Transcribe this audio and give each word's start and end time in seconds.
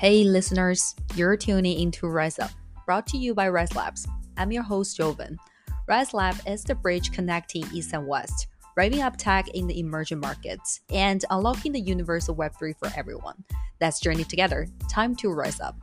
Hey, 0.00 0.24
listeners, 0.24 0.96
you're 1.14 1.36
tuning 1.36 1.78
into 1.78 2.06
Ryze 2.06 2.42
Up, 2.42 2.52
brought 2.86 3.06
to 3.08 3.18
you 3.18 3.34
by 3.34 3.48
Ryze 3.50 3.74
Labs. 3.74 4.08
I'm 4.38 4.50
your 4.50 4.62
host, 4.62 4.96
Joven. 4.96 5.38
Ryze 5.90 6.14
Lab 6.14 6.36
is 6.46 6.64
the 6.64 6.74
bridge 6.74 7.12
connecting 7.12 7.66
East 7.70 7.92
and 7.92 8.06
West, 8.06 8.46
driving 8.74 9.02
up 9.02 9.18
tech 9.18 9.48
in 9.48 9.66
the 9.66 9.78
emerging 9.78 10.20
markets, 10.20 10.80
and 10.88 11.22
unlocking 11.28 11.72
the 11.72 11.80
universal 11.80 12.34
Web3 12.34 12.78
for 12.78 12.88
everyone. 12.96 13.44
Let's 13.78 14.00
journey 14.00 14.24
together. 14.24 14.68
Time 14.90 15.14
to 15.16 15.28
Ryze 15.28 15.60
Up. 15.60 15.78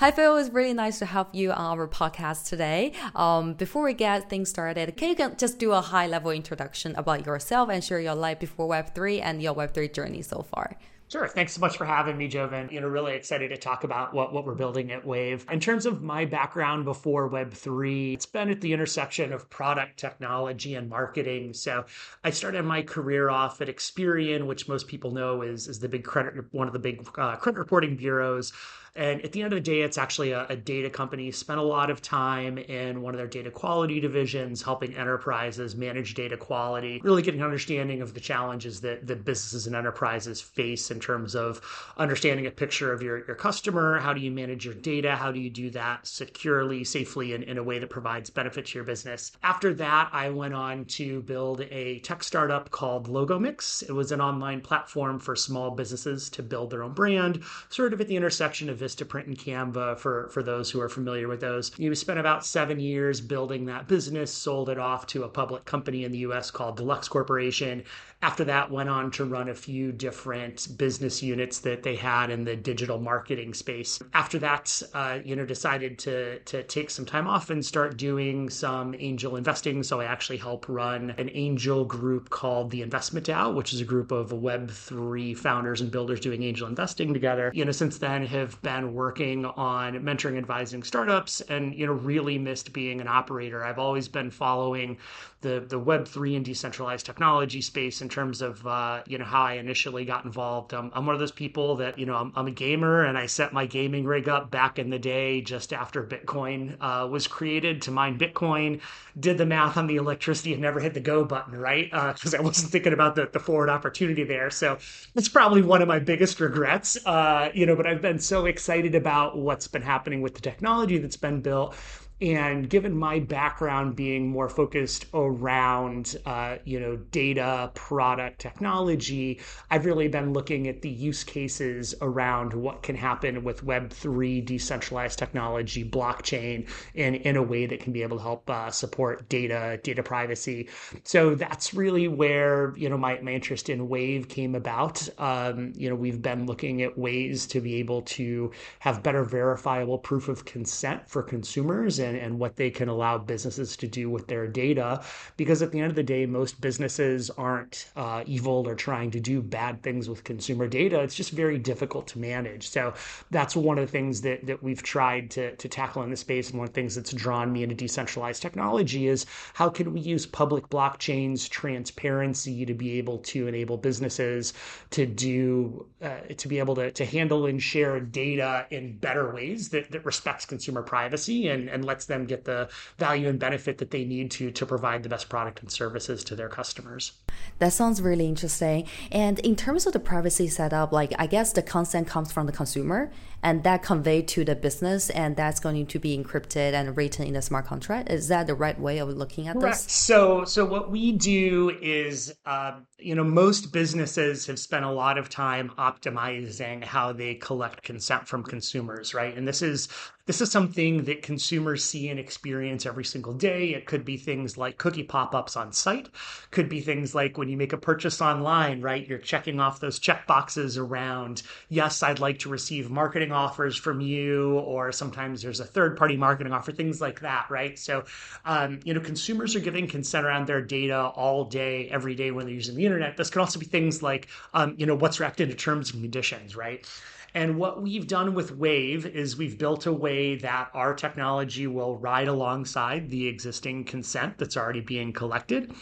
Hi, 0.00 0.10
Phil. 0.10 0.36
It's 0.36 0.50
really 0.50 0.74
nice 0.74 0.98
to 0.98 1.06
have 1.06 1.28
you 1.32 1.52
on 1.52 1.78
our 1.78 1.86
podcast 1.86 2.48
today. 2.48 2.92
Um, 3.14 3.54
before 3.54 3.84
we 3.84 3.94
get 3.94 4.28
things 4.28 4.50
started, 4.50 4.96
can 4.96 5.10
you 5.10 5.30
just 5.36 5.60
do 5.60 5.70
a 5.70 5.80
high 5.80 6.08
level 6.08 6.32
introduction 6.32 6.96
about 6.96 7.24
yourself 7.24 7.68
and 7.70 7.84
share 7.84 8.00
your 8.00 8.16
life 8.16 8.40
before 8.40 8.68
Web3 8.68 9.20
and 9.22 9.40
your 9.40 9.54
Web3 9.54 9.94
journey 9.94 10.22
so 10.22 10.42
far? 10.42 10.76
Sure. 11.10 11.26
Thanks 11.26 11.54
so 11.54 11.60
much 11.60 11.76
for 11.76 11.84
having 11.84 12.16
me, 12.16 12.28
Joven. 12.28 12.68
You 12.70 12.80
know, 12.80 12.86
really 12.86 13.14
excited 13.14 13.48
to 13.48 13.56
talk 13.56 13.82
about 13.82 14.14
what, 14.14 14.32
what 14.32 14.46
we're 14.46 14.54
building 14.54 14.92
at 14.92 15.04
Waev. 15.04 15.50
In 15.50 15.58
terms 15.58 15.84
of 15.84 16.02
my 16.02 16.24
background 16.24 16.84
before 16.84 17.28
Web3, 17.28 18.14
it's 18.14 18.26
been 18.26 18.48
at 18.48 18.60
the 18.60 18.72
intersection 18.72 19.32
of 19.32 19.50
product 19.50 19.98
technology 19.98 20.76
and 20.76 20.88
marketing. 20.88 21.52
So 21.52 21.84
I 22.22 22.30
started 22.30 22.64
my 22.64 22.82
career 22.82 23.28
off 23.28 23.60
at 23.60 23.66
Experian, 23.66 24.46
which 24.46 24.68
most 24.68 24.86
people 24.86 25.10
know 25.10 25.42
is, 25.42 25.66
is 25.66 25.80
the 25.80 25.88
big 25.88 26.04
credit, 26.04 26.44
one 26.52 26.68
of 26.68 26.72
the 26.72 26.78
big 26.78 27.04
uh, 27.18 27.34
credit 27.34 27.58
reporting 27.58 27.96
bureaus. 27.96 28.52
And 28.96 29.22
at 29.22 29.32
the 29.32 29.42
end 29.42 29.52
of 29.52 29.56
the 29.56 29.70
day, 29.70 29.82
it's 29.82 29.98
actually 29.98 30.32
a, 30.32 30.46
a, 30.48 30.56
data 30.56 30.90
company. 30.90 31.30
Spent 31.30 31.58
a 31.58 31.62
lot 31.62 31.90
of 31.90 32.02
time 32.02 32.58
in 32.58 33.02
one 33.02 33.14
of 33.14 33.18
their 33.18 33.26
data 33.26 33.50
quality 33.50 34.00
divisions, 34.00 34.62
helping 34.62 34.94
enterprises 34.96 35.76
manage 35.76 36.14
data 36.14 36.36
quality, 36.36 37.00
really 37.04 37.22
getting 37.22 37.40
an 37.40 37.46
understanding 37.46 38.02
of 38.02 38.14
the 38.14 38.20
challenges 38.20 38.80
that, 38.80 39.06
that 39.06 39.24
businesses 39.24 39.66
and 39.66 39.76
enterprises 39.76 40.40
face 40.40 40.90
in 40.90 40.98
terms 40.98 41.34
of 41.34 41.60
understanding 41.98 42.46
a 42.46 42.50
picture 42.50 42.92
of 42.92 43.02
your, 43.02 43.24
your 43.26 43.36
customer. 43.36 43.98
How 43.98 44.12
do 44.12 44.20
you 44.20 44.30
manage 44.30 44.64
your 44.64 44.74
data? 44.74 45.16
How 45.16 45.30
do 45.30 45.38
you 45.38 45.50
do 45.50 45.70
that 45.70 46.06
securely, 46.06 46.84
safely, 46.84 47.34
and 47.34 47.44
in 47.44 47.58
a 47.58 47.62
way 47.62 47.78
that 47.78 47.90
provides 47.90 48.28
benefit 48.28 48.66
to 48.66 48.78
your 48.78 48.84
business? 48.84 49.32
After 49.42 49.72
that, 49.74 50.10
I 50.12 50.30
went 50.30 50.54
on 50.54 50.84
to 50.86 51.22
build 51.22 51.60
a 51.70 52.00
tech 52.00 52.24
startup 52.24 52.70
called 52.70 53.08
Logomix. 53.08 53.88
It 53.88 53.92
was 53.92 54.12
an 54.12 54.20
online 54.20 54.60
platform 54.60 55.18
for 55.18 55.36
small 55.36 55.70
businesses 55.70 56.28
to 56.30 56.42
build 56.42 56.70
their 56.70 56.82
own 56.82 56.92
brand, 56.92 57.42
sort 57.68 57.92
of 57.92 58.00
at 58.00 58.08
the 58.08 58.16
intersection 58.16 58.68
of 58.68 58.79
Vistaprint 58.80 59.26
and 59.26 59.38
Canva 59.38 59.98
for, 59.98 60.28
for 60.30 60.42
those 60.42 60.70
who 60.70 60.80
are 60.80 60.88
familiar 60.88 61.28
with 61.28 61.40
those. 61.40 61.70
You 61.78 61.94
spent 61.94 62.18
about 62.18 62.44
seven 62.44 62.80
years 62.80 63.20
building 63.20 63.66
that 63.66 63.86
business, 63.86 64.32
sold 64.32 64.68
it 64.68 64.78
off 64.78 65.06
to 65.08 65.24
a 65.24 65.28
public 65.28 65.64
company 65.64 66.04
in 66.04 66.12
the 66.12 66.18
US 66.18 66.50
called 66.50 66.76
Deluxe 66.76 67.08
Corporation, 67.08 67.84
after 68.22 68.44
that 68.44 68.70
went 68.70 68.88
on 68.88 69.10
to 69.10 69.24
run 69.24 69.48
a 69.48 69.54
few 69.54 69.92
different 69.92 70.76
business 70.76 71.22
units 71.22 71.60
that 71.60 71.82
they 71.82 71.96
had 71.96 72.30
in 72.30 72.44
the 72.44 72.54
digital 72.54 72.98
marketing 72.98 73.54
space. 73.54 73.98
After 74.12 74.38
that 74.40 74.82
uh, 74.94 75.18
you 75.24 75.36
know 75.36 75.46
decided 75.46 75.98
to 76.00 76.38
to 76.40 76.62
take 76.64 76.90
some 76.90 77.06
time 77.06 77.26
off 77.26 77.50
and 77.50 77.64
start 77.64 77.96
doing 77.96 78.50
some 78.50 78.94
angel 78.98 79.36
investing. 79.36 79.82
So 79.82 80.00
i 80.00 80.04
actually 80.04 80.36
help 80.38 80.68
run 80.68 81.14
an 81.18 81.30
angel 81.32 81.84
group 81.84 82.30
called 82.30 82.70
the 82.70 82.82
investment 82.82 83.26
dao 83.26 83.54
which 83.54 83.72
is 83.72 83.80
a 83.80 83.84
group 83.84 84.12
of 84.12 84.30
web3 84.30 85.36
founders 85.36 85.80
and 85.80 85.90
builders 85.90 86.20
doing 86.20 86.42
angel 86.42 86.68
investing 86.68 87.14
together. 87.14 87.50
You 87.54 87.64
know 87.64 87.72
since 87.72 87.98
then 87.98 88.26
have 88.26 88.60
been 88.62 88.94
working 88.94 89.46
on 89.46 89.94
mentoring 89.94 90.36
advising 90.36 90.82
startups 90.82 91.40
and 91.42 91.74
you 91.74 91.86
know 91.86 91.92
really 91.92 92.38
missed 92.38 92.72
being 92.72 93.00
an 93.00 93.08
operator. 93.08 93.64
I've 93.64 93.78
always 93.78 94.08
been 94.08 94.30
following 94.30 94.98
the 95.42 95.64
the 95.66 95.80
web3 95.80 96.36
and 96.36 96.44
decentralized 96.44 97.06
technology 97.06 97.62
space 97.62 98.02
in 98.02 98.08
terms 98.08 98.42
of 98.42 98.66
uh, 98.66 99.02
you 99.06 99.16
know 99.18 99.24
how 99.24 99.42
I 99.42 99.54
initially 99.54 100.04
got 100.04 100.24
involved. 100.24 100.74
Um, 100.74 100.90
I'm 100.94 101.06
one 101.06 101.14
of 101.14 101.20
those 101.20 101.32
people 101.32 101.76
that 101.76 101.98
you 101.98 102.06
know 102.06 102.14
I'm, 102.14 102.32
I'm, 102.36 102.46
a 102.46 102.50
gamer 102.50 103.04
and 103.04 103.16
I 103.16 103.26
set 103.26 103.52
my 103.52 103.64
gaming 103.64 104.04
rig 104.04 104.28
up 104.28 104.50
back 104.50 104.78
in 104.78 104.90
the 104.90 104.98
day 104.98 105.40
just 105.40 105.72
after 105.72 106.04
Bitcoin 106.04 106.76
uh, 106.80 107.06
was 107.06 107.26
created 107.26 107.80
to 107.82 107.90
mine 107.90 108.18
Bitcoin. 108.18 108.80
Did 109.18 109.38
the 109.38 109.46
math 109.46 109.76
on 109.76 109.86
the 109.86 109.96
electricity 109.96 110.52
and 110.52 110.62
never 110.62 110.78
hit 110.78 110.94
the 110.94 111.00
go 111.00 111.24
button, 111.24 111.56
right? 111.56 111.90
Because 111.90 112.34
uh, 112.34 112.38
I 112.38 112.40
wasn't 112.40 112.70
thinking 112.70 112.92
about 112.92 113.14
the, 113.14 113.28
the 113.32 113.40
forward 113.40 113.68
opportunity 113.70 114.24
there. 114.24 114.50
So 114.50 114.78
it's 115.14 115.28
probably 115.28 115.62
one 115.62 115.82
of 115.82 115.88
my 115.88 115.98
biggest 115.98 116.38
regrets. 116.40 116.98
Uh, 117.06 117.50
you 117.54 117.66
know, 117.66 117.76
but 117.76 117.86
I've 117.86 118.02
been 118.02 118.18
so 118.18 118.46
excited 118.46 118.94
about 118.94 119.38
what's 119.38 119.66
been 119.66 119.82
happening 119.82 120.20
with 120.20 120.34
the 120.34 120.40
technology 120.40 120.98
that's 120.98 121.16
been 121.16 121.40
built 121.40 121.74
and 122.20 122.68
given 122.68 122.96
my 122.96 123.18
background 123.18 123.96
being 123.96 124.28
more 124.28 124.48
focused 124.48 125.06
around, 125.14 126.16
uh, 126.26 126.56
you 126.64 126.78
know, 126.78 126.96
data, 126.96 127.70
product, 127.74 128.38
technology, 128.38 129.40
I've 129.70 129.86
really 129.86 130.08
been 130.08 130.32
looking 130.32 130.68
at 130.68 130.82
the 130.82 130.90
use 130.90 131.24
cases 131.24 131.94
around 132.02 132.52
what 132.52 132.82
can 132.82 132.94
happen 132.94 133.42
with 133.42 133.64
Web3, 133.64 134.44
decentralized 134.44 135.18
technology, 135.18 135.88
blockchain, 135.88 136.68
in, 136.94 137.14
in 137.16 137.36
a 137.36 137.42
way 137.42 137.64
that 137.66 137.80
can 137.80 137.92
be 137.92 138.02
able 138.02 138.18
to 138.18 138.22
help 138.22 138.50
uh, 138.50 138.70
support 138.70 139.28
data, 139.28 139.80
data 139.82 140.02
privacy. 140.02 140.68
So 141.04 141.34
that's 141.34 141.72
really 141.72 142.08
where, 142.08 142.74
you 142.76 142.90
know, 142.90 142.98
my, 142.98 143.18
my 143.20 143.32
interest 143.32 143.70
in 143.70 143.88
Waev 143.88 144.28
came 144.28 144.54
about. 144.54 145.08
Um, 145.18 145.72
you 145.74 145.88
know, 145.88 145.94
we've 145.94 146.20
been 146.20 146.44
looking 146.44 146.82
at 146.82 146.98
ways 146.98 147.46
to 147.46 147.60
be 147.60 147.76
able 147.76 148.02
to 148.02 148.50
have 148.80 149.02
better 149.02 149.24
verifiable 149.24 149.98
proof 149.98 150.28
of 150.28 150.44
consent 150.44 151.08
for 151.08 151.22
consumers 151.22 151.98
and 151.98 152.09
and, 152.10 152.18
and 152.18 152.38
what 152.38 152.56
they 152.56 152.70
can 152.70 152.88
allow 152.88 153.18
businesses 153.18 153.76
to 153.76 153.86
do 153.86 154.10
with 154.10 154.26
their 154.26 154.46
data. 154.46 155.02
Because 155.36 155.62
at 155.62 155.72
the 155.72 155.80
end 155.80 155.90
of 155.90 155.96
the 155.96 156.02
day, 156.02 156.26
most 156.26 156.60
businesses 156.60 157.30
aren't 157.30 157.90
uh, 157.96 158.22
evil 158.26 158.66
or 158.66 158.74
trying 158.74 159.10
to 159.12 159.20
do 159.20 159.40
bad 159.40 159.82
things 159.82 160.08
with 160.08 160.24
consumer 160.24 160.66
data. 160.66 161.00
It's 161.00 161.14
just 161.14 161.30
very 161.30 161.58
difficult 161.58 162.06
to 162.08 162.18
manage. 162.18 162.68
So 162.68 162.94
that's 163.30 163.56
one 163.56 163.78
of 163.78 163.86
the 163.86 163.92
things 163.92 164.20
that, 164.22 164.46
that 164.46 164.62
we've 164.62 164.82
tried 164.82 165.30
to, 165.32 165.56
to 165.56 165.68
tackle 165.68 166.02
in 166.02 166.10
the 166.10 166.16
space. 166.16 166.50
And 166.50 166.58
one 166.58 166.68
of 166.68 166.74
the 166.74 166.80
things 166.80 166.94
that's 166.94 167.12
drawn 167.12 167.52
me 167.52 167.62
into 167.62 167.74
decentralized 167.74 168.42
technology 168.42 169.06
is 169.06 169.26
how 169.54 169.68
can 169.68 169.92
we 169.92 170.00
use 170.00 170.26
public 170.26 170.68
blockchains, 170.68 171.48
transparency 171.48 172.66
to 172.66 172.74
be 172.74 172.98
able 172.98 173.18
to 173.18 173.46
enable 173.46 173.76
businesses 173.76 174.52
to 174.90 175.06
do, 175.06 175.86
uh, 176.02 176.20
to 176.36 176.48
be 176.48 176.58
able 176.58 176.74
to, 176.74 176.90
to 176.90 177.04
handle 177.04 177.46
and 177.46 177.62
share 177.62 178.00
data 178.00 178.66
in 178.70 178.96
better 178.98 179.32
ways 179.32 179.68
that, 179.70 179.90
that 179.90 180.04
respects 180.04 180.44
consumer 180.44 180.82
privacy 180.82 181.48
and, 181.48 181.68
and 181.68 181.84
lets 181.84 181.99
them 182.06 182.26
get 182.26 182.44
the 182.44 182.68
value 182.98 183.28
and 183.28 183.38
benefit 183.38 183.78
that 183.78 183.90
they 183.90 184.04
need 184.04 184.30
to 184.32 184.50
to 184.50 184.66
provide 184.66 185.02
the 185.02 185.08
best 185.08 185.28
product 185.28 185.60
and 185.60 185.70
services 185.70 186.24
to 186.24 186.36
their 186.36 186.48
customers. 186.48 187.12
That 187.58 187.72
sounds 187.72 188.02
really 188.02 188.26
interesting. 188.26 188.86
And 189.10 189.38
in 189.40 189.56
terms 189.56 189.86
of 189.86 189.92
the 189.92 190.00
privacy 190.00 190.48
setup, 190.48 190.92
like 190.92 191.12
I 191.18 191.26
guess 191.26 191.52
the 191.52 191.62
consent 191.62 192.06
comes 192.08 192.32
from 192.32 192.46
the 192.46 192.52
consumer 192.52 193.10
and 193.42 193.62
that 193.64 193.82
conveyed 193.82 194.28
to 194.28 194.44
the 194.44 194.54
business 194.54 195.10
and 195.10 195.36
that's 195.36 195.60
going 195.60 195.86
to 195.86 195.98
be 195.98 196.16
encrypted 196.16 196.72
and 196.74 196.96
written 196.96 197.26
in 197.26 197.34
the 197.34 197.42
smart 197.42 197.66
contract. 197.66 198.10
Is 198.10 198.28
that 198.28 198.46
the 198.46 198.54
right 198.54 198.78
way 198.78 198.98
of 198.98 199.08
looking 199.08 199.48
at 199.48 199.56
Correct. 199.56 199.84
this? 199.84 199.92
So 199.92 200.44
so 200.44 200.64
what 200.64 200.90
we 200.90 201.12
do 201.12 201.70
is 201.80 202.34
um, 202.46 202.86
you 202.98 203.14
know 203.14 203.24
most 203.24 203.72
businesses 203.72 204.46
have 204.46 204.58
spent 204.58 204.84
a 204.84 204.90
lot 204.90 205.18
of 205.18 205.28
time 205.28 205.70
optimizing 205.78 206.84
how 206.84 207.12
they 207.12 207.34
collect 207.34 207.82
consent 207.82 208.28
from 208.28 208.42
consumers, 208.42 209.14
right? 209.14 209.36
And 209.36 209.46
this 209.46 209.62
is 209.62 209.88
this 210.30 210.40
is 210.40 210.52
something 210.52 211.02
that 211.02 211.22
consumers 211.22 211.82
see 211.82 212.08
and 212.08 212.20
experience 212.20 212.86
every 212.86 213.04
single 213.04 213.32
day. 213.32 213.70
It 213.70 213.84
could 213.84 214.04
be 214.04 214.16
things 214.16 214.56
like 214.56 214.78
cookie 214.78 215.02
pop-ups 215.02 215.56
on 215.56 215.72
site, 215.72 216.08
could 216.52 216.68
be 216.68 216.80
things 216.80 217.16
like 217.16 217.36
when 217.36 217.48
you 217.48 217.56
make 217.56 217.72
a 217.72 217.76
purchase 217.76 218.22
online, 218.22 218.80
right? 218.80 219.04
You're 219.08 219.18
checking 219.18 219.58
off 219.58 219.80
those 219.80 219.98
check 219.98 220.28
boxes 220.28 220.78
around, 220.78 221.42
yes, 221.68 222.04
I'd 222.04 222.20
like 222.20 222.38
to 222.38 222.48
receive 222.48 222.92
marketing 222.92 223.32
offers 223.32 223.76
from 223.76 224.00
you, 224.00 224.60
or 224.60 224.92
sometimes 224.92 225.42
there's 225.42 225.58
a 225.58 225.64
third-party 225.64 226.16
marketing 226.16 226.52
offer, 226.52 226.70
things 226.70 227.00
like 227.00 227.18
that, 227.22 227.46
right? 227.50 227.76
So, 227.76 228.04
um, 228.44 228.78
you 228.84 228.94
know, 228.94 229.00
consumers 229.00 229.56
are 229.56 229.60
giving 229.60 229.88
consent 229.88 230.24
around 230.24 230.46
their 230.46 230.62
data 230.62 231.06
all 231.16 231.44
day, 231.44 231.88
every 231.88 232.14
day 232.14 232.30
when 232.30 232.46
they're 232.46 232.54
using 232.54 232.76
the 232.76 232.86
internet. 232.86 233.16
This 233.16 233.30
could 233.30 233.40
also 233.40 233.58
be 233.58 233.66
things 233.66 234.00
like, 234.00 234.28
um, 234.54 234.76
you 234.78 234.86
know, 234.86 234.94
what's 234.94 235.18
wrapped 235.18 235.40
into 235.40 235.56
terms 235.56 235.92
and 235.92 236.00
conditions, 236.00 236.54
right? 236.54 236.86
And 237.34 237.58
what 237.58 237.82
we've 237.82 238.06
done 238.06 238.34
with 238.34 238.58
Waev 238.58 239.06
is 239.06 239.36
we've 239.36 239.58
built 239.58 239.86
a 239.86 239.92
way 239.92 240.34
that 240.36 240.70
our 240.74 240.94
technology 240.94 241.66
will 241.66 241.96
ride 241.98 242.28
alongside 242.28 243.08
the 243.10 243.26
existing 243.26 243.84
consent 243.84 244.38
that's 244.38 244.56
already 244.56 244.80
being 244.80 245.12
collected. 245.12 245.72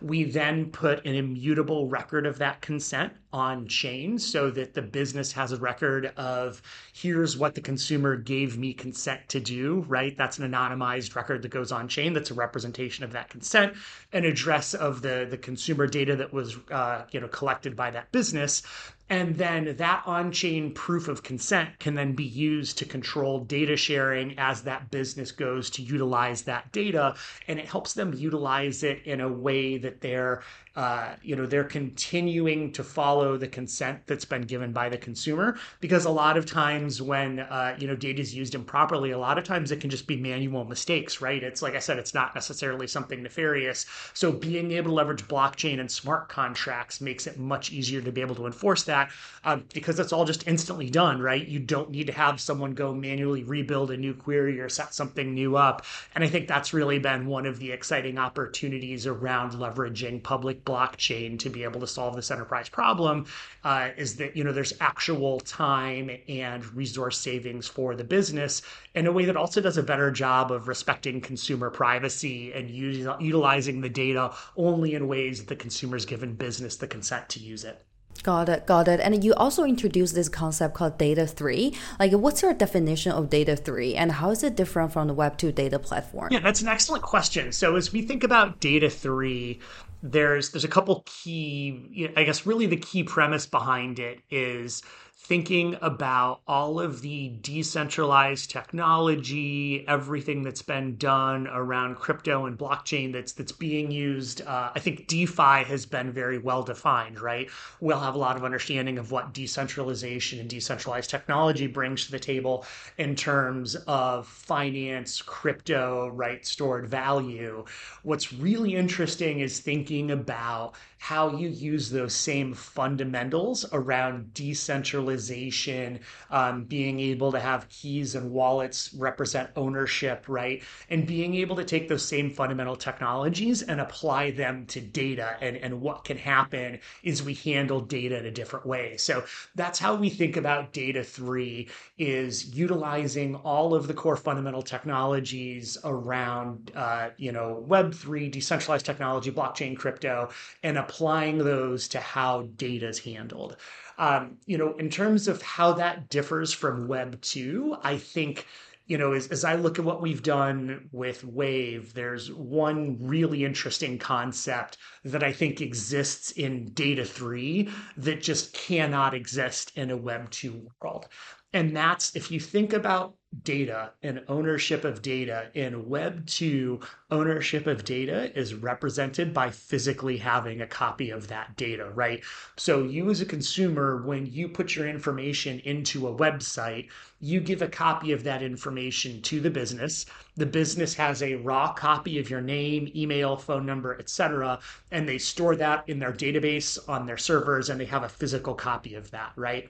We 0.00 0.24
then 0.24 0.70
put 0.70 1.04
an 1.06 1.14
immutable 1.14 1.88
record 1.88 2.26
of 2.26 2.38
that 2.38 2.60
consent 2.60 3.14
on 3.32 3.66
chain 3.66 4.18
so 4.18 4.50
that 4.50 4.74
the 4.74 4.82
business 4.82 5.32
has 5.32 5.52
a 5.52 5.56
record 5.56 6.12
of 6.16 6.62
here's 6.92 7.36
what 7.36 7.54
the 7.54 7.60
consumer 7.60 8.16
gave 8.16 8.56
me 8.56 8.72
consent 8.72 9.28
to 9.28 9.40
do, 9.40 9.80
right? 9.88 10.16
That's 10.16 10.38
an 10.38 10.50
anonymized 10.50 11.14
record 11.14 11.42
that 11.42 11.48
goes 11.48 11.72
on 11.72 11.88
chain. 11.88 12.12
That's 12.12 12.30
a 12.30 12.34
representation 12.34 13.04
of 13.04 13.12
that 13.12 13.28
consent, 13.28 13.74
an 14.12 14.24
address 14.24 14.74
of 14.74 15.02
the, 15.02 15.26
the 15.28 15.38
consumer 15.38 15.86
data 15.86 16.16
that 16.16 16.32
was, 16.32 16.56
uh, 16.70 17.04
you 17.10 17.20
know, 17.20 17.28
collected 17.28 17.74
by 17.74 17.90
that 17.90 18.12
business. 18.12 18.62
And 19.10 19.36
then 19.36 19.76
that 19.76 20.02
on 20.06 20.32
chain 20.32 20.72
proof 20.74 21.08
of 21.08 21.22
consent 21.22 21.78
can 21.78 21.94
then 21.94 22.12
be 22.12 22.24
used 22.24 22.76
to 22.78 22.84
control 22.84 23.44
data 23.44 23.76
sharing 23.76 24.38
as 24.38 24.62
that 24.62 24.90
business 24.90 25.32
goes 25.32 25.70
to 25.70 25.82
utilize 25.82 26.42
that 26.42 26.70
data. 26.72 27.14
And 27.46 27.58
it 27.58 27.66
helps 27.66 27.94
them 27.94 28.12
utilize 28.12 28.82
it 28.82 29.02
in 29.04 29.20
a 29.20 29.28
way 29.28 29.78
that 29.78 30.02
they're 30.02 30.42
uh, 30.78 31.16
you 31.22 31.34
know 31.34 31.44
they're 31.44 31.64
continuing 31.64 32.70
to 32.70 32.84
follow 32.84 33.36
the 33.36 33.48
consent 33.48 33.98
that's 34.06 34.24
been 34.24 34.42
given 34.42 34.72
by 34.72 34.88
the 34.88 34.96
consumer 34.96 35.58
because 35.80 36.04
a 36.04 36.10
lot 36.10 36.36
of 36.36 36.46
times 36.46 37.02
when 37.02 37.40
uh, 37.40 37.74
you 37.80 37.88
know 37.88 37.96
data 37.96 38.22
is 38.22 38.32
used 38.32 38.54
improperly 38.54 39.10
a 39.10 39.18
lot 39.18 39.38
of 39.38 39.42
times 39.42 39.72
it 39.72 39.80
can 39.80 39.90
just 39.90 40.06
be 40.06 40.16
manual 40.16 40.64
mistakes 40.64 41.20
right? 41.20 41.42
It's 41.42 41.62
like 41.62 41.74
i 41.74 41.80
said 41.80 41.98
it's 41.98 42.14
not 42.14 42.32
necessarily 42.32 42.86
something 42.86 43.24
nefarious. 43.24 43.86
So 44.14 44.30
being 44.30 44.70
able 44.70 44.90
to 44.90 44.94
leverage 44.94 45.26
blockchain 45.26 45.80
and 45.80 45.90
smart 45.90 46.28
contracts 46.28 47.00
makes 47.00 47.26
it 47.26 47.40
much 47.40 47.72
easier 47.72 48.00
to 48.00 48.12
be 48.12 48.20
able 48.20 48.36
to 48.36 48.46
enforce 48.46 48.84
that 48.84 49.10
um, 49.44 49.64
because 49.74 49.98
it's 49.98 50.12
all 50.12 50.24
just 50.24 50.46
instantly 50.46 50.90
done 50.90 51.20
right? 51.20 51.44
You 51.44 51.58
don't 51.58 51.90
need 51.90 52.06
to 52.06 52.12
have 52.12 52.40
someone 52.40 52.74
go 52.74 52.94
manually 52.94 53.42
rebuild 53.42 53.90
a 53.90 53.96
new 53.96 54.14
query 54.14 54.60
or 54.60 54.68
set 54.68 54.94
something 54.94 55.34
new 55.34 55.56
up. 55.56 55.84
And 56.14 56.22
i 56.22 56.28
think 56.28 56.46
that's 56.46 56.72
really 56.72 57.00
been 57.00 57.26
one 57.26 57.46
of 57.46 57.58
the 57.58 57.72
exciting 57.72 58.16
opportunities 58.16 59.08
around 59.08 59.54
leveraging 59.54 60.22
public 60.22 60.64
blockchain 60.68 61.38
to 61.38 61.48
be 61.48 61.64
able 61.64 61.80
to 61.80 61.86
solve 61.86 62.14
this 62.14 62.30
enterprise 62.30 62.68
problem 62.68 63.26
uh, 63.64 63.88
is 63.96 64.16
that 64.16 64.36
you 64.36 64.44
know 64.44 64.52
there's 64.52 64.74
actual 64.80 65.40
time 65.40 66.10
and 66.28 66.64
resource 66.74 67.18
savings 67.18 67.66
for 67.66 67.94
the 67.94 68.04
business 68.04 68.62
in 68.94 69.06
a 69.06 69.12
way 69.12 69.24
that 69.24 69.36
also 69.36 69.60
does 69.60 69.78
a 69.78 69.82
better 69.82 70.10
job 70.10 70.52
of 70.52 70.68
respecting 70.68 71.20
consumer 71.20 71.70
privacy 71.70 72.52
and 72.52 72.68
use, 72.68 73.06
utilizing 73.20 73.80
the 73.80 73.88
data 73.88 74.32
only 74.56 74.94
in 74.94 75.08
ways 75.08 75.38
that 75.40 75.48
the 75.48 75.56
consumer 75.56 75.96
is 75.96 76.04
given 76.04 76.34
business 76.34 76.76
the 76.76 76.86
consent 76.86 77.28
to 77.28 77.40
use 77.40 77.64
it. 77.64 77.84
Got 78.22 78.48
it, 78.48 78.66
got 78.66 78.88
it. 78.88 79.00
And 79.00 79.22
you 79.24 79.32
also 79.34 79.64
introduced 79.64 80.14
this 80.14 80.28
concept 80.28 80.74
called 80.74 80.98
Data 80.98 81.26
3. 81.26 81.74
Like, 82.00 82.12
what's 82.12 82.42
your 82.42 82.52
definition 82.52 83.12
of 83.12 83.30
Data 83.30 83.54
3 83.56 83.94
and 83.94 84.12
how 84.12 84.30
is 84.30 84.42
it 84.42 84.56
different 84.56 84.92
from 84.92 85.08
the 85.08 85.14
Web2 85.14 85.54
data 85.54 85.78
platform? 85.78 86.28
Yeah, 86.32 86.40
that's 86.40 86.60
an 86.60 86.68
excellent 86.68 87.04
question. 87.04 87.52
So, 87.52 87.76
as 87.76 87.92
we 87.92 88.02
think 88.02 88.24
about 88.24 88.60
Data 88.60 88.90
3, 88.90 89.60
there's 90.02 90.50
there's 90.50 90.64
a 90.64 90.68
couple 90.68 91.02
key 91.06 92.10
i 92.16 92.22
guess 92.24 92.46
really 92.46 92.66
the 92.66 92.76
key 92.76 93.02
premise 93.02 93.46
behind 93.46 93.98
it 93.98 94.20
is 94.30 94.82
thinking 95.28 95.76
about 95.82 96.40
all 96.48 96.80
of 96.80 97.02
the 97.02 97.30
decentralized 97.42 98.50
technology, 98.50 99.84
everything 99.86 100.42
that's 100.42 100.62
been 100.62 100.96
done 100.96 101.46
around 101.48 101.96
crypto 101.96 102.46
and 102.46 102.56
blockchain 102.56 103.12
that's 103.12 103.32
that's 103.32 103.52
being 103.52 103.90
used. 103.90 104.40
Uh, 104.40 104.70
I 104.74 104.78
think 104.78 105.06
DeFi 105.06 105.64
has 105.64 105.84
been 105.84 106.12
very 106.12 106.38
well 106.38 106.62
defined, 106.62 107.20
right? 107.20 107.50
We'll 107.78 108.00
have 108.00 108.14
a 108.14 108.18
lot 108.18 108.36
of 108.36 108.44
understanding 108.44 108.96
of 108.96 109.10
what 109.10 109.34
decentralization 109.34 110.40
and 110.40 110.48
decentralized 110.48 111.10
technology 111.10 111.66
brings 111.66 112.06
to 112.06 112.10
the 112.10 112.18
table 112.18 112.64
in 112.96 113.14
terms 113.14 113.74
of 113.86 114.26
finance, 114.26 115.20
crypto, 115.20 116.08
right, 116.08 116.44
stored 116.46 116.88
value. 116.88 117.66
What's 118.02 118.32
really 118.32 118.74
interesting 118.74 119.40
is 119.40 119.60
thinking 119.60 120.10
about 120.10 120.74
how 120.98 121.36
you 121.36 121.48
use 121.48 121.90
those 121.90 122.14
same 122.14 122.52
fundamentals 122.52 123.64
around 123.72 124.34
decentralization, 124.34 126.00
um, 126.30 126.64
being 126.64 127.00
able 127.00 127.32
to 127.32 127.40
have 127.40 127.68
keys 127.68 128.14
and 128.14 128.30
wallets 128.30 128.92
represent 128.94 129.50
ownership, 129.56 130.24
right? 130.28 130.62
And 130.90 131.06
being 131.06 131.34
able 131.36 131.56
to 131.56 131.64
take 131.64 131.88
those 131.88 132.04
same 132.04 132.30
fundamental 132.30 132.76
technologies 132.76 133.62
and 133.62 133.80
apply 133.80 134.32
them 134.32 134.66
to 134.66 134.80
data 134.80 135.36
and, 135.40 135.56
and 135.56 135.80
what 135.80 136.04
can 136.04 136.18
happen 136.18 136.80
is 137.02 137.22
we 137.22 137.34
handle 137.34 137.80
data 137.80 138.18
in 138.18 138.26
a 138.26 138.30
different 138.30 138.66
way. 138.66 138.96
So 138.96 139.24
that's 139.54 139.78
how 139.78 139.94
we 139.94 140.10
think 140.10 140.36
about 140.36 140.72
data 140.72 141.04
three 141.04 141.68
is 141.96 142.54
utilizing 142.54 143.36
all 143.36 143.74
of 143.74 143.86
the 143.86 143.94
core 143.94 144.16
fundamental 144.16 144.62
technologies 144.62 145.78
around, 145.84 146.72
uh, 146.74 147.10
you 147.16 147.32
know, 147.32 147.64
Web3, 147.68 148.30
decentralized 148.30 148.84
technology, 148.84 149.30
blockchain, 149.30 149.76
crypto, 149.76 150.30
and 150.62 150.76
applying 150.88 151.38
those 151.38 151.88
to 151.88 152.00
how 152.00 152.42
data 152.56 152.88
is 152.88 152.98
handled. 152.98 153.56
Um, 153.98 154.38
you 154.46 154.56
know, 154.56 154.74
in 154.76 154.88
terms 154.88 155.28
of 155.28 155.42
how 155.42 155.72
that 155.74 156.08
differs 156.08 156.52
from 156.52 156.88
Web 156.88 157.20
2, 157.20 157.76
I 157.82 157.98
think 157.98 158.46
you 158.86 158.96
know, 158.96 159.12
as, 159.12 159.28
as 159.28 159.44
I 159.44 159.54
look 159.54 159.78
at 159.78 159.84
what 159.84 160.00
we've 160.00 160.22
done 160.22 160.88
with 160.92 161.22
Waev, 161.22 161.92
there's 161.92 162.32
one 162.32 162.96
really 162.98 163.44
interesting 163.44 163.98
concept 163.98 164.78
that 165.04 165.22
I 165.22 165.30
think 165.30 165.60
exists 165.60 166.30
in 166.30 166.72
Data 166.72 167.04
3 167.04 167.68
that 167.98 168.22
just 168.22 168.54
cannot 168.54 169.12
exist 169.12 169.72
in 169.76 169.90
a 169.90 169.96
Web 169.96 170.30
2 170.30 170.70
world. 170.80 171.06
And 171.52 171.76
that's 171.76 172.16
if 172.16 172.30
you 172.30 172.40
think 172.40 172.72
about 172.72 173.14
data 173.42 173.92
and 174.02 174.24
ownership 174.28 174.84
of 174.84 175.02
data 175.02 175.50
in 175.52 175.88
Web 175.88 176.26
2, 176.26 176.80
ownership 177.10 177.66
of 177.66 177.84
data 177.84 178.36
is 178.38 178.54
represented 178.54 179.34
by 179.34 179.50
physically 179.50 180.16
having 180.16 180.60
a 180.62 180.66
copy 180.66 181.10
of 181.10 181.28
that 181.28 181.54
data, 181.56 181.90
right? 181.90 182.22
So, 182.56 182.84
you 182.84 183.10
as 183.10 183.20
a 183.20 183.26
consumer, 183.26 184.02
when 184.02 184.26
you 184.26 184.48
put 184.48 184.74
your 184.74 184.88
information 184.88 185.60
into 185.60 186.08
a 186.08 186.14
website, 186.14 186.88
you 187.20 187.40
give 187.40 187.60
a 187.60 187.68
copy 187.68 188.12
of 188.12 188.24
that 188.24 188.42
information 188.42 189.20
to 189.22 189.40
the 189.40 189.50
business. 189.50 190.06
The 190.36 190.46
business 190.46 190.94
has 190.94 191.22
a 191.22 191.34
raw 191.34 191.72
copy 191.74 192.18
of 192.18 192.30
your 192.30 192.40
name, 192.40 192.90
email, 192.96 193.36
phone 193.36 193.66
number, 193.66 193.98
etc., 193.98 194.58
and 194.90 195.06
they 195.06 195.18
store 195.18 195.54
that 195.56 195.84
in 195.86 195.98
their 195.98 196.12
database 196.12 196.78
on 196.88 197.04
their 197.04 197.18
servers 197.18 197.68
and 197.68 197.78
they 197.78 197.86
have 197.86 198.04
a 198.04 198.08
physical 198.08 198.54
copy 198.54 198.94
of 198.94 199.10
that, 199.10 199.32
right? 199.36 199.68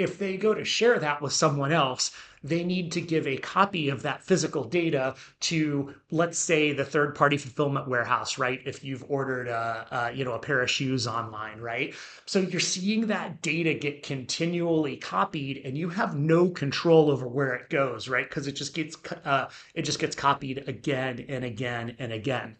if 0.00 0.18
they 0.18 0.38
go 0.38 0.54
to 0.54 0.64
share 0.64 0.98
that 0.98 1.20
with 1.20 1.32
someone 1.32 1.72
else, 1.72 2.10
they 2.42 2.64
need 2.64 2.92
to 2.92 3.00
give 3.00 3.26
a 3.26 3.36
copy 3.36 3.88
of 3.88 4.02
that 4.02 4.22
physical 4.22 4.64
data 4.64 5.14
to, 5.40 5.94
let's 6.10 6.38
say, 6.38 6.72
the 6.72 6.84
third 6.84 7.14
party 7.14 7.36
fulfillment 7.36 7.88
warehouse, 7.88 8.38
right? 8.38 8.60
If 8.64 8.82
you've 8.82 9.04
ordered 9.08 9.48
a, 9.48 9.86
a, 9.90 10.12
you 10.12 10.24
know 10.24 10.32
a 10.32 10.38
pair 10.38 10.62
of 10.62 10.70
shoes 10.70 11.06
online, 11.06 11.60
right? 11.60 11.94
So 12.26 12.40
you're 12.40 12.60
seeing 12.60 13.08
that 13.08 13.42
data 13.42 13.74
get 13.74 14.02
continually 14.02 14.96
copied, 14.96 15.62
and 15.64 15.76
you 15.76 15.90
have 15.90 16.16
no 16.16 16.48
control 16.48 17.10
over 17.10 17.28
where 17.28 17.54
it 17.54 17.68
goes, 17.68 18.08
right? 18.08 18.28
Because 18.28 18.46
it 18.46 18.52
just 18.52 18.74
gets 18.74 18.96
uh, 19.24 19.48
it 19.74 19.82
just 19.82 19.98
gets 19.98 20.16
copied 20.16 20.68
again 20.68 21.24
and 21.28 21.44
again 21.44 21.96
and 21.98 22.12
again 22.12 22.56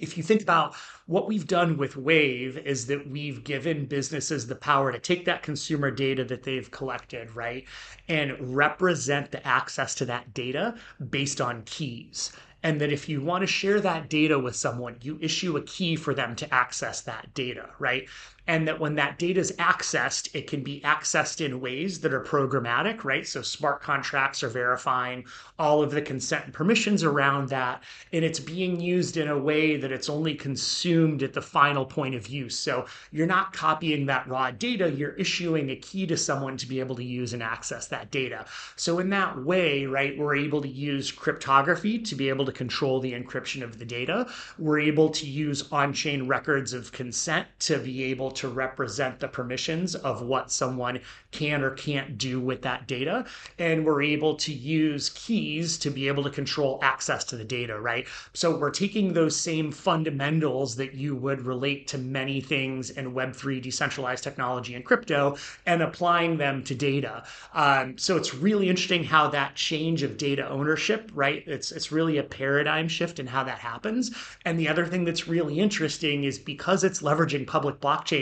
if 0.00 0.16
you 0.16 0.22
think 0.22 0.42
about 0.42 0.74
what 1.06 1.28
we've 1.28 1.46
done 1.46 1.76
with 1.76 1.94
Waev 1.94 2.62
is 2.64 2.86
that 2.86 3.08
we've 3.08 3.44
given 3.44 3.84
businesses 3.84 4.46
the 4.46 4.56
power 4.56 4.90
to 4.90 4.98
take 4.98 5.26
that 5.26 5.42
consumer 5.42 5.90
data 5.90 6.24
that 6.24 6.42
they've 6.42 6.70
collected, 6.70 7.34
right, 7.36 7.64
and 8.08 8.56
represent 8.56 9.30
the 9.30 9.46
access 9.46 9.94
to 9.96 10.04
that 10.06 10.32
data 10.34 10.74
based 11.10 11.40
on 11.40 11.62
keys. 11.62 12.32
And 12.62 12.80
that 12.80 12.92
if 12.92 13.08
you 13.08 13.22
want 13.22 13.42
to 13.42 13.46
share 13.46 13.80
that 13.80 14.10
data 14.10 14.38
with 14.38 14.54
someone, 14.54 14.96
you 15.00 15.18
issue 15.22 15.56
a 15.56 15.62
key 15.62 15.96
for 15.96 16.12
them 16.12 16.36
to 16.36 16.54
access 16.54 17.00
that 17.02 17.32
data, 17.32 17.70
right? 17.78 18.06
And 18.46 18.66
that 18.66 18.80
when 18.80 18.94
that 18.96 19.18
data 19.18 19.40
is 19.40 19.52
accessed, 19.52 20.34
it 20.34 20.46
can 20.46 20.62
be 20.62 20.80
accessed 20.80 21.44
in 21.44 21.60
ways 21.60 22.00
that 22.00 22.12
are 22.12 22.22
programmatic, 22.22 23.04
right? 23.04 23.26
So 23.26 23.42
smart 23.42 23.82
contracts 23.82 24.42
are 24.42 24.48
verifying 24.48 25.24
all 25.58 25.82
of 25.82 25.90
the 25.90 26.02
consent 26.02 26.46
and 26.46 26.54
permissions 26.54 27.04
around 27.04 27.48
that, 27.50 27.82
and 28.12 28.24
it's 28.24 28.40
being 28.40 28.80
used 28.80 29.16
in 29.16 29.28
a 29.28 29.38
way 29.38 29.76
that 29.76 29.92
it's 29.92 30.08
only 30.08 30.34
consumed 30.34 31.22
at 31.22 31.32
the 31.32 31.42
final 31.42 31.84
point 31.84 32.14
of 32.14 32.28
use. 32.28 32.58
So 32.58 32.86
you're 33.12 33.26
not 33.26 33.52
copying 33.52 34.06
that 34.06 34.26
raw 34.26 34.50
data, 34.50 34.90
you're 34.90 35.12
issuing 35.12 35.70
a 35.70 35.76
key 35.76 36.06
to 36.06 36.16
someone 36.16 36.56
to 36.56 36.66
be 36.66 36.80
able 36.80 36.96
to 36.96 37.04
use 37.04 37.32
and 37.32 37.42
access 37.42 37.86
that 37.88 38.10
data. 38.10 38.46
So 38.76 38.98
in 38.98 39.10
that 39.10 39.44
way, 39.44 39.86
right, 39.86 40.16
we're 40.18 40.36
able 40.36 40.62
to 40.62 40.68
use 40.68 41.12
cryptography 41.12 41.98
to 41.98 42.14
be 42.14 42.28
able 42.28 42.46
to 42.46 42.52
control 42.52 43.00
the 43.00 43.12
encryption 43.12 43.62
of 43.62 43.78
the 43.78 43.84
data. 43.84 44.26
We're 44.58 44.80
able 44.80 45.10
to 45.10 45.26
use 45.26 45.70
on-chain 45.70 46.26
records 46.26 46.72
of 46.72 46.92
consent 46.92 47.46
to 47.60 47.78
be 47.78 48.04
able 48.04 48.29
to 48.30 48.40
to 48.40 48.48
represent 48.48 49.20
the 49.20 49.28
permissions 49.28 49.94
of 49.94 50.22
what 50.22 50.50
someone 50.50 50.98
can 51.30 51.62
or 51.62 51.72
can't 51.72 52.16
do 52.16 52.40
with 52.40 52.62
that 52.62 52.88
data. 52.88 53.26
And 53.58 53.84
we're 53.84 54.00
able 54.00 54.34
to 54.36 54.50
use 54.50 55.10
keys 55.10 55.76
to 55.78 55.90
be 55.90 56.08
able 56.08 56.22
to 56.24 56.30
control 56.30 56.78
access 56.80 57.22
to 57.24 57.36
the 57.36 57.44
data, 57.44 57.78
right? 57.78 58.06
So 58.32 58.56
we're 58.56 58.70
taking 58.70 59.12
those 59.12 59.36
same 59.36 59.70
fundamentals 59.70 60.74
that 60.76 60.94
you 60.94 61.14
would 61.16 61.42
relate 61.42 61.86
to 61.88 61.98
many 61.98 62.40
things 62.40 62.88
in 62.88 63.12
Web3, 63.12 63.60
decentralized 63.60 64.24
technology, 64.24 64.74
and 64.74 64.86
crypto 64.86 65.36
and 65.66 65.82
applying 65.82 66.38
them 66.38 66.64
to 66.64 66.74
data. 66.74 67.24
Um, 67.52 67.98
so 67.98 68.16
it's 68.16 68.34
really 68.34 68.70
interesting 68.70 69.04
how 69.04 69.28
that 69.28 69.54
change 69.54 70.02
of 70.02 70.16
data 70.16 70.48
ownership, 70.48 71.10
right? 71.12 71.44
It's, 71.46 71.72
it's 71.72 71.92
really 71.92 72.16
a 72.16 72.22
paradigm 72.22 72.88
shift 72.88 73.18
in 73.18 73.26
how 73.26 73.44
that 73.44 73.58
happens. 73.58 74.12
And 74.46 74.58
the 74.58 74.68
other 74.68 74.86
thing 74.86 75.04
that's 75.04 75.28
really 75.28 75.60
interesting 75.60 76.24
is 76.24 76.38
because 76.38 76.84
it's 76.84 77.02
leveraging 77.02 77.46
public 77.46 77.80
blockchain 77.80 78.19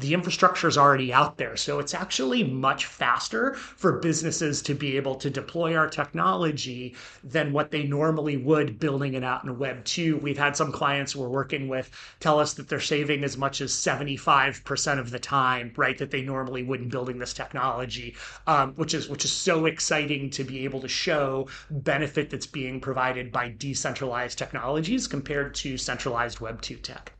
the 0.00 0.14
infrastructure 0.14 0.66
is 0.66 0.78
already 0.78 1.12
out 1.12 1.36
there. 1.36 1.56
So 1.56 1.78
it's 1.78 1.92
actually 1.92 2.42
much 2.42 2.86
faster 2.86 3.54
for 3.54 3.98
businesses 3.98 4.62
to 4.62 4.74
be 4.74 4.96
able 4.96 5.14
to 5.16 5.28
deploy 5.28 5.76
our 5.76 5.88
technology 5.88 6.96
than 7.22 7.52
what 7.52 7.70
they 7.70 7.82
normally 7.82 8.38
would 8.38 8.78
building 8.78 9.12
it 9.14 9.22
out 9.22 9.44
in 9.44 9.58
Web 9.58 9.84
2. 9.84 10.16
We've 10.16 10.38
had 10.38 10.56
some 10.56 10.72
clients 10.72 11.14
we're 11.14 11.28
working 11.28 11.68
with 11.68 11.90
tell 12.18 12.40
us 12.40 12.54
that 12.54 12.68
they're 12.68 12.80
saving 12.80 13.24
as 13.24 13.36
much 13.36 13.60
as 13.60 13.72
75% 13.72 14.98
of 14.98 15.10
the 15.10 15.18
time, 15.18 15.72
right, 15.76 15.98
that 15.98 16.10
they 16.10 16.22
normally 16.22 16.62
would 16.62 16.80
in 16.80 16.88
building 16.88 17.18
this 17.18 17.34
technology, 17.34 18.16
um, 18.46 18.72
which 18.74 18.94
is 18.94 19.08
which 19.08 19.24
is 19.24 19.32
so 19.32 19.66
exciting 19.66 20.30
to 20.30 20.44
be 20.44 20.64
able 20.64 20.80
to 20.80 20.88
show 20.88 21.46
benefit 21.70 22.30
that's 22.30 22.46
being 22.46 22.80
provided 22.80 23.30
by 23.30 23.50
decentralized 23.58 24.38
technologies 24.38 25.06
compared 25.06 25.54
to 25.56 25.76
centralized 25.76 26.40
Web 26.40 26.62
2 26.62 26.76
tech. 26.76 27.12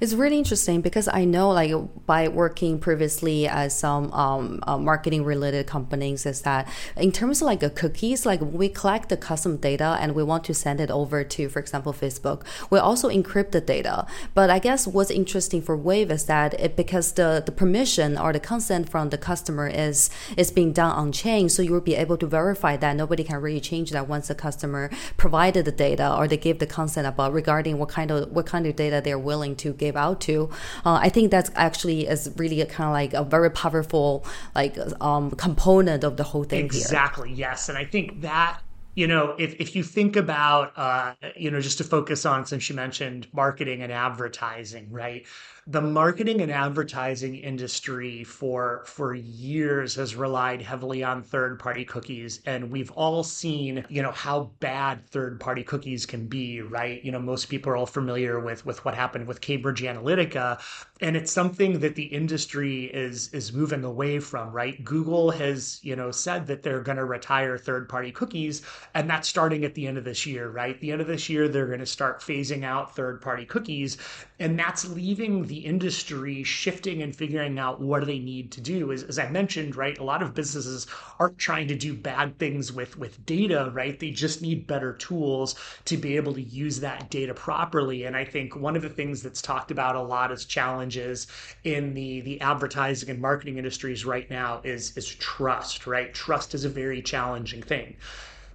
It's 0.00 0.14
really 0.14 0.38
interesting 0.38 0.80
because 0.80 1.08
I 1.08 1.24
know, 1.24 1.50
like, 1.50 1.72
by 2.06 2.28
working 2.28 2.78
previously 2.78 3.48
at 3.48 3.72
some 3.72 4.12
um, 4.12 4.60
uh, 4.66 4.78
marketing 4.78 5.24
related 5.24 5.66
companies, 5.66 6.24
is 6.24 6.42
that 6.42 6.68
in 6.96 7.12
terms 7.12 7.42
of 7.42 7.46
like 7.46 7.62
a 7.62 7.70
cookies, 7.70 8.24
like 8.24 8.40
we 8.40 8.68
collect 8.68 9.08
the 9.08 9.16
custom 9.16 9.56
data 9.56 9.96
and 10.00 10.14
we 10.14 10.22
want 10.22 10.44
to 10.44 10.54
send 10.54 10.80
it 10.80 10.90
over 10.90 11.24
to, 11.24 11.48
for 11.48 11.58
example, 11.58 11.92
Facebook, 11.92 12.44
we 12.70 12.78
also 12.78 13.08
encrypt 13.08 13.50
the 13.50 13.60
data. 13.60 14.06
But 14.34 14.50
I 14.50 14.58
guess 14.58 14.86
what's 14.86 15.10
interesting 15.10 15.62
for 15.62 15.76
Waev 15.76 16.10
is 16.10 16.26
that 16.26 16.54
it 16.60 16.76
because 16.76 17.12
the, 17.12 17.42
the 17.44 17.52
permission 17.52 18.16
or 18.16 18.32
the 18.32 18.40
consent 18.40 18.88
from 18.88 19.10
the 19.10 19.18
customer 19.18 19.66
is 19.66 20.10
is 20.36 20.50
being 20.52 20.72
done 20.72 20.92
on 20.92 21.12
chain, 21.12 21.48
so 21.48 21.62
you 21.62 21.72
will 21.72 21.80
be 21.80 21.94
able 21.94 22.16
to 22.18 22.26
verify 22.26 22.76
that 22.76 22.94
nobody 22.94 23.24
can 23.24 23.40
really 23.40 23.60
change 23.60 23.90
that 23.90 24.08
once 24.08 24.28
the 24.28 24.34
customer 24.34 24.90
provided 25.16 25.64
the 25.64 25.72
data 25.72 26.14
or 26.14 26.28
they 26.28 26.36
gave 26.36 26.58
the 26.58 26.66
consent 26.66 27.06
about 27.06 27.32
regarding 27.32 27.78
what 27.78 27.88
kind 27.88 28.10
of 28.10 28.30
what 28.30 28.46
kind 28.46 28.66
of 28.66 28.76
data 28.76 29.00
they're 29.02 29.18
willing 29.18 29.56
to 29.56 29.72
give 29.72 29.87
out 29.96 30.20
to. 30.22 30.50
Uh, 30.84 30.98
I 31.02 31.08
think 31.08 31.30
that's 31.30 31.50
actually 31.54 32.06
is 32.06 32.32
really 32.36 32.64
kind 32.66 32.88
of 32.88 32.92
like 32.92 33.14
a 33.14 33.24
very 33.24 33.50
powerful 33.50 34.24
like 34.54 34.76
um, 35.00 35.30
component 35.32 36.04
of 36.04 36.16
the 36.16 36.24
whole 36.24 36.44
thing. 36.44 36.64
Exactly. 36.64 37.28
Here. 37.28 37.38
Yes, 37.38 37.68
and 37.68 37.78
I 37.78 37.84
think 37.84 38.20
that 38.22 38.60
you 38.94 39.06
know 39.06 39.36
if, 39.38 39.54
if 39.60 39.76
you 39.76 39.84
think 39.84 40.16
about 40.16 40.72
uh, 40.76 41.14
you 41.36 41.50
know 41.50 41.60
just 41.60 41.78
to 41.78 41.84
focus 41.84 42.26
on 42.26 42.46
since 42.46 42.68
you 42.68 42.74
mentioned 42.74 43.28
marketing 43.32 43.82
and 43.82 43.92
advertising 43.92 44.90
right 44.90 45.24
the 45.70 45.82
marketing 45.82 46.40
and 46.40 46.50
advertising 46.50 47.34
industry 47.34 48.24
for 48.24 48.82
for 48.86 49.14
years 49.14 49.96
has 49.96 50.16
relied 50.16 50.62
heavily 50.62 51.04
on 51.04 51.22
third 51.22 51.58
party 51.58 51.84
cookies 51.84 52.40
and 52.46 52.70
we've 52.70 52.90
all 52.92 53.22
seen 53.22 53.84
you 53.90 54.00
know 54.00 54.10
how 54.10 54.50
bad 54.60 55.06
third 55.10 55.38
party 55.38 55.62
cookies 55.62 56.06
can 56.06 56.26
be 56.26 56.62
right? 56.62 57.04
You 57.04 57.12
know 57.12 57.18
most 57.18 57.50
people 57.50 57.70
are 57.70 57.76
all 57.76 57.84
familiar 57.84 58.40
with 58.40 58.64
with 58.64 58.82
what 58.86 58.94
happened 58.94 59.26
with 59.26 59.42
Cambridge 59.42 59.82
Analytica 59.82 60.58
and 61.02 61.14
it's 61.14 61.30
something 61.30 61.80
that 61.80 61.94
the 61.96 62.04
industry 62.04 62.84
is 62.84 63.28
is 63.34 63.52
moving 63.52 63.84
away 63.84 64.20
from 64.20 64.50
right? 64.50 64.82
Google 64.82 65.30
has 65.32 65.80
you 65.82 65.96
know 65.96 66.10
said 66.10 66.46
that 66.46 66.62
they're 66.62 66.80
going 66.80 66.96
to 66.96 67.04
retire 67.04 67.58
third 67.58 67.90
party 67.90 68.10
cookies 68.10 68.62
and 68.94 69.10
that's 69.10 69.28
starting 69.28 69.66
at 69.66 69.74
the 69.74 69.86
end 69.86 69.98
of 69.98 70.04
this 70.04 70.24
year 70.24 70.48
right? 70.48 70.80
The 70.80 70.92
end 70.92 71.02
of 71.02 71.08
this 71.08 71.28
year 71.28 71.46
they're 71.46 71.66
going 71.66 71.78
to 71.80 71.86
start 71.86 72.20
phasing 72.20 72.64
out 72.64 72.96
third 72.96 73.20
party 73.20 73.44
cookies 73.44 73.98
and 74.40 74.58
that's 74.58 74.88
leaving 74.88 75.46
the 75.46 75.58
industry 75.58 76.42
shifting 76.42 77.02
and 77.02 77.14
figuring 77.14 77.58
out 77.58 77.80
what 77.80 78.00
do 78.00 78.06
they 78.06 78.18
need 78.18 78.52
to 78.52 78.60
do. 78.60 78.92
As, 78.92 79.02
as 79.02 79.18
i 79.18 79.28
mentioned 79.28 79.76
right 79.76 79.98
a 79.98 80.04
lot 80.04 80.22
of 80.22 80.34
businesses 80.34 80.86
aren't 81.18 81.38
trying 81.38 81.68
to 81.68 81.74
do 81.74 81.94
bad 81.94 82.38
things 82.38 82.72
with 82.72 82.98
with 82.98 83.24
data 83.26 83.70
right? 83.74 83.98
They 83.98 84.10
just 84.10 84.42
need 84.42 84.66
better 84.66 84.92
tools 84.94 85.54
to 85.86 85.96
be 85.96 86.16
able 86.16 86.34
to 86.34 86.42
use 86.42 86.80
that 86.80 87.10
data 87.10 87.34
properly. 87.34 88.04
And 88.04 88.16
i 88.16 88.24
think 88.24 88.54
one 88.56 88.76
of 88.76 88.82
the 88.82 88.88
things 88.88 89.22
that's 89.22 89.42
talked 89.42 89.70
about 89.70 89.96
a 89.96 90.02
lot 90.02 90.32
as 90.32 90.44
challenges 90.44 91.26
in 91.64 91.94
the 91.94 92.20
the 92.22 92.40
advertising 92.40 93.10
and 93.10 93.20
marketing 93.20 93.58
industries 93.58 94.04
right 94.04 94.28
now 94.30 94.60
is 94.64 94.96
is 94.96 95.06
trust 95.06 95.86
right? 95.86 96.14
Trust 96.14 96.54
is 96.54 96.64
a 96.64 96.68
very 96.68 97.02
challenging 97.02 97.62
thing 97.62 97.96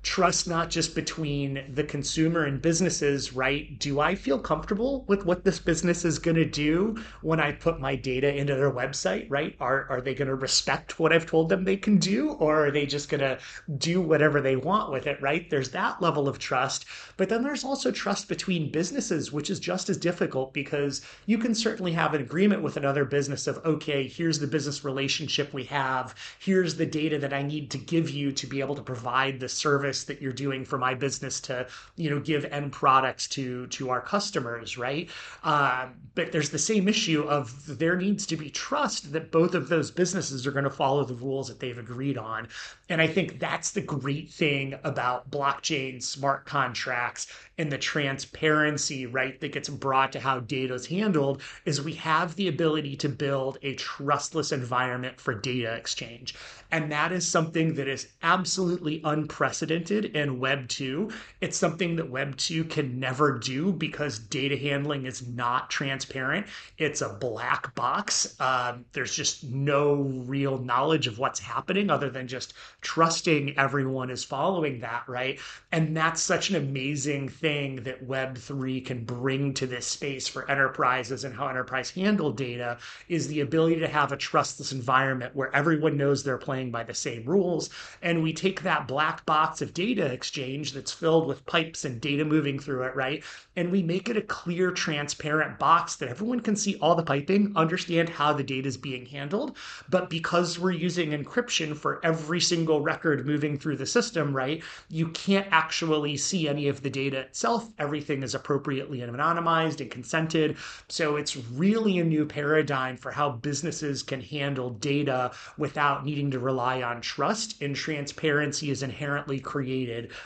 trust 0.04 0.50
not 0.50 0.70
just 0.70 0.96
between 0.96 1.64
the 1.74 1.84
consumer 1.84 2.44
and 2.44 2.62
businesses, 2.62 3.32
right? 3.32 3.80
Do 3.80 4.02
I 4.02 4.16
feel 4.16 4.38
comfortable 4.38 5.06
with 5.08 5.26
what 5.26 5.46
this 5.46 5.60
business 5.60 6.04
is 6.04 6.20
going 6.20 6.36
to 6.36 6.46
do 6.46 7.02
when 7.22 7.40
I 7.40 7.54
put 7.54 7.80
my 7.80 7.96
data 7.96 8.36
into 8.36 8.54
their 8.54 8.70
website, 8.70 9.28
right? 9.30 9.56
Are, 9.62 9.88
are 9.90 10.02
they 10.02 10.14
going 10.14 10.28
to 10.28 10.36
respect 10.36 11.00
what 11.00 11.14
I've 11.14 11.26
told 11.26 11.48
them 11.48 11.64
they 11.64 11.78
can 11.78 11.98
do, 11.98 12.32
or 12.32 12.68
are 12.68 12.72
they 12.72 12.86
just 12.86 13.08
going 13.08 13.22
to 13.22 13.40
do 13.78 14.02
whatever 14.02 14.42
they 14.42 14.58
want 14.58 14.92
with 14.92 15.08
it, 15.08 15.22
right? 15.22 15.50
There's 15.50 15.70
that 15.70 16.02
level 16.02 16.28
of 16.28 16.38
trust. 16.38 16.86
But 17.16 17.30
then 17.30 17.42
there's 17.42 17.64
also 17.64 17.90
trust 17.90 18.28
between 18.28 18.72
businesses, 18.72 19.32
which 19.32 19.50
is 19.50 19.60
just 19.60 19.90
as 19.90 19.96
difficult 19.96 20.54
because 20.54 21.02
you 21.28 21.38
can 21.38 21.56
certainly 21.56 21.94
have 21.94 22.14
an 22.14 22.22
agreement 22.22 22.62
with 22.62 22.76
another 22.76 23.06
business 23.06 23.48
of, 23.48 23.66
okay, 23.66 24.06
here's 24.06 24.40
the 24.40 24.48
business 24.48 24.84
relationship 24.84 25.54
we 25.54 25.64
have, 25.64 26.14
here's 26.40 26.76
the 26.76 26.86
data 26.86 27.18
that 27.20 27.32
I 27.32 27.42
need 27.42 27.72
to 27.72 27.78
give 27.78 28.10
you 28.10 28.34
to 28.34 28.46
be 28.46 28.60
able 28.60 28.76
to 28.76 28.82
provide 28.82 29.40
the 29.40 29.48
service 29.48 29.93
service 29.94 30.04
that 30.06 30.22
you're 30.22 30.34
doing 30.34 30.66
for 30.66 30.78
my 30.78 30.94
business 30.94 31.40
to 31.42 31.68
you 31.96 32.10
know 32.10 32.20
give 32.20 32.46
end 32.46 32.72
products 32.72 33.28
to 33.28 33.68
to 33.68 33.90
our 33.90 34.02
customers 34.02 34.78
right? 34.78 35.10
Um, 35.44 35.94
but 36.16 36.32
there's 36.32 36.50
the 36.50 36.60
same 36.60 36.88
issue 36.88 37.24
of 37.24 37.78
there 37.78 37.96
needs 37.96 38.26
to 38.28 38.38
be 38.38 38.50
trust 38.50 39.12
that 39.14 39.32
both 39.32 39.56
of 39.56 39.70
those 39.70 39.92
businesses 39.92 40.46
are 40.46 40.52
going 40.52 40.64
to 40.64 40.70
follow 40.70 41.04
the 41.06 41.16
rules 41.16 41.48
that 41.48 41.60
they've 41.60 41.78
agreed 41.78 42.18
on. 42.18 42.48
And 42.90 43.02
i 43.02 43.08
think 43.08 43.40
that's 43.40 43.72
the 43.72 43.82
great 43.82 44.30
thing 44.32 44.76
about 44.84 45.30
blockchain 45.32 46.02
smart 46.02 46.46
contracts 46.46 47.28
and 47.58 47.72
the 47.72 47.78
transparency 47.78 49.06
right 49.06 49.40
that 49.40 49.54
gets 49.54 49.70
brought 49.70 50.12
to 50.12 50.20
how 50.20 50.40
data 50.40 50.74
is 50.74 50.88
handled 50.88 51.42
is 51.66 51.82
we 51.82 51.94
have 51.94 52.36
the 52.36 52.48
ability 52.48 52.96
to 52.96 53.10
build 53.10 53.58
a 53.62 53.76
trustless 53.76 54.52
environment 54.52 55.20
for 55.20 55.34
data 55.34 55.74
exchange. 55.74 56.36
And 56.72 56.92
that 56.92 57.12
is 57.12 57.28
something 57.28 57.76
that 57.76 57.88
is 57.88 58.08
absolutely 58.24 59.02
unprecedented 59.04 59.83
in 59.92 60.40
Web 60.40 60.68
2. 60.68 61.10
It's 61.42 61.58
something 61.58 61.96
that 61.98 62.10
Web 62.10 62.38
2 62.38 62.66
can 62.66 63.00
never 63.00 63.38
do 63.38 63.72
because 63.72 64.20
data 64.20 64.58
handling 64.58 65.06
is 65.06 65.28
not 65.28 65.70
transparent. 65.70 66.48
It's 66.78 67.02
a 67.02 67.10
black 67.10 67.74
box. 67.76 68.40
Um, 68.40 68.86
there's 68.94 69.16
just 69.16 69.44
no 69.44 69.96
real 70.26 70.58
knowledge 70.58 71.08
of 71.08 71.20
what's 71.20 71.40
happening 71.40 71.90
other 71.90 72.10
than 72.10 72.28
just 72.28 72.54
trusting 72.82 73.58
everyone 73.58 74.10
is 74.10 74.24
following 74.24 74.80
that, 74.82 75.04
right? 75.08 75.40
And 75.72 75.96
that's 75.96 76.22
such 76.22 76.50
an 76.50 76.56
amazing 76.56 77.30
thing 77.30 77.84
that 77.84 78.04
Web 78.04 78.38
3 78.38 78.82
can 78.82 79.04
bring 79.04 79.54
to 79.56 79.68
this 79.68 79.88
space 79.88 80.28
for 80.28 80.50
enterprises 80.50 81.24
and 81.24 81.36
how 81.36 81.48
enterprise 81.48 81.90
handle 81.90 82.32
data 82.32 82.78
is 83.08 83.28
the 83.28 83.42
ability 83.42 83.80
to 83.80 83.88
have 83.88 84.12
a 84.12 84.18
trustless 84.18 84.72
environment 84.72 85.36
where 85.36 85.56
everyone 85.56 85.98
knows 85.98 86.24
they're 86.24 86.38
playing 86.38 86.72
by 86.72 86.84
the 86.84 86.94
same 86.94 87.24
rules. 87.26 87.70
And 88.02 88.24
we 88.24 88.34
take 88.34 88.62
that 88.62 88.88
black 88.88 89.26
box 89.26 89.62
of 89.62 89.73
data 89.74 90.06
exchange 90.06 90.74
that's 90.74 90.92
filled 90.92 91.28
with 91.28 91.46
pipes 91.46 91.86
and 91.86 92.00
data 92.00 92.24
moving 92.24 92.60
through 92.60 92.84
it, 92.84 92.96
right? 92.96 93.24
And 93.56 93.72
we 93.72 93.84
make 93.84 94.10
it 94.10 94.18
a 94.18 94.22
clear, 94.22 94.72
transparent 94.72 95.60
box 95.60 95.96
that 95.98 96.10
everyone 96.10 96.40
can 96.40 96.56
see 96.56 96.76
all 96.78 96.96
the 96.96 97.04
piping, 97.04 97.52
understand 97.56 98.10
how 98.10 98.34
the 98.34 98.44
data 98.44 98.68
is 98.68 98.78
being 98.78 99.06
handled. 99.06 99.58
But 99.90 100.10
because 100.10 100.60
we're 100.60 100.72
using 100.72 101.12
encryption 101.12 101.76
for 101.76 102.00
every 102.06 102.40
single 102.40 102.82
record 102.82 103.26
moving 103.26 103.58
through 103.58 103.78
the 103.78 103.86
system, 103.86 104.36
right, 104.36 104.64
you 104.90 105.10
can't 105.10 105.48
actually 105.52 106.18
see 106.18 106.48
any 106.48 106.68
of 106.68 106.82
the 106.82 106.90
data 106.90 107.20
itself. 107.20 107.70
Everything 107.80 108.24
is 108.24 108.36
appropriately 108.36 109.00
anonymized 109.00 109.82
and 109.82 109.92
consented. 109.92 110.58
So 110.90 111.16
it's 111.16 111.36
really 111.36 112.00
a 112.00 112.04
new 112.04 112.26
paradigm 112.26 112.98
for 112.98 113.12
how 113.12 113.32
businesses 113.32 114.04
can 114.04 114.22
handle 114.22 114.72
data 114.72 115.32
without 115.58 116.06
needing 116.06 116.32
to 116.32 116.40
rely 116.40 116.82
on 116.82 117.02
trust, 117.02 117.62
and 117.62 117.76
transparency 117.76 118.72
is 118.72 118.84
inherently 118.84 119.40
created 119.40 119.63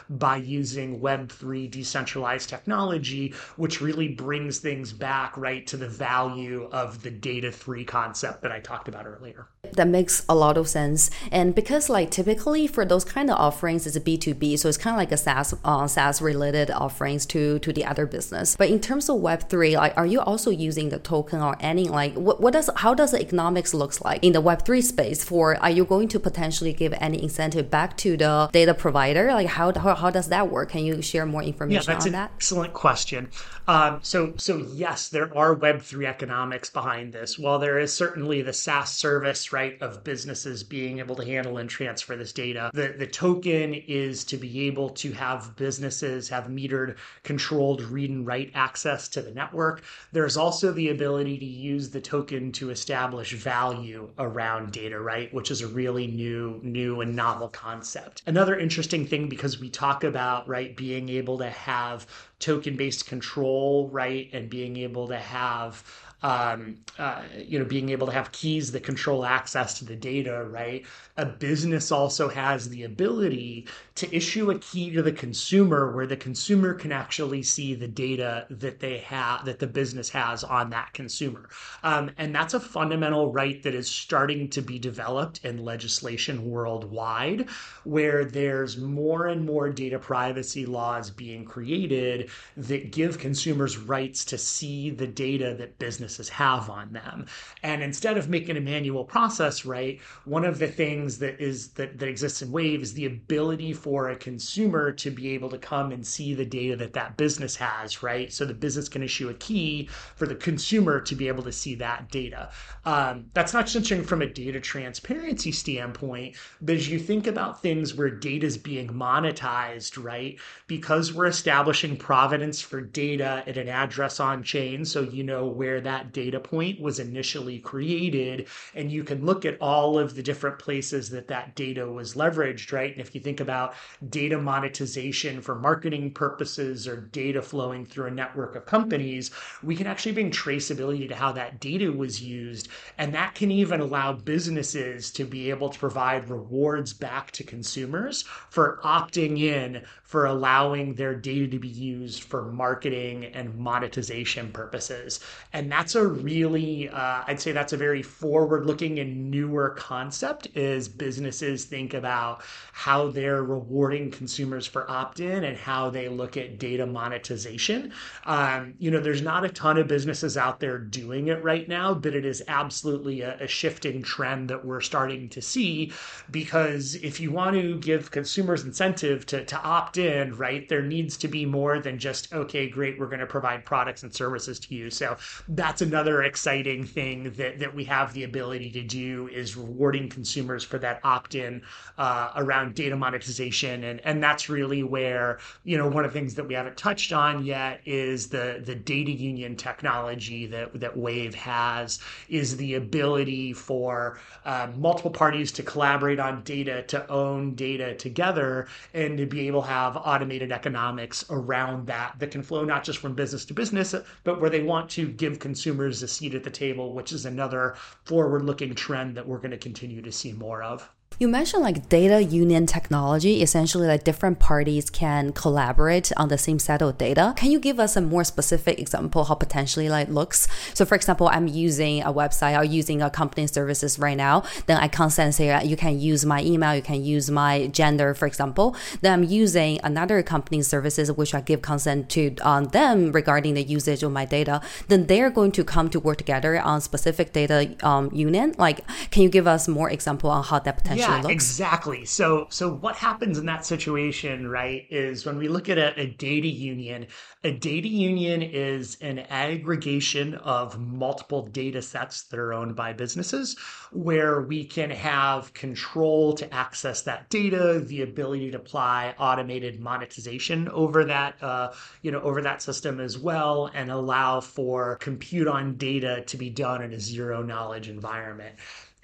by 0.09 0.37
using 0.37 0.99
Web3 0.99 1.69
decentralized 1.69 2.49
technology, 2.49 3.33
which 3.55 3.81
really 3.81 4.09
brings 4.09 4.59
things 4.59 4.93
back 4.93 5.37
right 5.37 5.65
to 5.67 5.77
the 5.77 5.87
value 5.87 6.69
of 6.71 7.01
the 7.03 7.11
data 7.11 7.51
three 7.51 7.83
concept 7.83 8.41
that 8.41 8.51
I 8.51 8.59
talked 8.59 8.87
about 8.87 9.05
earlier. 9.05 9.47
That 9.73 9.87
makes 9.87 10.25
a 10.29 10.35
lot 10.35 10.57
of 10.57 10.67
sense. 10.67 11.09
And 11.31 11.53
because 11.53 11.89
like 11.89 12.09
typically 12.11 12.67
for 12.67 12.85
those 12.85 13.03
kind 13.03 13.29
of 13.29 13.37
offerings, 13.37 13.85
it's 13.85 13.95
a 13.95 14.01
B2B. 14.01 14.57
So 14.59 14.69
it's 14.69 14.77
kind 14.77 14.93
of 14.95 14.97
like 14.97 15.11
a 15.11 15.17
SaaS, 15.17 15.53
uh, 15.63 15.87
SaaS 15.87 16.21
related 16.21 16.71
offerings 16.71 17.25
to, 17.27 17.59
to 17.59 17.73
the 17.73 17.85
other 17.85 18.05
business. 18.05 18.55
But 18.55 18.69
in 18.69 18.79
terms 18.79 19.09
of 19.09 19.17
Web3, 19.17 19.75
like, 19.75 19.97
are 19.97 20.05
you 20.05 20.21
also 20.21 20.49
using 20.51 20.89
the 20.89 20.99
token 20.99 21.41
or 21.41 21.57
any, 21.59 21.87
like, 21.87 22.13
what, 22.13 22.41
what 22.41 22.53
does, 22.53 22.69
how 22.77 22.93
does 22.93 23.11
the 23.11 23.21
economics 23.21 23.73
looks 23.73 24.01
like 24.01 24.23
in 24.23 24.33
the 24.33 24.41
Web3 24.41 24.81
space 24.83 25.23
for, 25.23 25.57
are 25.57 25.69
you 25.69 25.85
going 25.85 26.07
to 26.09 26.19
potentially 26.19 26.73
give 26.73 26.93
any 26.99 27.21
incentive 27.21 27.69
back 27.69 27.97
to 27.97 28.17
the 28.17 28.49
data 28.51 28.73
provider 28.73 29.26
together? 29.27 29.43
Like 29.43 29.51
how, 29.51 29.73
how, 29.79 29.95
how 29.95 30.09
does 30.09 30.29
that 30.29 30.49
work? 30.49 30.69
Can 30.69 30.83
you 30.85 31.01
share 31.01 31.25
more 31.25 31.43
information 31.43 31.81
yeah, 31.81 31.93
that's 31.93 32.05
on 32.05 32.09
an 32.09 32.13
that? 32.13 32.31
Excellent 32.35 32.73
question. 32.73 33.29
Um, 33.67 33.99
so 34.01 34.33
so 34.37 34.57
yes, 34.73 35.09
there 35.09 35.35
are 35.37 35.53
Web 35.53 35.81
three 35.81 36.05
economics 36.05 36.69
behind 36.69 37.13
this. 37.13 37.37
While 37.37 37.59
there 37.59 37.79
is 37.79 37.93
certainly 37.93 38.41
the 38.41 38.53
SaaS 38.53 38.93
service 38.93 39.51
right 39.51 39.81
of 39.81 40.03
businesses 40.03 40.63
being 40.63 40.99
able 40.99 41.15
to 41.15 41.25
handle 41.25 41.57
and 41.57 41.69
transfer 41.69 42.15
this 42.15 42.31
data, 42.31 42.71
the 42.73 42.95
the 42.97 43.07
token 43.07 43.73
is 43.73 44.23
to 44.25 44.37
be 44.37 44.67
able 44.67 44.89
to 44.89 45.11
have 45.11 45.55
businesses 45.55 46.29
have 46.29 46.45
metered, 46.45 46.95
controlled 47.23 47.81
read 47.81 48.09
and 48.09 48.25
write 48.25 48.51
access 48.55 49.07
to 49.09 49.21
the 49.21 49.31
network. 49.31 49.83
There's 50.11 50.37
also 50.37 50.71
the 50.71 50.89
ability 50.89 51.37
to 51.39 51.45
use 51.45 51.89
the 51.89 52.01
token 52.01 52.51
to 52.53 52.69
establish 52.69 53.33
value 53.33 54.09
around 54.17 54.71
data, 54.71 54.99
right? 54.99 55.33
Which 55.33 55.51
is 55.51 55.61
a 55.61 55.67
really 55.67 56.07
new 56.07 56.59
new 56.63 57.01
and 57.01 57.15
novel 57.15 57.49
concept. 57.49 58.23
Another 58.25 58.57
interesting 58.57 59.05
thing 59.07 59.29
because 59.29 59.59
we 59.59 59.69
talk 59.69 60.03
about 60.03 60.47
right 60.47 60.75
being 60.75 61.09
able 61.09 61.37
to 61.39 61.49
have 61.49 62.07
token 62.39 62.75
based 62.75 63.07
control, 63.07 63.89
right, 63.89 64.29
and 64.33 64.49
being 64.49 64.77
able 64.77 65.07
to 65.07 65.17
have 65.17 65.83
um, 66.23 66.77
uh, 66.97 67.21
you 67.37 67.59
know, 67.59 67.65
being 67.65 67.89
able 67.89 68.07
to 68.07 68.13
have 68.13 68.31
keys 68.31 68.71
that 68.71 68.83
control 68.83 69.23
access 69.23 69.77
to 69.77 69.85
the 69.85 69.95
data, 69.95 70.45
right? 70.49 70.83
A 71.17 71.25
business 71.25 71.91
also 71.91 72.27
has 72.27 72.69
the 72.69 72.83
ability 72.83 73.67
to 73.95 74.15
issue 74.15 74.49
a 74.49 74.57
key 74.59 74.91
to 74.91 75.03
the 75.03 75.11
consumer 75.11 75.95
where 75.95 76.07
the 76.07 76.17
consumer 76.17 76.73
can 76.73 76.91
actually 76.91 77.43
see 77.43 77.75
the 77.75 77.87
data 77.87 78.47
that 78.49 78.79
they 78.79 78.97
have, 78.99 79.45
that 79.45 79.59
the 79.59 79.67
business 79.67 80.09
has 80.09 80.43
on 80.43 80.71
that 80.71 80.91
consumer. 80.93 81.49
Um, 81.83 82.09
and 82.17 82.33
that's 82.33 82.55
a 82.55 82.59
fundamental 82.59 83.31
right 83.31 83.61
that 83.61 83.75
is 83.75 83.87
starting 83.87 84.49
to 84.49 84.61
be 84.61 84.79
developed 84.79 85.45
in 85.45 85.63
legislation 85.63 86.49
worldwide, 86.49 87.47
where 87.83 88.25
there's 88.25 88.77
more 88.77 89.27
and 89.27 89.45
more 89.45 89.69
data 89.69 89.99
privacy 89.99 90.65
laws 90.65 91.11
being 91.11 91.45
created 91.45 92.31
that 92.55 92.91
give 92.91 93.19
consumers 93.19 93.77
rights 93.77 94.25
to 94.25 94.37
see 94.37 94.89
the 94.89 95.07
data 95.07 95.55
that 95.57 95.77
business 95.77 96.06
businesses 96.07 96.29
have 96.29 96.69
on 96.69 96.93
them. 96.93 97.25
And 97.63 97.83
instead 97.83 98.17
of 98.17 98.29
making 98.29 98.55
a 98.55 98.61
manual 98.61 99.03
process, 99.03 99.65
right, 99.65 99.99
one 100.23 100.45
of 100.45 100.57
the 100.57 100.67
things 100.67 101.19
that 101.19 101.41
is 101.41 101.69
that, 101.71 101.99
that 101.99 102.07
exists 102.07 102.41
in 102.41 102.49
Waev 102.49 102.81
is 102.81 102.93
the 102.93 103.05
ability 103.05 103.73
for 103.73 104.09
a 104.09 104.15
consumer 104.15 104.93
to 104.93 105.11
be 105.11 105.31
able 105.31 105.49
to 105.49 105.57
come 105.57 105.91
and 105.91 106.05
see 106.05 106.33
the 106.33 106.45
data 106.45 106.77
that 106.77 106.93
that 106.93 107.17
business 107.17 107.57
has, 107.57 108.01
right? 108.01 108.31
So 108.31 108.45
the 108.45 108.53
business 108.53 108.87
can 108.87 109.03
issue 109.03 109.27
a 109.27 109.33
key 109.33 109.89
for 110.15 110.25
the 110.25 110.35
consumer 110.35 111.01
to 111.01 111.15
be 111.15 111.27
able 111.27 111.43
to 111.43 111.51
see 111.51 111.75
that 111.75 112.09
data. 112.09 112.51
Um, 112.85 113.25
that's 113.33 113.53
not 113.53 113.67
just 113.67 113.87
from 114.07 114.21
a 114.21 114.27
data 114.27 114.59
transparency 114.59 115.51
standpoint, 115.51 116.35
but 116.61 116.75
as 116.75 116.89
you 116.89 116.99
think 116.99 117.27
about 117.27 117.61
things 117.61 117.93
where 117.93 118.09
data 118.09 118.45
is 118.45 118.57
being 118.57 118.87
monetized, 118.87 120.01
right? 120.01 120.39
Because 120.67 121.13
we're 121.13 121.25
establishing 121.25 121.97
provenance 121.97 122.61
for 122.61 122.81
data 122.81 123.43
at 123.45 123.57
an 123.57 123.67
address 123.67 124.19
on 124.19 124.43
chain, 124.43 124.85
so 124.85 125.01
you 125.01 125.23
know 125.23 125.47
where 125.47 125.81
that 125.81 125.96
that 125.97 126.13
data 126.13 126.39
point 126.39 126.79
was 126.79 126.99
initially 126.99 127.59
created. 127.59 128.47
And 128.75 128.91
you 128.91 129.03
can 129.03 129.25
look 129.25 129.45
at 129.45 129.57
all 129.59 129.97
of 129.97 130.15
the 130.15 130.21
different 130.21 130.59
places 130.59 131.09
that 131.09 131.27
that 131.29 131.55
data 131.55 131.89
was 131.89 132.13
leveraged, 132.13 132.71
right? 132.71 132.91
And 132.91 133.01
if 133.01 133.15
you 133.15 133.21
think 133.21 133.39
about 133.39 133.73
data 134.09 134.37
monetization 134.37 135.41
for 135.41 135.55
marketing 135.55 136.11
purposes 136.11 136.87
or 136.87 136.97
data 136.97 137.41
flowing 137.41 137.85
through 137.85 138.07
a 138.07 138.11
network 138.11 138.55
of 138.55 138.63
mm-hmm. 138.63 138.69
companies, 138.69 139.31
we 139.63 139.75
can 139.75 139.87
actually 139.87 140.11
bring 140.11 140.29
traceability 140.29 141.07
to 141.07 141.15
how 141.15 141.31
that 141.31 141.59
data 141.59 141.91
was 141.91 142.21
used. 142.21 142.67
And 142.97 143.13
that 143.13 143.33
can 143.33 143.49
even 143.49 143.79
allow 143.79 144.13
businesses 144.13 145.11
to 145.13 145.23
be 145.23 145.49
able 145.49 145.69
to 145.69 145.79
provide 145.79 146.29
rewards 146.29 146.93
back 146.93 147.31
to 147.31 147.43
consumers 147.43 148.23
for 148.49 148.79
opting 148.83 149.39
in 149.39 149.83
for 150.07 150.25
allowing 150.25 150.95
their 150.95 151.13
data 151.13 151.45
to 151.49 151.59
be 151.59 151.67
used 151.67 152.23
for 152.23 152.45
marketing 152.45 153.25
and 153.25 153.53
monetization 153.57 154.49
purposes. 154.53 155.19
And 155.51 155.69
that's 155.69 155.95
a 155.95 156.07
really, 156.07 156.87
uh, 156.87 157.23
I'd 157.27 157.41
say 157.41 157.51
that's 157.51 157.73
a 157.73 157.77
very 157.77 158.01
forward 158.01 158.65
looking 158.65 158.99
and 158.99 159.29
newer 159.29 159.71
concept 159.71 160.47
as 160.55 160.87
businesses 160.87 161.65
think 161.65 161.93
about 161.93 162.41
how 162.71 163.09
they're 163.09 163.43
rewarding 163.43 164.09
consumers 164.09 164.65
for 164.65 164.89
opt 164.89 165.19
in 165.19 165.43
and 165.43 165.57
how 165.57 165.89
they 165.89 166.07
look 166.07 166.37
at 166.37 166.57
data 166.57 166.85
monetization. 166.85 167.91
Um, 168.25 168.75
you 168.79 168.89
know, 168.89 169.01
there's 169.01 169.21
not 169.21 169.43
a 169.43 169.49
ton 169.49 169.77
of 169.77 169.89
businesses 169.89 170.37
out 170.37 170.61
there 170.61 170.77
doing 170.77 171.27
it 171.27 171.43
right 171.43 171.67
now, 171.67 171.93
but 171.93 172.15
it 172.15 172.23
is 172.25 172.41
absolutely 172.47 173.21
a, 173.21 173.37
a 173.41 173.47
shifting 173.47 174.01
trend 174.01 174.49
that 174.51 174.63
we're 174.63 174.79
starting 174.79 175.27
to 175.29 175.41
see 175.41 175.91
because 176.31 176.95
if 176.95 177.19
you 177.19 177.29
want 177.29 177.57
to 177.57 177.77
give 177.79 178.09
consumers 178.09 178.63
incentive 178.63 179.25
to, 179.25 179.43
to 179.43 179.61
opt 179.63 179.96
in, 179.97 180.35
right, 180.35 180.67
there 180.67 180.81
needs 180.81 181.17
to 181.17 181.27
be 181.27 181.45
more 181.45 181.79
than 181.79 181.97
just, 181.97 182.33
okay, 182.33 182.69
great, 182.69 182.99
we're 182.99 183.07
going 183.07 183.19
to 183.19 183.25
provide 183.25 183.65
products 183.65 184.03
and 184.03 184.13
services 184.13 184.59
to 184.59 184.75
you. 184.75 184.89
So 184.89 185.17
that's 185.49 185.81
another 185.81 186.23
exciting 186.23 186.85
thing 186.85 187.31
that, 187.33 187.59
that 187.59 187.73
we 187.73 187.83
have 187.85 188.13
the 188.13 188.23
ability 188.23 188.71
to 188.71 188.83
do 188.83 189.29
is 189.31 189.55
rewarding 189.55 190.09
consumers 190.09 190.63
for 190.63 190.77
that 190.79 190.99
opt 191.03 191.35
in 191.35 191.61
uh, 191.97 192.31
around 192.35 192.75
data 192.75 192.95
monetization. 192.95 193.83
And, 193.83 194.01
and 194.03 194.21
that's 194.21 194.49
really 194.49 194.83
where, 194.83 195.39
you 195.63 195.77
know, 195.77 195.87
one 195.87 196.05
of 196.05 196.13
the 196.13 196.19
things 196.19 196.35
that 196.35 196.47
we 196.47 196.53
haven't 196.53 196.77
touched 196.77 197.13
on 197.13 197.45
yet 197.45 197.81
is 197.85 198.27
the, 198.27 198.61
the 198.65 198.75
data 198.75 199.11
union 199.11 199.55
technology 199.55 200.45
that, 200.47 200.79
that 200.79 200.95
Waev 200.95 201.33
has 201.33 201.99
is 202.29 202.57
the 202.57 202.75
ability 202.75 203.53
for 203.53 204.19
uh, 204.45 204.67
multiple 204.75 205.11
parties 205.11 205.51
to 205.53 205.63
collaborate 205.63 206.19
on 206.19 206.43
data, 206.43 206.83
to 206.83 207.09
own 207.09 207.55
data 207.55 207.95
together, 207.95 208.67
and 208.93 209.17
to 209.17 209.25
be 209.25 209.47
able 209.47 209.61
to 209.61 209.67
have 209.67 209.86
have 209.93 210.01
automated 210.05 210.51
economics 210.51 211.25
around 211.29 211.87
that 211.87 212.15
that 212.19 212.31
can 212.31 212.43
flow 212.43 212.63
not 212.63 212.83
just 212.83 212.99
from 212.99 213.15
business 213.15 213.45
to 213.45 213.53
business, 213.53 213.95
but 214.23 214.39
where 214.41 214.49
they 214.49 214.63
want 214.63 214.89
to 214.91 215.07
give 215.07 215.39
consumers 215.39 216.03
a 216.03 216.07
seat 216.07 216.35
at 216.35 216.43
the 216.43 216.49
table, 216.49 216.93
which 216.93 217.11
is 217.11 217.25
another 217.25 217.75
forward 218.03 218.43
looking 218.43 218.75
trend 218.75 219.15
that 219.15 219.27
we're 219.27 219.37
going 219.39 219.51
to 219.51 219.57
continue 219.57 220.01
to 220.01 220.11
see 220.11 220.33
more 220.33 220.61
of. 220.63 220.89
You 221.19 221.27
mentioned 221.27 221.63
like 221.63 221.89
data 221.89 222.23
union 222.23 222.67
technology, 222.67 223.41
essentially 223.41 223.87
like 223.87 224.03
different 224.03 224.37
parties 224.37 224.91
can 224.91 225.31
collaborate 225.31 226.11
on 226.15 226.27
the 226.27 226.37
same 226.37 226.59
set 226.59 226.83
of 226.83 226.99
data. 226.99 227.33
Can 227.35 227.49
you 227.49 227.59
give 227.59 227.79
us 227.79 227.95
a 227.95 228.01
more 228.01 228.23
specific 228.23 228.77
example 228.77 229.23
how 229.23 229.33
potentially 229.33 229.89
like 229.89 230.09
looks? 230.09 230.47
So 230.75 230.85
for 230.85 230.93
example, 230.93 231.27
I'm 231.27 231.47
using 231.47 232.03
a 232.03 232.13
website 232.13 232.55
or 232.55 232.63
using 232.63 233.01
a 233.01 233.09
company 233.09 233.47
services 233.47 233.97
right 233.97 234.15
now, 234.15 234.43
then 234.67 234.77
I 234.77 234.87
consent 234.87 235.33
say 235.33 235.65
you 235.65 235.75
can 235.75 235.99
use 235.99 236.23
my 236.23 236.43
email, 236.43 236.75
you 236.75 236.83
can 236.83 237.03
use 237.03 237.31
my 237.31 237.65
gender, 237.65 238.13
for 238.13 238.27
example. 238.27 238.75
Then 239.01 239.13
I'm 239.13 239.23
using 239.23 239.79
another 239.83 240.21
company 240.21 240.61
services 240.61 241.11
which 241.11 241.33
I 241.33 241.41
give 241.41 241.63
consent 241.63 242.11
to 242.11 242.35
on 242.43 242.65
them 242.65 243.11
regarding 243.11 243.55
the 243.55 243.63
usage 243.63 244.03
of 244.03 244.11
my 244.11 244.25
data. 244.25 244.61
Then 244.87 245.07
they're 245.07 245.31
going 245.31 245.51
to 245.53 245.63
come 245.63 245.89
to 245.89 245.99
work 245.99 246.19
together 246.19 246.59
on 246.59 246.79
specific 246.79 247.33
data 247.33 247.75
um, 247.81 248.11
union. 248.13 248.53
Like, 248.59 248.85
can 249.09 249.23
you 249.23 249.29
give 249.29 249.47
us 249.47 249.67
more 249.67 249.89
example 249.89 250.29
on 250.29 250.43
how 250.43 250.59
that 250.59 250.77
potentially 250.77 250.96
yeah, 250.99 251.21
looks. 251.21 251.33
Exactly. 251.33 252.05
So 252.05 252.47
so 252.49 252.73
what 252.73 252.95
happens 252.95 253.37
in 253.37 253.45
that 253.45 253.65
situation, 253.65 254.47
right, 254.49 254.85
is 254.89 255.25
when 255.25 255.37
we 255.37 255.47
look 255.47 255.69
at 255.69 255.77
a, 255.77 255.99
a 255.99 256.07
data 256.07 256.47
union, 256.47 257.07
a 257.43 257.51
data 257.51 257.87
union 257.87 258.41
is 258.41 258.97
an 259.01 259.19
aggregation 259.19 260.35
of 260.35 260.79
multiple 260.79 261.47
data 261.47 261.81
sets 261.81 262.23
that 262.23 262.39
are 262.39 262.53
owned 262.53 262.75
by 262.75 262.93
businesses 262.93 263.57
where 263.91 264.41
we 264.41 264.65
can 264.65 264.89
have 264.89 265.53
control 265.53 266.33
to 266.33 266.53
access 266.53 267.01
that 267.03 267.29
data, 267.29 267.83
the 267.85 268.01
ability 268.01 268.51
to 268.51 268.57
apply 268.57 269.15
automated 269.17 269.79
monetization 269.79 270.67
over 270.69 271.05
that 271.05 271.41
uh, 271.41 271.71
you 272.01 272.11
know 272.11 272.21
over 272.21 272.41
that 272.41 272.61
system 272.61 272.99
as 272.99 273.17
well 273.17 273.71
and 273.73 273.89
allow 273.89 274.41
for 274.41 274.97
compute 274.97 275.47
on 275.47 275.75
data 275.77 276.23
to 276.25 276.37
be 276.37 276.49
done 276.49 276.81
in 276.81 276.93
a 276.93 276.99
zero 276.99 277.41
knowledge 277.41 277.89
environment 277.89 278.55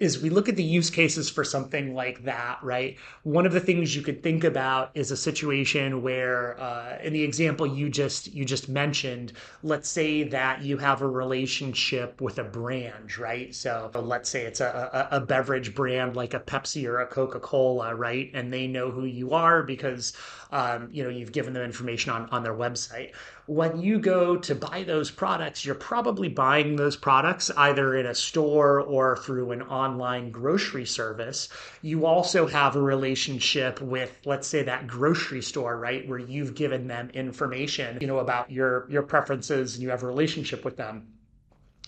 is 0.04 0.22
we 0.22 0.30
look 0.30 0.50
at 0.50 0.56
the 0.56 0.64
use 0.64 0.90
cases 0.90 1.30
for 1.30 1.44
something 1.44 1.96
like 1.96 2.24
that, 2.24 2.60
right? 2.62 2.98
One 3.24 3.46
of 3.46 3.54
the 3.54 3.60
things 3.60 3.96
you 3.96 4.02
could 4.02 4.22
think 4.22 4.44
about 4.44 4.92
is 4.94 5.12
a 5.12 5.18
situation 5.18 6.02
where, 6.02 6.60
uh, 6.60 6.98
in 7.02 7.14
the 7.14 7.24
example 7.24 7.66
you 7.66 7.90
just 7.90 8.34
you 8.34 8.46
just 8.46 8.70
mentioned, 8.70 9.34
let's 9.64 9.90
say 9.90 10.24
that 10.24 10.62
you 10.62 10.78
have 10.78 11.02
a 11.02 11.08
relationship 11.08 12.22
with 12.22 12.40
a 12.40 12.44
brand, 12.44 13.18
right? 13.18 13.54
So 13.56 13.90
let's 13.96 14.30
say 14.30 14.44
it's 14.44 14.62
a, 14.62 15.10
a, 15.12 15.18
a 15.18 15.20
beverage 15.22 15.74
brand 15.74 16.16
like 16.16 16.34
a 16.34 16.40
Pepsi 16.40 16.86
or 16.86 17.00
a 17.00 17.08
Coca 17.08 17.40
Cola, 17.40 17.96
right? 17.96 18.30
And 18.34 18.52
they 18.52 18.68
know 18.68 18.92
who 18.92 19.06
you 19.06 19.34
are 19.34 19.64
because 19.64 20.14
um, 20.54 20.88
you 20.92 21.04
know 21.04 21.10
you've 21.10 21.32
given 21.32 21.54
them 21.54 21.64
information 21.64 22.12
on 22.12 22.30
on 22.32 22.44
their 22.44 22.54
website 22.54 23.12
when 23.46 23.82
you 23.82 24.00
go 24.00 24.38
to 24.38 24.56
buy 24.56 24.84
those 24.84 25.12
products, 25.12 25.66
you're 25.66 25.76
probably 25.76 26.30
buying 26.30 26.76
those 26.78 26.96
products 26.96 27.52
either 27.58 27.96
in 27.96 28.06
a 28.06 28.16
store 28.16 28.80
or 28.80 29.18
through 29.18 29.52
an 29.52 29.62
online 29.64 30.32
grocery 30.32 30.86
service. 30.86 31.50
You 31.82 32.06
also 32.06 32.48
have 32.48 32.76
a 32.76 32.82
relationship 32.82 33.82
with, 33.82 34.16
let's 34.24 34.48
say, 34.48 34.64
that 34.64 34.88
grocery 34.88 35.42
store, 35.42 35.78
right, 35.78 36.08
where 36.08 36.20
you've 36.20 36.56
given 36.56 36.88
them 36.88 37.10
information, 37.14 37.98
you 38.00 38.08
know, 38.08 38.20
about 38.20 38.50
your 38.50 38.90
your 38.90 39.04
preferences 39.04 39.76
and 39.76 39.84
you 39.84 39.90
have 39.90 40.04
a 40.04 40.08
relationship 40.08 40.64
with 40.64 40.78
them 40.78 41.08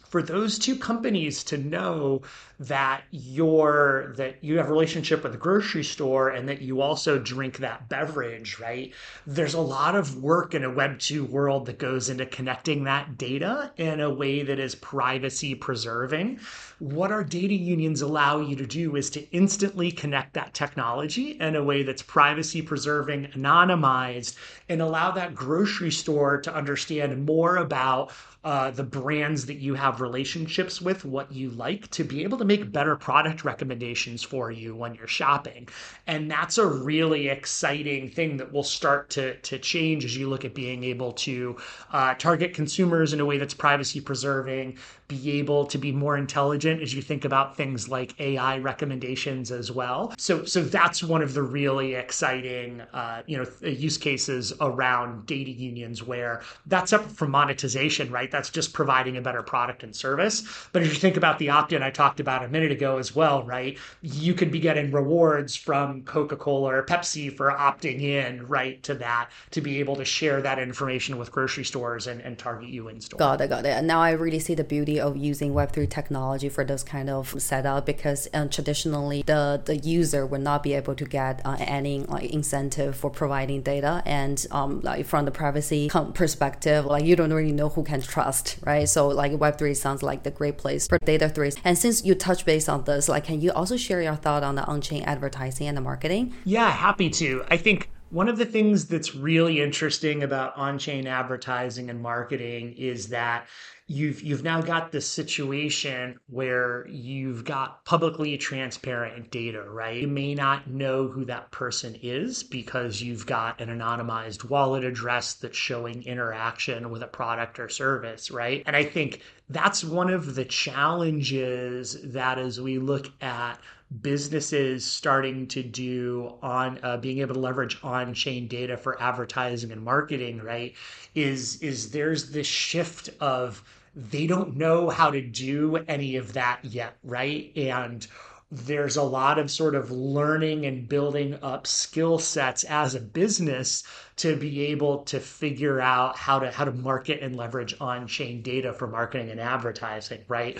for 0.08 0.22
those 0.22 0.58
two 0.60 0.76
companies 0.76 1.44
to 1.46 1.58
know 1.58 2.22
that 2.60 3.04
you're 3.12 4.14
that 4.16 4.44
you 4.44 4.58
have 4.58 4.68
a 4.68 4.72
relationship 4.72 5.24
with 5.24 5.34
the 5.34 5.38
grocery 5.38 5.84
store 5.84 6.30
and 6.30 6.48
that 6.48 6.62
you 6.62 6.80
also 6.80 7.20
drink 7.20 7.58
that 7.58 7.90
beverage 7.90 8.60
right? 8.60 8.94
There's 9.28 9.54
a 9.54 9.62
lot 9.62 9.96
of 9.96 10.22
work 10.24 10.54
in 10.54 10.64
a 10.64 10.72
web 10.72 11.00
2 11.00 11.26
world 11.26 11.66
that 11.66 11.80
goes 11.80 12.10
into 12.10 12.26
connecting 12.26 12.84
that 12.86 13.18
data 13.18 13.72
in 13.78 14.00
a 14.00 14.14
way 14.14 14.44
that 14.44 14.60
is 14.60 14.76
privacy 14.76 15.56
preserving. 15.56 16.40
What 16.80 17.12
our 17.12 17.24
data 17.24 17.54
unions 17.54 18.02
allow 18.02 18.40
you 18.40 18.56
to 18.58 18.66
do 18.66 18.96
is 18.96 19.10
to 19.12 19.30
instantly 19.32 19.92
connect 19.92 20.34
that 20.34 20.54
technology 20.54 21.32
in 21.32 21.56
a 21.56 21.64
way 21.64 21.84
that's 21.84 22.02
privacy 22.02 22.62
preserving 22.62 23.28
anonymized 23.28 24.36
and 24.70 24.82
allow 24.82 25.12
that 25.12 25.36
grocery 25.36 25.92
store 25.92 26.40
to 26.42 26.54
understand 26.54 27.26
more 27.26 27.58
about 27.58 28.12
uh, 28.46 28.70
the 28.70 28.84
brands 28.84 29.48
that 29.48 29.56
you 29.56 29.74
have 29.74 30.02
relationships 30.02 30.80
with, 30.80 31.04
what 31.04 31.32
you 31.32 31.50
like, 31.50 31.90
to 31.90 32.04
be 32.04 32.22
able 32.22 32.38
to 32.38 32.46
make 32.46 32.72
better 32.72 32.96
product 32.96 33.44
recommendations 33.44 34.22
for 34.22 34.52
you 34.52 34.76
when 34.76 34.94
you're 34.94 35.08
shopping. 35.08 35.68
And 36.06 36.30
that's 36.30 36.60
a 36.60 36.66
really 36.68 37.28
exciting 37.28 38.08
thing 38.08 38.38
that 38.38 38.54
will 38.54 38.64
start 38.64 39.10
to, 39.12 39.36
to 39.38 39.58
change 39.58 40.06
as 40.06 40.16
you 40.16 40.30
look 40.30 40.46
at 40.46 40.54
being 40.54 40.84
able 40.84 41.14
to 41.14 41.58
uh, 41.92 42.14
target 42.14 42.54
consumers 42.54 43.14
in 43.14 43.20
a 43.20 43.26
way 43.26 43.40
that's 43.40 43.56
privacy 43.56 44.00
preserving, 44.00 44.78
be 45.08 45.32
able 45.40 45.66
to 45.68 45.78
be 45.78 45.92
more 45.92 46.18
intelligent 46.18 46.82
as 46.82 46.94
you 46.94 47.02
think 47.02 47.26
about 47.26 47.56
things 47.56 47.88
like 47.88 48.20
AI 48.20 48.58
recommendations 48.58 49.52
as 49.52 49.72
well. 49.72 50.14
So, 50.18 50.46
so 50.46 50.62
that's 50.62 51.04
one 51.04 51.22
of 51.22 51.34
the 51.34 51.44
really 51.44 51.94
exciting, 51.94 52.82
uh, 52.94 53.22
you 53.28 53.38
know, 53.38 53.46
use 53.62 53.98
cases 53.98 54.54
around 54.62 55.28
data 55.28 55.52
unions 55.52 56.02
where 56.02 56.42
that's 56.66 56.92
up 56.92 57.06
for 57.06 57.28
monetization, 57.28 58.12
right? 58.12 58.32
That's 58.32 58.50
just 58.50 58.74
providing 58.74 59.18
a 59.18 59.22
better 59.22 59.44
product 59.44 59.84
and 59.84 59.96
service. 59.96 60.44
But 60.72 60.82
as 60.82 60.90
you 60.90 60.96
think 60.96 61.18
about 61.18 61.38
the 61.38 61.50
opt-in 61.50 61.84
I 61.84 61.92
talked 61.92 62.20
about 62.20 62.44
a 62.44 62.48
minute 62.48 62.72
ago 62.72 62.98
as 62.98 63.16
well, 63.16 63.44
right? 63.44 63.78
You 64.02 64.34
could 64.34 64.52
be 64.52 64.60
getting 64.60 64.92
rewards 64.92 65.56
from 65.56 66.02
Coca-Cola 66.04 66.74
or 66.74 66.84
Pepsi 66.84 67.36
for 67.36 67.52
opting 67.52 68.02
in, 68.02 68.48
right, 68.48 68.82
to 68.84 68.96
that 68.96 69.30
to 69.52 69.62
be 69.62 69.80
able 69.80 69.96
to 69.98 70.06
share 70.06 70.42
that 70.42 70.58
information 70.58 71.18
with 71.18 71.32
grocery 71.32 71.64
stores 71.64 72.08
and, 72.08 72.22
and 72.22 72.40
target 72.40 72.70
you 72.70 72.88
in 72.88 73.00
store. 73.00 73.20
Got 73.20 73.42
it, 73.42 73.50
got 73.50 73.66
it. 73.66 73.70
And 73.70 73.86
now 73.86 74.02
I 74.02 74.12
really 74.12 74.40
see 74.40 74.56
the 74.56 74.64
beauty 74.64 74.95
of 75.00 75.18
using 75.18 75.54
Web3 75.54 75.90
technology 75.90 76.50
for 76.50 76.64
those 76.64 76.84
kind 76.84 77.10
of 77.10 77.42
setup 77.42 77.86
because 77.86 78.28
um, 78.34 78.50
traditionally 78.50 79.24
the, 79.26 79.62
the 79.66 79.78
user 79.78 80.26
would 80.26 80.42
not 80.42 80.64
be 80.64 80.74
able 80.74 80.96
to 80.96 81.06
get 81.06 81.42
uh, 81.46 81.58
any 81.60 82.00
like 82.04 82.32
incentive 82.32 82.96
for 82.96 83.10
providing 83.10 83.62
data. 83.62 84.02
And 84.06 84.46
um, 84.52 84.82
like 84.82 85.06
from 85.06 85.26
the 85.26 85.32
privacy 85.32 85.90
perspective, 86.14 86.86
like 86.86 87.04
you 87.04 87.16
don't 87.16 87.34
really 87.34 87.52
know 87.52 87.70
who 87.70 87.84
can 87.84 88.02
trust, 88.02 88.58
right? 88.64 88.88
So 88.88 89.08
like 89.08 89.32
Web3 89.34 89.76
sounds 89.76 90.04
like 90.04 90.24
the 90.24 90.32
great 90.32 90.58
place 90.58 90.88
for 90.88 91.00
data 91.00 91.30
threes. 91.30 91.56
And 91.64 91.78
since 91.78 92.04
you 92.04 92.16
touch 92.16 92.46
base 92.46 92.70
on 92.70 92.84
this, 92.84 93.10
like 93.10 93.26
can 93.26 93.42
you 93.42 93.52
also 93.52 93.78
share 93.78 94.02
your 94.02 94.16
thought 94.16 94.44
on 94.44 94.56
the 94.56 94.66
on-chain 94.66 95.04
advertising 95.04 95.68
and 95.68 95.78
the 95.78 95.82
marketing? 95.82 96.34
Yeah, 96.46 96.70
happy 96.72 97.10
to. 97.12 97.44
I 97.50 97.58
think 97.58 97.90
one 98.12 98.30
of 98.30 98.38
the 98.38 98.46
things 98.46 98.86
that's 98.86 99.16
really 99.16 99.62
interesting 99.62 100.24
about 100.24 100.56
on-chain 100.56 101.08
advertising 101.08 101.90
and 101.90 102.02
marketing 102.02 102.74
is 102.78 103.10
that 103.10 103.48
you've 103.88 104.24
you've 104.24 104.44
now 104.44 104.62
got 104.62 104.92
this 104.92 105.08
situation 105.08 106.18
where 106.28 106.88
you've 106.88 107.44
got 107.44 107.86
publicly 107.86 108.38
transparent 108.38 109.30
data 109.30 109.62
right? 109.62 110.02
You 110.02 110.08
may 110.08 110.34
not 110.34 110.68
know 110.68 111.08
who 111.08 111.26
that 111.26 111.52
person 111.52 111.96
is 112.02 112.42
because 112.44 113.02
you've 113.02 113.28
got 113.28 113.62
an 113.62 113.70
anonymized 113.70 114.50
wallet 114.50 114.84
address 114.84 115.36
that's 115.36 115.58
showing 115.58 116.04
interaction 116.04 116.90
with 116.90 117.04
a 117.04 117.08
product 117.08 117.60
or 117.60 117.70
service 117.70 118.32
right? 118.32 118.64
And 118.66 118.76
i 118.76 118.84
think 118.84 119.22
that's 119.50 119.84
one 119.84 120.10
of 120.10 120.34
the 120.34 120.46
challenges 120.46 121.98
that 122.04 122.40
as 122.40 122.60
we 122.60 122.80
look 122.80 123.12
at 123.22 123.60
businesses 124.02 124.84
starting 124.84 125.48
to 125.48 125.62
do 125.62 126.34
on 126.42 126.80
uh, 126.82 126.98
being 126.98 127.20
able 127.20 127.36
to 127.36 127.40
leverage 127.40 127.78
on-chain 127.84 128.48
data 128.48 128.76
for 128.76 129.00
advertising 129.02 129.72
and 129.72 129.82
marketing 129.82 130.42
right 130.42 130.74
is 131.14 131.62
is 131.62 131.92
there's 131.92 132.32
this 132.32 132.48
shift 132.48 133.10
of 133.20 133.64
they 133.96 134.28
don't 134.28 134.58
know 134.58 134.90
how 134.90 135.10
to 135.12 135.22
do 135.22 135.78
any 135.88 136.18
of 136.18 136.34
that 136.34 136.60
yet 136.64 136.98
right? 137.04 137.52
And 137.56 138.06
there's 138.52 138.96
a 138.96 139.04
lot 139.04 139.40
of 139.40 139.50
sort 139.50 139.76
of 139.76 139.92
learning 139.92 140.66
and 140.66 140.88
building 140.88 141.38
up 141.42 141.66
skill 141.66 142.20
sets 142.20 142.64
as 142.66 142.94
a 142.94 143.00
business 143.02 143.84
to 144.18 144.36
be 144.36 144.68
able 144.68 145.00
to 145.00 145.20
figure 145.20 145.82
out 145.82 146.16
how 146.16 146.40
to 146.40 146.52
how 146.52 146.64
to 146.64 146.72
market 146.72 147.22
and 147.22 147.36
leverage 147.36 147.76
on-chain 147.82 148.42
data 148.42 148.72
for 148.74 148.88
marketing 148.88 149.32
and 149.32 149.40
advertising 149.40 150.24
right? 150.28 150.58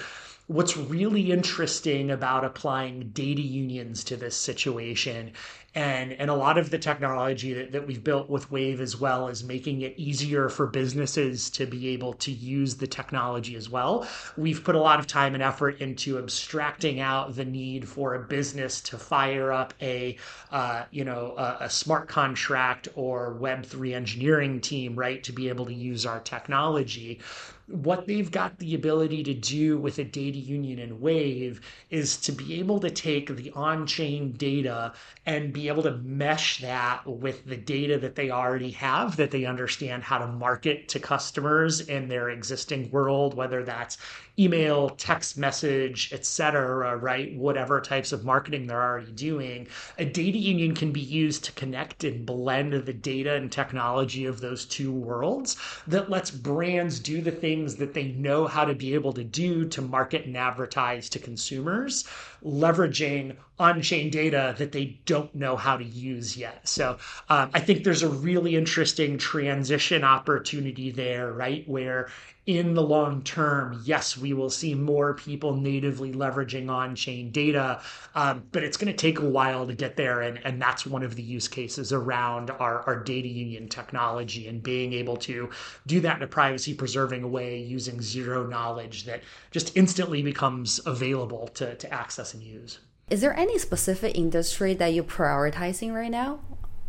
What's 0.48 0.78
really 0.78 1.32
interesting 1.32 2.12
about 2.12 2.46
applying 2.46 3.10
data 3.10 3.42
unions 3.42 4.04
to 4.06 4.18
this 4.18 4.36
situation 4.36 5.32
and 5.76 6.14
and 6.14 6.30
a 6.30 6.34
lot 6.34 6.58
of 6.58 6.70
the 6.70 6.80
technology 6.80 7.54
that, 7.54 7.74
that 7.74 7.86
we've 7.86 8.04
built 8.04 8.30
with 8.30 8.50
Waev 8.50 8.80
as 8.80 8.98
well 8.98 9.28
is 9.28 9.44
making 9.44 9.82
it 9.82 9.94
easier 9.98 10.48
for 10.48 10.68
businesses 10.68 11.50
to 11.52 11.66
be 11.66 11.90
able 11.90 12.14
to 12.14 12.32
use 12.32 12.76
the 12.76 12.88
technology 12.88 13.56
as 13.56 13.70
well. 13.70 14.08
We've 14.38 14.64
put 14.64 14.76
a 14.76 14.80
lot 14.80 15.00
of 15.00 15.08
time 15.08 15.34
and 15.34 15.44
effort 15.44 15.82
into 15.82 16.18
abstracting 16.18 17.02
out 17.02 17.36
the 17.36 17.46
need 17.46 17.88
for 17.88 18.16
a 18.16 18.20
business 18.20 18.80
to 18.82 18.98
fire 18.98 19.52
up 19.52 19.74
a 19.82 20.18
uh, 20.52 20.86
you 20.92 21.04
know 21.04 21.36
a, 21.38 21.58
a 21.66 21.70
smart 21.70 22.08
contract 22.08 22.88
or 22.96 23.38
web3 23.40 23.94
engineering 23.94 24.62
team 24.62 24.96
right 24.96 25.22
to 25.24 25.34
be 25.34 25.50
able 25.50 25.66
to 25.66 25.74
use 25.74 26.06
our 26.06 26.22
technology 26.22 27.20
what 27.68 28.06
they've 28.06 28.30
got 28.30 28.60
the 28.60 28.76
ability 28.76 29.24
to 29.24 29.34
do 29.34 29.78
with 29.78 29.98
a 29.98 30.04
data 30.04 30.38
union 30.38 30.78
and 30.78 31.02
Waev 31.02 31.60
is 31.90 32.18
to 32.18 32.32
be 32.32 32.60
able 32.60 32.80
to 32.80 32.92
take 32.92 33.36
the 33.36 33.52
on 33.52 33.88
chain 33.88 34.34
data 34.34 34.94
and 35.26 35.52
be 35.52 35.68
able 35.68 35.82
to 35.82 35.98
mesh 35.98 36.62
that 36.62 37.02
with 37.08 37.46
the 37.46 37.58
data 37.58 37.98
that 37.98 38.16
they 38.16 38.30
already 38.30 38.70
have, 38.70 39.16
that 39.18 39.32
they 39.32 39.46
understand 39.46 40.04
how 40.04 40.20
to 40.20 40.28
market 40.28 40.88
to 40.90 41.00
customers 41.00 41.82
in 41.82 42.08
their 42.08 42.30
existing 42.30 42.92
world, 42.92 43.34
whether 43.34 43.64
that's 43.64 43.98
email, 44.38 44.90
text 44.90 45.38
message, 45.38 46.12
etc., 46.14 46.98
right? 46.98 47.36
Whatever 47.36 47.82
types 47.82 48.12
of 48.12 48.26
marketing 48.26 48.68
they're 48.68 48.84
already 48.84 49.12
doing. 49.14 49.68
A 49.98 50.06
data 50.06 50.38
union 50.38 50.76
can 50.76 50.92
be 50.92 51.02
used 51.02 51.46
to 51.46 51.52
connect 51.54 52.04
and 52.04 52.26
blend 52.26 52.74
the 52.74 52.94
data 52.94 53.34
and 53.34 53.52
technology 53.52 54.26
of 54.26 54.42
those 54.42 54.66
two 54.66 54.92
worlds 54.92 55.56
that 55.88 56.10
lets 56.10 56.30
brands 56.30 57.00
do 57.00 57.22
the 57.22 57.32
things 57.32 57.55
that 57.78 57.94
they 57.94 58.04
know 58.04 58.48
how 58.48 58.66
to 58.66 58.76
be 58.76 58.94
able 58.94 59.14
to 59.14 59.24
do 59.24 59.66
to 59.70 59.82
market 59.82 60.26
and 60.26 60.36
advertise 60.36 61.10
to 61.10 61.20
consumers, 61.20 62.04
leveraging 62.44 63.36
on 63.58 63.82
chain 63.82 64.10
data 64.10 64.54
that 64.58 64.72
they 64.72 65.00
don't 65.06 65.34
know 65.34 65.56
how 65.56 65.78
to 65.78 65.84
use 65.84 66.36
yet. 66.36 66.68
So 66.68 66.98
um, 67.30 67.50
I 67.54 67.60
think 67.60 67.84
there's 67.84 68.04
a 68.04 68.10
really 68.10 68.56
interesting 68.56 69.18
transition 69.18 70.04
opportunity 70.04 70.92
there, 70.92 71.32
right? 71.32 71.68
Where 71.68 72.10
in 72.46 72.76
the 72.76 72.82
long 72.82 73.24
term, 73.24 73.82
yes, 73.86 74.18
we 74.18 74.34
will 74.34 74.50
see 74.52 74.76
more 74.76 75.16
people 75.16 75.56
natively 75.56 76.14
leveraging 76.14 76.70
on 76.70 76.96
chain 76.96 77.32
data, 77.32 77.82
um, 78.14 78.44
but 78.52 78.64
it's 78.64 78.78
going 78.78 78.92
to 78.92 78.98
take 78.98 79.20
a 79.20 79.26
while 79.26 79.66
to 79.66 79.74
get 79.74 79.96
there. 79.96 80.22
And, 80.22 80.40
and 80.46 80.62
that's 80.62 80.86
one 80.86 81.02
of 81.02 81.16
the 81.16 81.24
use 81.24 81.48
cases 81.48 81.92
around 81.92 82.52
our, 82.52 82.82
our 82.82 83.00
data 83.04 83.28
union 83.28 83.68
technology 83.68 84.48
and 84.48 84.62
being 84.62 84.94
able 84.94 85.18
to 85.18 85.50
do 85.88 86.00
that 86.02 86.18
in 86.18 86.24
a 86.24 86.28
privacy 86.28 86.74
preserving 86.74 87.32
way 87.32 87.58
using 87.58 88.02
zero 88.02 88.46
knowledge 88.46 89.06
that 89.06 89.24
just 89.50 89.76
instantly 89.76 90.22
becomes 90.22 90.80
available 90.86 91.48
to, 91.56 91.74
to 91.76 91.92
access 91.92 92.34
and 92.34 92.44
use. 92.44 92.80
Is 93.08 93.22
there 93.22 93.38
any 93.38 93.60
specific 93.60 94.18
industry 94.18 94.74
that 94.74 94.88
you're 94.88 95.04
prioritizing 95.04 95.94
right 95.94 96.10
now? 96.10 96.40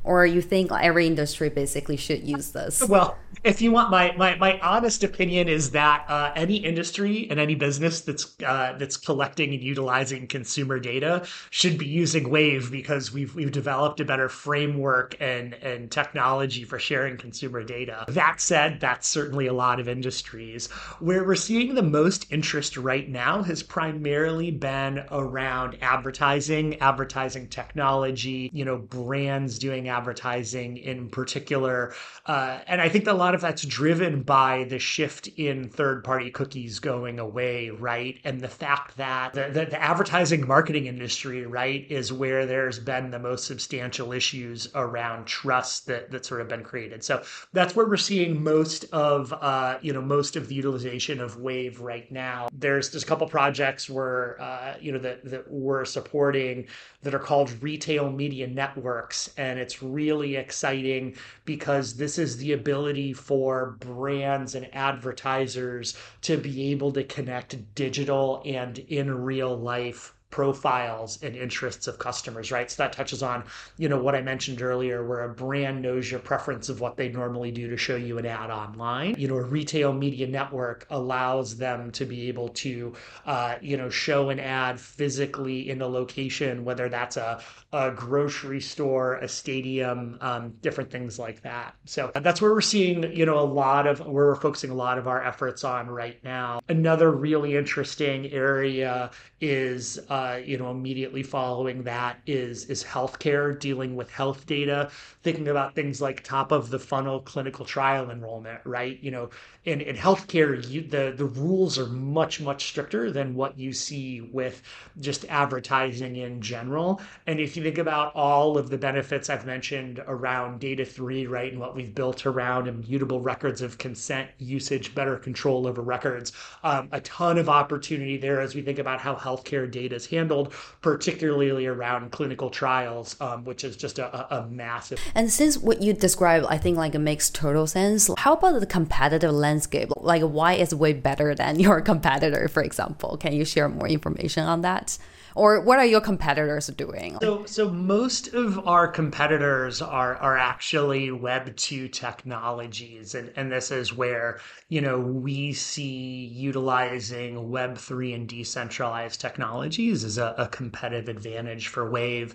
Or 0.06 0.24
you 0.24 0.40
think 0.40 0.70
every 0.72 1.06
industry 1.06 1.50
basically 1.50 1.96
should 1.96 2.26
use 2.26 2.52
this? 2.52 2.82
Well, 2.88 3.18
if 3.44 3.60
you 3.60 3.72
want 3.72 3.90
my 3.90 4.14
my, 4.16 4.36
my 4.36 4.58
honest 4.60 5.04
opinion 5.04 5.48
is 5.48 5.72
that 5.72 6.04
uh, 6.08 6.32
any 6.34 6.56
industry 6.56 7.28
and 7.30 7.38
any 7.38 7.54
business 7.54 8.00
that's 8.00 8.34
uh, 8.46 8.76
that's 8.78 8.96
collecting 8.96 9.52
and 9.52 9.62
utilizing 9.62 10.26
consumer 10.26 10.78
data 10.78 11.26
should 11.50 11.76
be 11.76 11.86
using 11.86 12.30
Waev 12.30 12.70
because 12.70 13.12
we've 13.12 13.34
we've 13.34 13.52
developed 13.52 14.00
a 14.00 14.04
better 14.04 14.28
framework 14.28 15.16
and 15.20 15.54
and 15.54 15.90
technology 15.90 16.64
for 16.64 16.78
sharing 16.78 17.16
consumer 17.16 17.62
data. 17.62 18.04
That 18.08 18.40
said, 18.40 18.80
that's 18.80 19.08
certainly 19.08 19.46
a 19.46 19.52
lot 19.52 19.80
of 19.80 19.88
industries 19.88 20.68
where 21.00 21.24
we're 21.24 21.34
seeing 21.34 21.74
the 21.74 21.82
most 21.82 22.30
interest 22.32 22.76
right 22.76 23.08
now 23.08 23.42
has 23.42 23.62
primarily 23.62 24.50
been 24.50 25.04
around 25.10 25.76
advertising, 25.82 26.78
advertising 26.80 27.48
technology, 27.48 28.50
you 28.52 28.64
know, 28.64 28.78
brands 28.78 29.58
doing 29.58 29.88
advertising 29.96 30.76
in 30.76 31.08
particular. 31.08 31.94
Uh, 32.26 32.58
and 32.66 32.80
I 32.80 32.88
think 32.88 33.04
that 33.04 33.14
a 33.14 33.22
lot 33.26 33.34
of 33.34 33.40
that's 33.40 33.64
driven 33.64 34.22
by 34.22 34.64
the 34.64 34.78
shift 34.78 35.28
in 35.36 35.68
third 35.68 36.04
party 36.04 36.30
cookies 36.30 36.78
going 36.80 37.18
away, 37.18 37.70
right? 37.70 38.18
And 38.24 38.40
the 38.40 38.48
fact 38.48 38.96
that 38.96 39.32
the, 39.32 39.48
the, 39.56 39.64
the 39.66 39.82
advertising 39.82 40.46
marketing 40.46 40.86
industry, 40.86 41.46
right, 41.46 41.86
is 41.90 42.12
where 42.12 42.46
there's 42.46 42.78
been 42.78 43.10
the 43.10 43.18
most 43.18 43.46
substantial 43.46 44.12
issues 44.12 44.68
around 44.74 45.26
trust 45.26 45.86
that, 45.86 46.10
that 46.10 46.26
sort 46.26 46.40
of 46.40 46.48
been 46.48 46.64
created. 46.64 47.02
So 47.04 47.22
that's 47.52 47.74
where 47.76 47.86
we're 47.86 47.96
seeing 47.96 48.42
most 48.42 48.84
of, 48.92 49.32
uh, 49.32 49.78
you 49.82 49.92
know, 49.92 50.02
most 50.02 50.36
of 50.36 50.48
the 50.48 50.54
utilization 50.54 51.20
of 51.20 51.38
Waev 51.38 51.80
right 51.80 52.10
now. 52.10 52.48
There's, 52.52 52.90
there's 52.90 53.04
a 53.04 53.06
couple 53.06 53.26
projects 53.28 53.88
where, 53.88 54.40
uh, 54.40 54.74
you 54.80 54.92
know, 54.92 54.98
that, 54.98 55.24
that 55.30 55.50
we're 55.50 55.84
supporting 55.84 56.66
that 57.06 57.14
are 57.14 57.20
called 57.20 57.62
retail 57.62 58.10
media 58.10 58.48
networks. 58.48 59.30
And 59.36 59.60
it's 59.60 59.80
really 59.80 60.34
exciting 60.34 61.14
because 61.44 61.94
this 61.94 62.18
is 62.18 62.36
the 62.36 62.52
ability 62.52 63.12
for 63.12 63.76
brands 63.78 64.56
and 64.56 64.68
advertisers 64.74 65.96
to 66.22 66.36
be 66.36 66.72
able 66.72 66.92
to 66.94 67.04
connect 67.04 67.74
digital 67.76 68.42
and 68.44 68.80
in 68.80 69.22
real 69.22 69.56
life 69.56 70.15
profiles 70.30 71.22
and 71.22 71.36
interests 71.36 71.86
of 71.86 71.98
customers, 71.98 72.50
right? 72.50 72.70
So 72.70 72.82
that 72.82 72.92
touches 72.92 73.22
on, 73.22 73.44
you 73.78 73.88
know, 73.88 73.98
what 73.98 74.14
I 74.14 74.22
mentioned 74.22 74.60
earlier, 74.60 75.06
where 75.06 75.22
a 75.22 75.28
brand 75.28 75.82
knows 75.82 76.10
your 76.10 76.20
preference 76.20 76.68
of 76.68 76.80
what 76.80 76.96
they 76.96 77.08
normally 77.08 77.50
do 77.50 77.70
to 77.70 77.76
show 77.76 77.96
you 77.96 78.18
an 78.18 78.26
ad 78.26 78.50
online. 78.50 79.14
You 79.16 79.28
know, 79.28 79.36
a 79.36 79.44
retail 79.44 79.92
media 79.92 80.26
network 80.26 80.86
allows 80.90 81.56
them 81.56 81.90
to 81.92 82.04
be 82.04 82.28
able 82.28 82.48
to, 82.48 82.92
uh, 83.24 83.54
you 83.62 83.76
know, 83.76 83.88
show 83.88 84.30
an 84.30 84.40
ad 84.40 84.80
physically 84.80 85.70
in 85.70 85.80
a 85.80 85.86
location, 85.86 86.64
whether 86.64 86.88
that's 86.88 87.16
a, 87.16 87.40
a 87.72 87.92
grocery 87.92 88.60
store, 88.60 89.14
a 89.16 89.28
stadium, 89.28 90.18
um, 90.20 90.54
different 90.60 90.90
things 90.90 91.18
like 91.18 91.40
that. 91.42 91.74
So 91.84 92.10
that's 92.14 92.42
where 92.42 92.52
we're 92.52 92.60
seeing, 92.62 93.04
you 93.16 93.26
know, 93.26 93.38
a 93.38 93.46
lot 93.46 93.86
of, 93.86 94.00
where 94.00 94.26
we're 94.26 94.34
focusing 94.34 94.70
a 94.70 94.74
lot 94.74 94.98
of 94.98 95.06
our 95.06 95.24
efforts 95.24 95.62
on 95.62 95.86
right 95.86 96.22
now. 96.24 96.60
Another 96.68 97.12
really 97.12 97.56
interesting 97.56 98.30
area 98.32 99.10
is, 99.40 100.00
uh, 100.10 100.15
uh, 100.16 100.36
you 100.36 100.56
know, 100.56 100.70
immediately 100.70 101.22
following 101.22 101.82
that 101.82 102.18
is 102.26 102.64
is 102.66 102.82
healthcare, 102.82 103.58
dealing 103.58 103.94
with 103.96 104.10
health 104.10 104.46
data, 104.46 104.90
thinking 105.22 105.48
about 105.48 105.74
things 105.74 106.00
like 106.00 106.22
top 106.22 106.52
of 106.52 106.70
the 106.70 106.78
funnel 106.78 107.20
clinical 107.20 107.66
trial 107.66 108.10
enrollment, 108.10 108.60
right? 108.64 108.98
You 109.02 109.10
know, 109.10 109.30
in, 109.66 109.80
in 109.80 109.96
healthcare, 109.96 110.66
you, 110.70 110.82
the, 110.82 111.12
the 111.16 111.24
rules 111.24 111.76
are 111.76 111.86
much, 111.86 112.40
much 112.40 112.68
stricter 112.68 113.10
than 113.10 113.34
what 113.34 113.58
you 113.58 113.72
see 113.72 114.20
with 114.20 114.62
just 115.00 115.24
advertising 115.28 116.14
in 116.16 116.40
general. 116.40 117.00
And 117.26 117.40
if 117.40 117.56
you 117.56 117.64
think 117.64 117.78
about 117.78 118.14
all 118.14 118.56
of 118.56 118.70
the 118.70 118.78
benefits 118.78 119.28
I've 119.28 119.44
mentioned 119.44 120.00
around 120.06 120.60
data 120.60 120.84
three, 120.84 121.26
right, 121.26 121.50
and 121.50 121.60
what 121.60 121.74
we've 121.74 121.92
built 121.92 122.26
around 122.26 122.68
immutable 122.68 123.20
records 123.20 123.60
of 123.60 123.76
consent 123.76 124.30
usage, 124.38 124.94
better 124.94 125.16
control 125.16 125.66
over 125.66 125.82
records, 125.82 126.30
um, 126.62 126.88
a 126.92 127.00
ton 127.00 127.36
of 127.36 127.48
opportunity 127.48 128.16
there 128.16 128.40
as 128.40 128.54
we 128.54 128.62
think 128.62 128.78
about 128.78 129.00
how 129.00 129.16
healthcare 129.16 129.68
data 129.68 129.96
is 129.96 130.06
handled, 130.06 130.52
particularly 130.80 131.66
around 131.66 132.12
clinical 132.12 132.50
trials, 132.50 133.20
um, 133.20 133.44
which 133.44 133.64
is 133.64 133.76
just 133.76 133.98
a, 133.98 134.36
a 134.36 134.46
massive. 134.46 135.00
And 135.16 135.28
since 135.32 135.58
what 135.58 135.82
you 135.82 135.92
described, 135.92 136.46
I 136.48 136.56
think 136.56 136.76
like 136.76 136.94
it 136.94 137.00
makes 137.00 137.30
total 137.30 137.66
sense. 137.66 138.08
How 138.18 138.34
about 138.34 138.60
the 138.60 138.66
competitive 138.66 139.32
lens? 139.32 139.55
Landscape? 139.56 139.88
Like, 139.96 140.22
why 140.22 140.54
is 140.54 140.74
way 140.74 140.92
better 140.92 141.34
than 141.34 141.58
your 141.58 141.80
competitor, 141.90 142.48
for 142.48 142.62
example? 142.62 143.16
Can 143.16 143.32
you 143.32 143.44
share 143.44 143.68
more 143.68 143.88
information 143.88 144.44
on 144.44 144.60
that? 144.62 144.98
Or 145.36 145.60
what 145.60 145.78
are 145.78 145.84
your 145.84 146.00
competitors 146.00 146.68
doing? 146.68 147.18
So, 147.20 147.44
so 147.44 147.68
most 147.68 148.32
of 148.32 148.66
our 148.66 148.88
competitors 148.88 149.82
are 149.82 150.16
are 150.16 150.38
actually 150.38 151.10
Web 151.10 151.54
two 151.56 151.88
technologies, 151.88 153.14
and 153.14 153.30
and 153.36 153.52
this 153.52 153.70
is 153.70 153.92
where 153.92 154.40
you 154.70 154.80
know 154.80 154.98
we 154.98 155.52
see 155.52 156.24
utilizing 156.32 157.50
Web 157.50 157.76
three 157.76 158.14
and 158.14 158.26
decentralized 158.26 159.20
technologies 159.20 160.04
as 160.04 160.16
a, 160.16 160.34
a 160.38 160.48
competitive 160.48 161.14
advantage 161.14 161.68
for 161.68 161.90
Waev. 161.90 162.34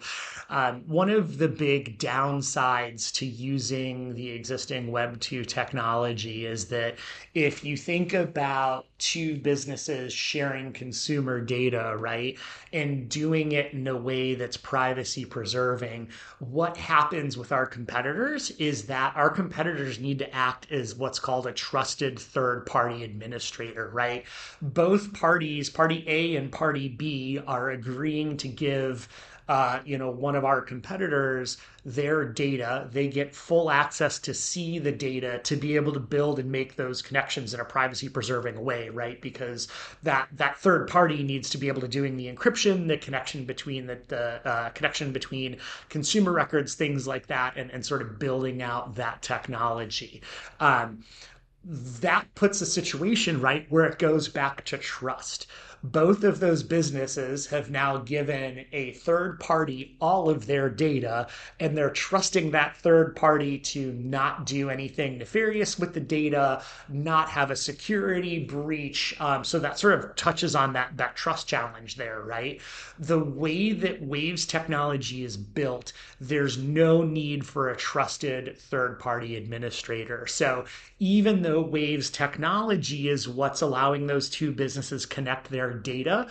Um, 0.50 0.84
one 0.86 1.10
of 1.10 1.40
the 1.40 1.48
big 1.48 1.98
downsides 1.98 3.12
to 3.14 3.26
using 3.26 4.14
the 4.14 4.30
existing 4.30 4.92
Web 4.92 5.20
two 5.20 5.44
technology 5.44 6.46
is 6.46 6.68
that 6.68 6.98
if 7.34 7.64
you 7.64 7.76
think 7.78 8.14
about 8.14 8.86
two 9.00 9.38
businesses 9.38 10.14
sharing 10.14 10.72
consumer 10.72 11.42
data, 11.42 11.96
right? 11.98 12.38
And 12.72 12.91
doing 12.92 13.52
it 13.52 13.74
in 13.74 13.88
a 13.88 13.96
way 13.96 14.36
that's 14.36 14.58
privacy 14.58 15.26
preserving. 15.26 16.10
What 16.40 16.78
happens 16.78 17.38
with 17.38 17.52
our 17.52 17.66
competitors 17.66 18.52
is 18.52 18.84
that 18.88 19.16
our 19.16 19.30
competitors 19.30 20.00
need 20.00 20.20
to 20.20 20.36
act 20.36 20.72
as 20.72 20.96
what's 20.96 21.20
called 21.20 21.48
a 21.48 21.52
trusted 21.52 22.20
third 22.20 22.66
party 22.66 23.04
administrator, 23.04 23.90
right? 23.90 24.26
Both 24.62 25.14
parties, 25.14 25.70
party 25.70 26.04
A 26.08 26.36
and 26.36 26.52
party 26.52 26.90
B, 26.90 27.40
are 27.46 27.70
agreeing 27.70 28.38
to 28.38 28.48
give 28.48 29.08
uh, 29.48 29.80
you 29.86 29.98
know, 29.98 30.10
one 30.10 30.36
of 30.36 30.46
our 30.46 30.62
competitors 30.62 31.58
their 31.84 32.26
data. 32.26 32.88
They 32.92 33.08
get 33.08 33.34
full 33.34 33.72
access 33.72 34.20
to 34.20 34.34
see 34.34 34.78
the 34.78 34.92
data 34.92 35.40
to 35.44 35.56
be 35.56 35.76
able 35.76 35.94
to 35.94 36.00
build 36.00 36.40
and 36.40 36.52
make 36.52 36.76
those 36.76 37.02
connections 37.02 37.54
in 37.54 37.60
a 37.60 37.66
privacy 37.66 38.08
preserving 38.08 38.64
way, 38.64 38.90
right? 38.90 39.20
Because 39.20 39.68
that 40.04 40.28
that 40.34 40.58
third 40.58 40.88
party 40.88 41.24
needs 41.24 41.50
to 41.52 41.58
be 41.58 41.68
able 41.68 41.82
to 41.82 41.88
doing 41.88 42.18
the 42.18 42.32
encryption, 42.32 42.88
the 42.88 42.98
connection 42.98 43.46
between 43.46 43.88
the, 43.88 44.00
the 44.08 44.48
uh, 44.48 44.70
connection 44.70 45.12
between 45.12 45.58
consumer 45.90 46.32
records, 46.32 46.76
things 46.76 47.08
like 47.08 47.28
that, 47.28 47.54
and, 47.58 47.72
and 47.72 47.86
sort 47.86 48.02
of 48.02 48.20
building 48.20 48.62
out 48.62 48.96
that 48.96 49.22
technology. 49.22 50.22
Um, 50.60 51.04
that 51.64 52.26
puts 52.34 52.62
a 52.62 52.66
situation 52.66 53.40
right 53.40 53.66
where 53.70 53.86
it 53.86 54.00
goes 54.00 54.28
back 54.28 54.66
to 54.66 54.78
trust 54.78 55.46
both 55.84 56.24
of 56.24 56.40
those 56.40 56.64
businesses 56.64 57.48
have 57.48 57.72
now 57.72 57.98
given 57.98 58.66
a 58.72 58.92
third 58.94 59.40
party 59.40 59.96
all 60.00 60.30
of 60.30 60.46
their 60.46 60.70
data, 60.70 61.28
and 61.60 61.78
they're 61.78 61.90
trusting 61.90 62.52
that 62.52 62.76
third 62.78 63.16
party 63.16 63.58
to 63.58 63.92
not 63.94 64.46
do 64.46 64.70
anything 64.70 65.18
nefarious 65.18 65.80
with 65.80 65.94
the 65.94 66.00
data, 66.00 66.62
not 66.90 67.30
have 67.30 67.52
a 67.52 67.56
security 67.56 68.46
breach. 68.46 69.16
Um, 69.20 69.44
so 69.44 69.60
that 69.60 69.80
sort 69.80 69.94
of 69.96 70.16
touches 70.16 70.56
on 70.56 70.74
that 70.74 70.98
that 70.98 71.16
trust 71.16 71.48
challenge 71.48 71.96
there, 71.96 72.22
right? 72.22 72.62
The 73.00 73.24
way 73.24 73.72
that 73.72 74.02
Waev's 74.02 74.46
technology 74.46 75.24
is 75.24 75.38
built, 75.38 75.94
there's 76.20 76.58
no 76.58 77.02
need 77.02 77.46
for 77.46 77.70
a 77.70 77.78
trusted 77.78 78.58
third 78.58 79.00
party 79.00 79.36
administrator. 79.36 80.28
So 80.28 80.66
even 81.00 81.42
though 81.42 81.64
Waev's 81.64 82.10
technology 82.10 83.10
is 83.10 83.28
what's 83.28 83.62
allowing 83.62 84.06
those 84.06 84.30
two 84.30 84.52
businesses 84.52 85.06
connect 85.06 85.50
their 85.50 85.71
data 85.74 86.28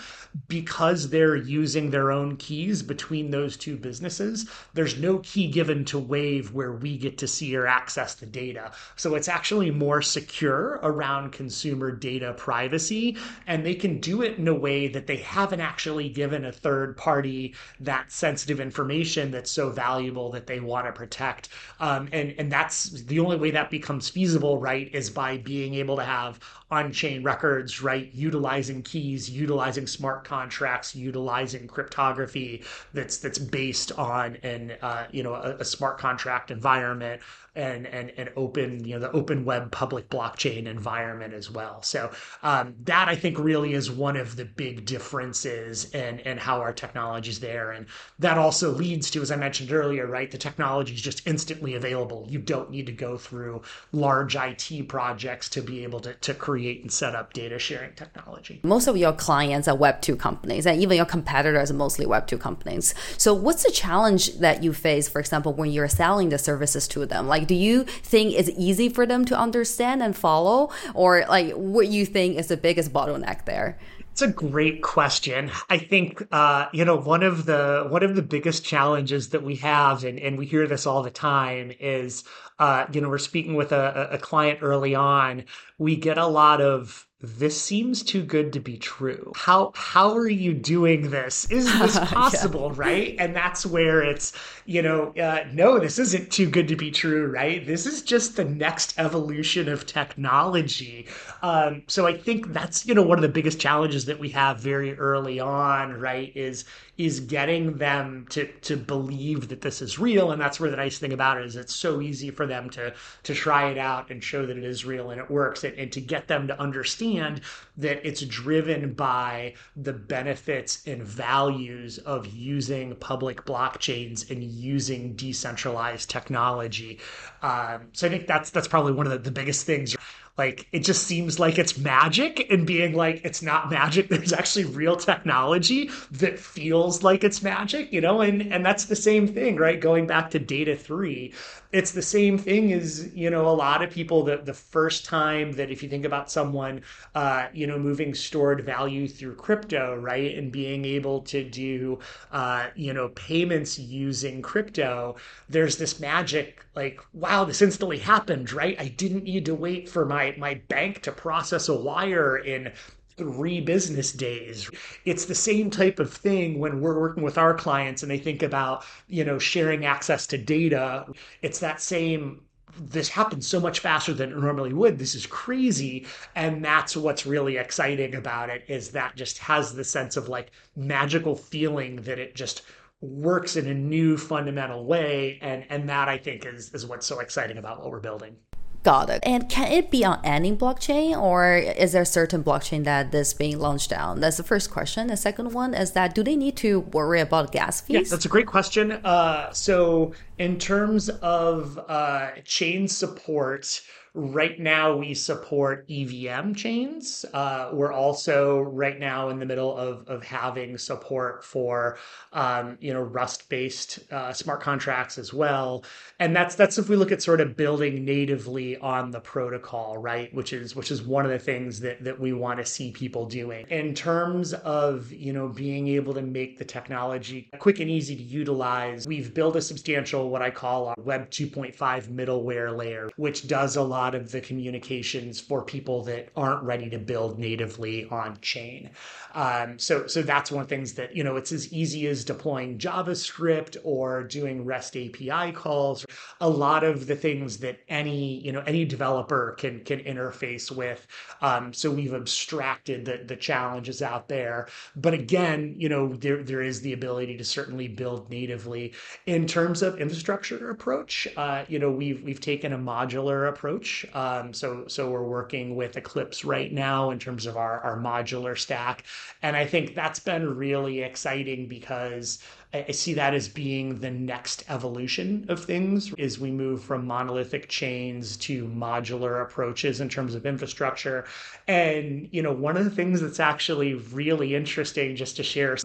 because 0.49 1.11
they're 1.11 1.37
using 1.37 1.91
their 1.91 2.11
own 2.11 2.37
keys 2.37 2.83
between 2.83 3.31
those 3.31 3.57
two 3.57 3.77
businesses. 3.77 4.49
There's 4.75 4.99
no 4.99 5.19
key 5.19 5.49
given 5.49 5.85
to 5.87 6.01
Waev 6.01 6.53
where 6.53 6.73
we 6.73 6.97
get 6.97 7.19
to 7.19 7.29
see 7.29 7.57
or 7.57 7.67
access 7.67 8.15
the 8.15 8.27
data. 8.27 8.73
So 8.97 9.15
it's 9.15 9.29
actually 9.29 9.71
more 9.71 10.03
secure 10.03 10.81
around 10.83 11.33
consumer 11.33 11.91
data 11.91 12.35
privacy. 12.35 13.17
And 13.47 13.65
they 13.65 13.75
can 13.75 14.01
do 14.01 14.23
it 14.23 14.39
in 14.39 14.49
a 14.49 14.55
way 14.55 14.89
that 14.89 15.07
they 15.07 15.17
haven't 15.17 15.61
actually 15.61 16.09
given 16.09 16.45
a 16.45 16.53
third 16.53 16.97
party 16.97 17.55
that 17.81 18.13
sensitive 18.13 18.61
information 18.61 19.31
that's 19.31 19.51
so 19.51 19.71
valuable 19.71 20.31
that 20.33 20.47
they 20.47 20.61
want 20.61 20.87
to 20.87 20.93
protect. 20.93 21.49
Um, 21.81 22.09
and, 22.13 22.35
and 22.39 22.51
that's 22.51 22.91
the 22.91 23.21
only 23.21 23.37
way 23.37 23.51
that 23.51 23.71
becomes 23.71 24.09
feasible, 24.09 24.59
right, 24.59 24.93
is 24.95 25.11
by 25.11 25.39
being 25.39 25.75
able 25.75 25.97
to 25.97 26.05
have 26.05 26.41
on 26.71 26.93
chain 26.93 27.23
records, 27.23 27.83
right, 27.83 28.11
utilizing 28.15 28.83
keys, 28.83 29.29
utilizing 29.29 29.87
smart 29.87 30.25
contracts, 30.25 30.95
utilizing 30.95 31.67
cryptography 31.67 32.63
that's 32.95 33.19
that's 33.19 33.39
based 33.39 33.93
on 33.99 34.37
an 34.43 34.73
uh, 34.83 35.07
you 35.11 35.23
know 35.23 35.35
a, 35.35 35.57
a 35.57 35.65
smart 35.65 35.99
contract 35.99 36.51
environment 36.51 37.21
and 37.61 37.87
and 37.87 38.11
an 38.17 38.31
open 38.37 38.83
you 38.85 38.95
know 38.95 39.01
the 39.01 39.13
open 39.13 39.45
web 39.45 39.71
public 39.71 40.09
blockchain 40.09 40.67
environment 40.67 41.35
as 41.35 41.51
well. 41.51 41.83
So 41.83 42.11
um, 42.43 42.75
that 42.85 43.09
I 43.09 43.15
think 43.15 43.39
really 43.39 43.75
is 43.75 43.91
one 43.91 44.17
of 44.17 44.37
the 44.37 44.47
big 44.47 44.87
differences 44.87 45.91
in 45.95 46.21
and 46.21 46.41
how 46.41 46.61
our 46.61 46.73
technology 46.73 47.31
is 47.31 47.41
there, 47.41 47.73
and 47.73 47.87
that 48.19 48.39
also 48.39 48.71
leads 48.71 49.11
to, 49.11 49.23
as 49.23 49.31
I 49.31 49.37
mentioned 49.37 49.73
earlier, 49.73 50.07
right, 50.07 50.31
the 50.31 50.39
technology 50.39 50.95
is 50.95 51.03
just 51.03 51.27
instantly 51.27 51.75
available. 51.75 52.27
You 52.29 52.39
don't 52.39 52.71
need 52.71 52.87
to 52.87 52.93
go 52.93 53.19
through 53.19 53.63
large 53.93 54.37
IT 54.37 54.89
projects 54.89 55.49
to 55.51 55.61
be 55.61 55.83
able 55.83 56.01
to 56.01 56.15
to 56.15 56.33
create 56.35 56.81
and 56.81 56.91
set 56.91 57.15
up 57.15 57.35
data 57.35 57.59
sharing 57.59 57.95
technology. 57.95 58.61
Most 58.63 58.87
of 58.87 58.97
your 58.97 59.13
clients 59.13 59.69
are 59.69 59.77
Web 59.77 60.01
two 60.01 60.17
companies, 60.17 60.67
and 60.67 60.81
even 60.81 60.97
your 60.97 61.07
competitors 61.07 61.71
are 61.71 61.75
mostly 61.75 62.07
Web 62.07 62.27
two 62.27 62.39
companies. 62.39 62.95
So 63.19 63.35
what's 63.35 63.65
the 63.65 63.71
challenge 63.71 64.39
that 64.39 64.63
you 64.63 64.73
face, 64.73 65.09
for 65.09 65.21
example, 65.21 65.53
when 65.53 65.71
you're 65.71 65.89
selling 65.89 66.31
the 66.31 66.39
services 66.39 66.89
to 66.89 67.05
them? 67.05 67.29
Like, 67.29 67.50
do 67.51 67.57
you 67.57 67.83
think 67.83 68.33
it's 68.33 68.49
easy 68.57 68.89
for 68.89 69.05
them 69.05 69.25
to 69.25 69.37
understand 69.37 70.05
and 70.05 70.17
follow, 70.17 70.71
or 70.95 71.25
like 71.29 71.51
what 71.55 71.89
you 71.89 72.07
think 72.07 72.39
is 72.39 72.47
the 72.47 72.57
biggest 72.57 72.93
bottleneck 72.93 73.45
there? 73.45 73.77
It's 74.13 74.23
a 74.23 74.29
great 74.29 74.83
question. 74.83 75.51
I 75.69 75.79
think 75.79 76.23
uh, 76.31 76.67
you 76.73 76.85
know 76.85 76.97
one 76.97 77.25
of 77.25 77.47
the 77.47 77.89
one 77.91 78.05
of 78.05 78.15
the 78.15 78.23
biggest 78.23 78.65
challenges 78.65 79.31
that 79.31 79.43
we 79.43 79.57
have, 79.57 80.05
and, 80.05 80.21
and 80.21 80.39
we 80.39 80.47
hear 80.47 80.69
this 80.69 80.87
all 80.87 81.03
the 81.03 81.11
time, 81.11 81.73
is 81.81 82.23
uh, 82.61 82.87
you 82.93 83.01
know 83.01 83.09
we're 83.09 83.19
speaking 83.19 83.57
with 83.57 83.73
a, 83.73 84.11
a 84.13 84.19
client 84.19 84.61
early 84.63 84.95
on. 84.95 85.43
We 85.77 85.97
get 85.97 86.19
a 86.19 86.29
lot 86.29 86.61
of 86.61 87.05
this 87.23 87.61
seems 87.61 88.03
too 88.03 88.23
good 88.23 88.55
to 88.55 88.61
be 88.61 88.79
true. 88.79 89.33
How 89.37 89.73
how 89.75 90.17
are 90.17 90.29
you 90.29 90.55
doing 90.55 91.11
this? 91.11 91.45
Is 91.51 91.67
this 91.79 91.99
possible, 92.03 92.73
yeah. 92.73 92.81
right? 92.81 93.17
And 93.19 93.37
that's 93.37 93.67
where 93.67 94.03
it's, 94.03 94.33
you 94.65 94.81
know, 94.81 95.13
uh, 95.17 95.45
no, 95.53 95.79
this 95.79 95.99
isn't 95.99 96.33
too 96.33 96.49
good 96.49 96.67
to 96.69 96.77
be 96.77 96.91
true, 96.91 97.27
right? 97.27 97.67
This 97.67 97.85
is 97.85 98.01
just 98.01 98.37
the 98.37 98.45
next 98.45 98.99
evolution 98.99 99.69
of 99.69 99.85
technology. 99.85 101.09
Um, 101.43 101.83
so 101.89 102.07
I 102.07 102.17
think 102.17 102.55
that's 102.55 102.87
you 102.87 102.95
know 102.95 103.03
one 103.03 103.19
of 103.19 103.23
the 103.23 103.29
biggest 103.29 103.61
challenges 103.61 104.07
that 104.07 104.19
we 104.19 104.31
have 104.31 104.59
very 104.59 104.97
early 104.97 105.41
on, 105.41 105.93
right? 106.01 106.33
Is 106.35 106.65
is 107.07 107.21
getting 107.21 107.79
them 107.79 108.27
to 108.29 108.47
to 108.61 108.77
believe 108.77 109.49
that 109.49 109.63
this 109.63 109.81
is 109.81 109.99
real 109.99 110.33
and 110.33 110.41
that's 110.41 110.61
where 110.61 110.71
the 110.71 110.77
nice 110.77 110.99
thing 110.99 111.13
about 111.13 111.39
it 111.39 111.47
is 111.47 111.57
it's 111.57 111.75
so 111.75 112.01
easy 112.01 112.31
for 112.31 112.47
them 112.47 112.69
to 112.69 112.93
to 113.23 113.35
try 113.35 113.71
it 113.71 113.79
out 113.79 114.11
and 114.11 114.23
show 114.23 114.45
that 114.45 114.57
it 114.57 114.65
is 114.65 114.85
real 114.85 115.11
and 115.11 115.21
it 115.21 115.31
works 115.31 115.65
and, 115.65 115.77
and 115.79 115.91
to 115.93 116.01
get 116.01 116.29
them 116.29 116.47
to 116.47 116.61
understand 116.61 117.41
that 117.77 118.07
it's 118.07 118.23
driven 118.23 118.93
by 118.93 119.55
the 119.77 119.93
benefits 119.93 120.87
and 120.87 121.03
values 121.03 121.99
of 121.99 122.27
using 122.27 122.95
public 122.97 123.45
blockchains 123.45 124.31
and 124.31 124.43
using 124.45 125.15
decentralized 125.15 126.11
technology. 126.11 126.99
Um, 127.43 127.89
so 127.93 128.07
i 128.07 128.11
think 128.11 128.27
that's 128.27 128.51
that's 128.51 128.69
probably 128.69 128.93
one 128.93 129.07
of 129.07 129.13
the, 129.13 129.19
the 129.19 129.31
biggest 129.31 129.65
things 129.65 129.97
like 130.41 130.67
it 130.73 130.81
just 130.81 131.07
seems 131.07 131.39
like 131.39 131.59
it's 131.59 131.77
magic 131.77 132.51
and 132.51 132.67
being 132.67 132.95
like 132.95 133.21
it's 133.25 133.43
not 133.43 133.71
magic. 133.71 134.09
There's 134.11 134.33
actually 134.33 134.65
real 134.65 134.97
technology 134.97 135.91
that 136.13 136.39
feels 136.39 137.03
like 137.03 137.23
it's 137.25 137.43
magic 137.43 137.93
you 137.93 138.01
know? 138.01 138.23
And 138.23 138.41
and 138.53 138.65
that's 138.65 138.87
the 138.87 138.97
same 138.97 139.29
thing 139.29 139.57
right? 139.57 139.79
Going 139.79 140.07
back 140.07 140.31
to 140.31 140.39
data 140.39 140.77
3 140.77 141.35
it's 141.73 141.93
the 141.93 142.03
same 142.03 142.37
thing 142.37 142.73
as 142.73 143.15
you 143.15 143.31
know 143.31 143.49
a 143.49 143.51
lot 143.51 143.83
of 143.83 143.91
people 143.91 144.25
that 144.25 144.45
the 144.45 144.55
first 144.55 145.05
time 145.05 145.53
that 145.53 145.71
if 145.71 145.83
you 145.83 145.89
think 145.89 146.05
about 146.05 146.31
someone 146.31 146.83
uh, 147.15 147.47
you 147.53 147.67
know 147.67 147.79
moving 147.79 148.15
stored 148.15 148.65
value 148.65 149.07
through 149.07 149.35
crypto 149.35 149.97
right 149.97 150.37
and 150.37 150.51
being 150.53 150.85
able 150.85 151.21
to 151.21 151.45
do 151.45 151.99
uh, 152.33 152.69
you 152.75 152.93
know 152.93 153.09
payments 153.11 153.79
using 153.79 154.43
crypto 154.43 155.17
there's 155.49 155.77
this 155.77 156.01
magic 156.01 156.65
like 156.75 157.01
wow 157.13 157.45
this 157.45 157.63
instantly 157.63 157.99
happened 157.99 158.53
right? 158.53 158.77
I 158.81 158.89
didn't 158.89 159.25
need 159.25 159.45
to 159.47 159.55
wait 159.55 159.89
for 159.89 160.05
my 160.05 160.35
my 160.39 160.55
bank 160.69 161.03
to 161.03 161.13
process 161.13 161.69
a 161.69 161.75
wire 161.75 162.37
in 162.37 162.73
three 163.17 163.61
business 163.61 164.13
days. 164.13 164.71
It's 165.05 165.25
the 165.25 165.35
same 165.35 165.71
type 165.71 165.99
of 165.99 166.13
thing 166.13 166.59
when 166.59 166.81
we're 166.81 166.99
working 166.99 167.23
with 167.23 167.39
our 167.39 167.55
clients 167.55 168.03
and 168.03 168.11
they 168.11 168.19
think 168.19 168.43
about, 168.43 168.85
you 169.09 169.25
know, 169.25 169.39
sharing 169.39 169.85
access 169.85 170.27
to 170.29 170.39
data. 170.39 171.07
It's 171.43 171.59
that 171.61 171.81
same 171.81 172.43
this 172.79 173.09
happens 173.09 173.47
so 173.47 173.61
much 173.61 173.81
faster 173.81 174.15
than 174.15 174.31
it 174.31 174.39
normally 174.39 174.73
would. 174.73 174.99
This 174.99 175.15
is 175.15 175.27
crazy. 175.27 176.07
And 176.35 176.65
that's 176.65 176.97
what's 176.97 177.27
really 177.27 177.57
exciting 177.57 178.15
about 178.15 178.49
it 178.49 178.65
is 178.69 178.91
that 178.91 179.17
just 179.17 179.39
has 179.39 179.75
the 179.75 179.85
sense 179.85 180.17
of 180.17 180.29
like 180.29 180.53
magical 180.77 181.35
feeling 181.35 181.97
that 182.03 182.19
it 182.19 182.35
just 182.35 182.63
works 183.01 183.57
in 183.57 183.67
a 183.67 183.75
new 183.75 184.17
fundamental 184.17 184.85
way. 184.85 185.39
And 185.43 185.65
and 185.69 185.89
that 185.89 186.09
I 186.09 186.19
think 186.19 186.45
is 186.47 186.73
is 186.73 186.87
what's 186.87 187.07
so 187.07 187.21
exciting 187.21 187.59
about 187.59 187.81
what 187.81 187.91
we're 187.91 188.01
building. 188.01 188.37
Got 188.83 189.11
it. 189.11 189.21
And 189.25 189.49
can 189.49 189.71
it 189.71 189.91
be 189.91 190.05
on 190.05 190.21
any 190.25 190.57
blockchain 190.57 191.21
or 191.21 191.57
is 191.57 191.93
there 191.93 192.03
a 192.03 192.07
certain 192.07 192.43
blockchain 192.43 192.85
that 192.85 193.13
this 193.13 193.35
being 193.35 193.59
launched 193.59 193.93
on? 193.93 194.21
That's 194.21 194.39
the 194.39 194.43
first 194.43 194.71
question. 194.71 195.09
The 195.09 195.19
second 195.19 195.53
one 195.53 195.75
is 195.75 195.93
that 195.93 196.15
do 196.15 196.23
they 196.23 196.35
need 196.35 196.57
to 196.59 196.81
worry 196.81 197.21
about 197.21 197.53
gas 197.53 197.83
fees? 197.83 197.95
Yeah, 197.95 198.03
that's 198.09 198.25
a 198.25 198.29
great 198.29 198.47
question. 198.47 198.93
Uh, 198.93 199.53
so 199.53 200.13
in 200.39 200.59
terms 200.59 201.11
of 201.11 201.79
uh, 201.89 202.31
chain 202.45 202.89
support, 202.89 203.83
Right 204.13 204.59
now, 204.59 204.97
we 204.97 205.15
support 205.15 205.87
EVM 205.89 206.55
chains. 206.55 207.25
Uh, 207.33 207.71
we're 207.73 207.93
also 207.93 208.59
right 208.59 208.99
now 208.99 209.29
in 209.29 209.39
the 209.39 209.47
middle 209.47 209.77
of, 209.77 210.09
of 210.09 210.25
having 210.25 210.79
support 210.79 211.45
for 211.45 211.97
um, 212.33 212.77
you 212.81 212.93
know 212.93 213.03
Rust-based 213.03 214.13
uh, 214.13 214.33
smart 214.33 214.61
contracts 214.61 215.17
as 215.17 215.33
well. 215.33 215.85
And 216.19 216.35
that's 216.35 216.57
that's 216.57 216.77
if 216.77 216.89
we 216.89 216.97
look 216.97 217.13
at 217.13 217.23
sort 217.23 217.41
of 217.41 217.57
building 217.57 218.05
natively 218.05 218.77
on 218.79 219.13
the 219.13 219.21
protocol, 219.21 219.97
right? 219.99 220.35
Which 220.35 220.53
is 220.53 220.75
which 220.75 220.91
is 220.91 221.03
one 221.03 221.25
of 221.25 221.31
the 221.31 221.39
things 221.39 221.79
that 221.81 222.03
that 222.03 222.19
we 222.19 222.33
want 222.33 222.59
to 222.59 222.67
see 222.67 222.91
people 222.91 223.27
doing 223.27 223.65
in 223.69 223.95
terms 223.95 224.55
of 224.55 225.13
you 225.13 225.33
know 225.33 225.49
being 225.49 225.87
able 225.87 226.15
to 226.15 226.23
make 226.23 226.59
the 226.59 226.65
technology 226.65 227.49
quick 227.61 227.79
and 227.79 227.89
easy 227.89 228.17
to 228.17 228.23
utilize. 228.23 229.07
We've 229.07 229.33
built 229.33 229.55
a 229.55 229.63
substantial 229.63 230.31
what 230.31 230.43
I 230.43 230.51
call 230.51 230.89
a 230.89 231.01
Web 231.01 231.31
2.5 231.31 231.77
middleware 232.09 232.77
layer, 232.77 233.09
which 233.17 233.47
does 233.47 233.77
a 233.77 233.83
lot 234.01 234.15
of 234.15 234.33
the 234.33 234.41
communications 234.41 235.41
for 235.41 235.63
people 235.63 236.03
that 236.05 236.31
aren't 236.35 236.63
ready 236.63 236.89
to 236.89 236.99
build 236.99 237.39
natively 237.39 238.07
on 238.07 238.39
chain. 238.41 238.89
Um, 239.35 239.79
so, 239.79 240.07
so 240.07 240.23
that's 240.23 240.51
one 240.51 240.63
of 240.63 240.69
the 240.69 240.75
things 240.75 240.95
that, 240.95 241.15
you 241.15 241.23
know, 241.23 241.37
it's 241.37 241.53
as 241.53 241.71
easy 241.73 242.07
as 242.07 242.25
deploying 242.25 242.79
JavaScript 242.79 243.77
or 243.85 244.25
doing 244.25 244.65
REST 244.65 244.97
API 244.97 245.53
calls. 245.53 246.07
A 246.41 246.49
lot 246.49 246.83
of 246.83 247.07
the 247.07 247.15
things 247.15 247.59
that 247.59 247.79
any, 247.89 248.41
you 248.41 248.53
know, 248.53 248.63
any 248.67 248.85
developer 248.85 249.55
can, 249.59 249.85
can 249.85 250.01
interface 250.01 250.71
with. 250.71 251.07
Um, 251.43 251.73
so 251.73 251.91
we've 251.91 252.15
abstracted 252.15 253.05
the, 253.05 253.23
the 253.27 253.37
challenges 253.37 254.01
out 254.03 254.29
there. 254.29 254.69
But 254.97 255.15
again, 255.15 255.75
you 255.77 255.89
know, 255.89 256.15
there, 256.15 256.43
there 256.43 256.63
is 256.63 256.81
the 256.81 256.95
ability 256.95 257.37
to 257.37 257.45
certainly 257.45 257.87
build 257.87 258.31
natively. 258.31 258.95
In 259.27 259.47
terms 259.47 259.83
of 259.83 260.01
infrastructure 260.01 260.71
approach, 260.71 261.29
uh, 261.37 261.65
you 261.69 261.79
know, 261.79 261.91
we've, 261.91 262.23
we've 262.23 262.41
taken 262.41 262.73
a 262.73 262.79
modular 262.79 263.49
approach 263.49 263.90
approach. 263.91 264.15
Um, 264.15 264.53
so 264.53 264.85
so 264.87 265.11
we're 265.11 265.23
working 265.23 265.77
with 265.77 265.97
Eclipse 265.97 266.45
right 266.45 266.73
now 266.73 267.11
in 267.11 267.19
terms 267.19 267.47
of 267.47 267.57
our, 267.57 267.81
our 267.81 267.99
modular 267.99 268.57
stack. 268.59 269.05
And 269.43 269.57
I 269.57 269.67
think 269.67 269.95
that's 269.95 270.21
been 270.21 270.57
really 270.57 271.03
exciting 271.03 271.67
because 271.67 272.39
I 272.73 272.93
see 272.93 273.15
that 273.15 273.35
as 273.35 273.49
being 273.49 273.99
the 273.99 274.11
next 274.11 274.65
evolution 274.69 275.45
of 275.49 275.65
things 275.65 276.15
as 276.19 276.39
we 276.39 276.53
move 276.53 276.85
from 276.85 277.05
monolithic 277.05 277.69
chains 277.69 278.37
to 278.39 278.65
modular 278.67 279.43
approaches 279.43 280.01
in 280.01 280.09
terms 280.09 280.37
of 280.37 280.47
infrastructure. 280.47 281.25
And, 281.67 282.29
you 282.31 282.43
know, 282.43 282.53
one 282.53 282.77
of 282.77 282.85
the 282.85 282.91
things 282.91 283.21
that's 283.21 283.41
actually 283.41 283.95
really 283.95 284.55
interesting 284.55 285.17
just 285.17 285.37
to 285.37 285.43
share 285.43 285.77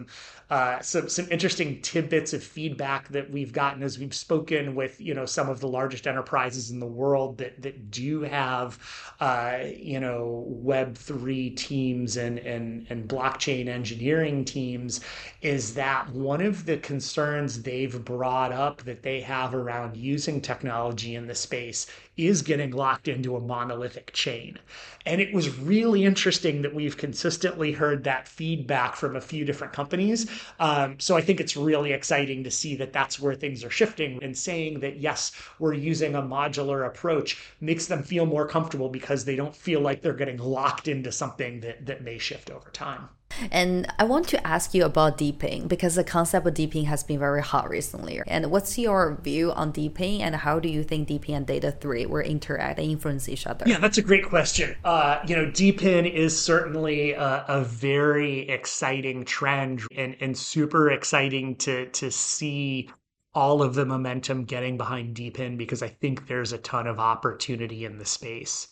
uh, 0.48 0.80
some, 0.80 1.08
some 1.08 1.26
interesting 1.30 1.80
tidbits 1.82 2.32
of 2.32 2.42
feedback 2.42 3.08
that 3.08 3.28
we've 3.30 3.52
gotten 3.52 3.82
as 3.82 3.98
we've 3.98 4.14
spoken 4.14 4.76
with, 4.76 5.00
you 5.00 5.12
know, 5.12 5.26
some 5.26 5.48
of 5.48 5.58
the 5.58 5.66
largest 5.66 6.06
enterprises 6.06 6.70
in 6.70 6.78
the 6.78 6.86
world 6.86 7.38
that, 7.38 7.60
that 7.60 7.90
do 7.90 8.22
have, 8.22 8.78
uh, 9.18 9.58
you 9.76 9.98
know, 9.98 10.46
Web3 10.64 11.56
teams 11.56 12.16
and, 12.16 12.38
and, 12.38 12.86
and 12.90 13.08
blockchain 13.08 13.66
engineering 13.66 14.44
teams 14.44 15.00
is 15.46 15.74
that 15.74 16.10
one 16.10 16.40
of 16.40 16.66
the 16.66 16.76
concerns 16.76 17.62
they've 17.62 18.04
brought 18.04 18.50
up 18.50 18.82
that 18.82 19.04
they 19.04 19.20
have 19.20 19.54
around 19.54 19.96
using 19.96 20.40
technology 20.40 21.14
in 21.14 21.28
the 21.28 21.34
space 21.36 21.86
is 22.16 22.42
getting 22.42 22.72
locked 22.72 23.06
into 23.06 23.36
a 23.36 23.40
monolithic 23.40 24.12
chain. 24.12 24.58
And 25.06 25.20
it 25.20 25.32
was 25.32 25.56
really 25.56 26.04
interesting 26.04 26.62
that 26.62 26.74
we've 26.74 26.96
consistently 26.96 27.70
heard 27.70 28.02
that 28.02 28.26
feedback 28.26 28.96
from 28.96 29.14
a 29.14 29.20
few 29.20 29.44
different 29.44 29.72
companies. 29.72 30.28
Um, 30.58 30.98
so 30.98 31.16
I 31.16 31.20
think 31.20 31.38
it's 31.38 31.56
really 31.56 31.92
exciting 31.92 32.42
to 32.42 32.50
see 32.50 32.74
that 32.76 32.92
that's 32.92 33.20
where 33.20 33.36
things 33.36 33.62
are 33.62 33.70
shifting 33.70 34.18
and 34.24 34.36
saying 34.36 34.80
that, 34.80 34.96
yes, 34.96 35.30
we're 35.60 35.74
using 35.74 36.16
a 36.16 36.22
modular 36.22 36.88
approach 36.88 37.40
makes 37.60 37.86
them 37.86 38.02
feel 38.02 38.26
more 38.26 38.48
comfortable 38.48 38.88
because 38.88 39.24
they 39.24 39.36
don't 39.36 39.54
feel 39.54 39.80
like 39.80 40.02
they're 40.02 40.12
getting 40.12 40.38
locked 40.38 40.88
into 40.88 41.12
something 41.12 41.60
that, 41.60 41.86
that 41.86 42.02
may 42.02 42.18
shift 42.18 42.50
over 42.50 42.68
time. 42.70 43.08
And 43.50 43.86
I 43.98 44.04
want 44.04 44.28
to 44.28 44.46
ask 44.46 44.74
you 44.74 44.84
about 44.84 45.18
DePIN 45.18 45.68
because 45.68 45.94
the 45.94 46.04
concept 46.04 46.46
of 46.46 46.54
DePIN 46.54 46.84
has 46.86 47.04
been 47.04 47.18
very 47.18 47.42
hot 47.42 47.68
recently. 47.68 48.20
And 48.26 48.50
what's 48.50 48.78
your 48.78 49.18
view 49.22 49.52
on 49.52 49.72
DePIN 49.72 50.20
and 50.20 50.36
how 50.36 50.58
do 50.58 50.68
you 50.68 50.82
think 50.82 51.08
DePIN 51.08 51.36
and 51.36 51.46
Data 51.46 51.70
3 51.72 52.06
will 52.06 52.20
interact 52.20 52.78
and 52.78 52.90
influence 52.90 53.28
each 53.28 53.46
other? 53.46 53.64
Yeah, 53.68 53.78
that's 53.78 53.98
a 53.98 54.02
great 54.02 54.24
question. 54.24 54.76
Uh, 54.84 55.20
you 55.26 55.36
know, 55.36 55.46
DePIN 55.46 56.10
is 56.10 56.38
certainly 56.38 57.12
a, 57.12 57.44
a, 57.48 57.64
very 57.64 58.48
exciting 58.48 59.24
trend 59.24 59.82
and, 59.96 60.16
and 60.20 60.36
super 60.36 60.90
exciting 60.90 61.56
to, 61.56 61.86
to 61.90 62.10
see 62.10 62.88
all 63.34 63.62
of 63.62 63.74
the 63.74 63.84
momentum 63.84 64.44
getting 64.44 64.78
behind 64.78 65.14
DePIN 65.14 65.58
because 65.58 65.82
I 65.82 65.88
think 65.88 66.26
there's 66.26 66.52
a 66.52 66.58
ton 66.58 66.86
of 66.86 66.98
opportunity 66.98 67.84
in 67.84 67.98
the 67.98 68.04
space 68.06 68.68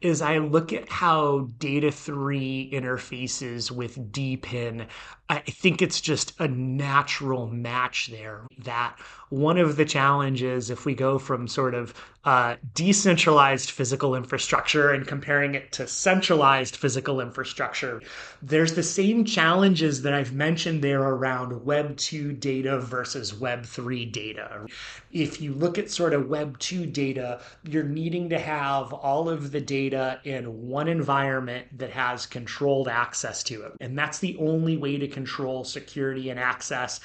is 0.00 0.22
I 0.22 0.38
look 0.38 0.72
at 0.72 0.88
how 0.88 1.48
Data 1.58 1.90
3 1.90 2.70
interfaces 2.72 3.70
with 3.70 4.12
DePIN, 4.12 4.86
I 5.28 5.38
think 5.40 5.82
it's 5.82 6.00
just 6.00 6.32
a 6.40 6.48
natural 6.48 7.46
match 7.46 8.08
there. 8.10 8.46
That 8.58 8.96
one 9.30 9.58
of 9.58 9.76
the 9.76 9.84
challenges, 9.84 10.70
if 10.70 10.84
we 10.84 10.94
go 10.94 11.18
from 11.18 11.46
sort 11.46 11.74
of 11.74 11.94
uh, 12.24 12.56
decentralized 12.74 13.70
physical 13.70 14.14
infrastructure 14.14 14.90
and 14.90 15.06
comparing 15.06 15.54
it 15.54 15.72
to 15.72 15.86
centralized 15.86 16.76
physical 16.76 17.20
infrastructure, 17.20 18.02
there's 18.42 18.74
the 18.74 18.82
same 18.82 19.24
challenges 19.24 20.02
that 20.02 20.12
I've 20.12 20.32
mentioned 20.32 20.82
there 20.82 21.00
around 21.00 21.64
Web 21.64 21.96
2 21.96 22.32
data 22.32 22.80
versus 22.80 23.32
Web 23.32 23.64
3 23.64 24.04
data. 24.04 24.66
If 25.12 25.40
you 25.40 25.54
look 25.54 25.78
at 25.78 25.90
sort 25.90 26.12
of 26.12 26.28
Web 26.28 26.58
2 26.58 26.86
data, 26.86 27.40
you're 27.62 27.84
needing 27.84 28.28
to 28.30 28.38
have 28.38 28.92
all 28.92 29.28
of 29.28 29.52
the 29.52 29.60
data 29.60 30.20
in 30.24 30.68
one 30.68 30.88
environment 30.88 31.78
that 31.78 31.90
has 31.90 32.26
controlled 32.26 32.88
access 32.88 33.44
to 33.44 33.62
it. 33.62 33.72
And 33.80 33.96
that's 33.96 34.18
the 34.18 34.36
only 34.38 34.76
way 34.76 34.98
to 34.98 35.06
control 35.06 35.62
security 35.62 36.30
and 36.30 36.38
access 36.38 37.00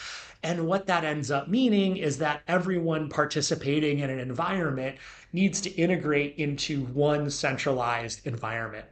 and 0.45 0.67
what 0.67 0.86
that 0.86 1.03
ends 1.03 1.31
up 1.31 1.47
meaning 1.47 1.97
is 1.97 2.19
that 2.19 2.43
everyone 2.47 3.10
participating 3.10 3.99
in 3.99 4.12
an 4.12 4.19
environment 4.19 4.95
needs 5.34 5.60
to 5.62 5.71
integrate 5.71 6.36
into 6.38 6.86
one 6.86 7.31
centralized 7.31 8.27
environment. 8.27 8.86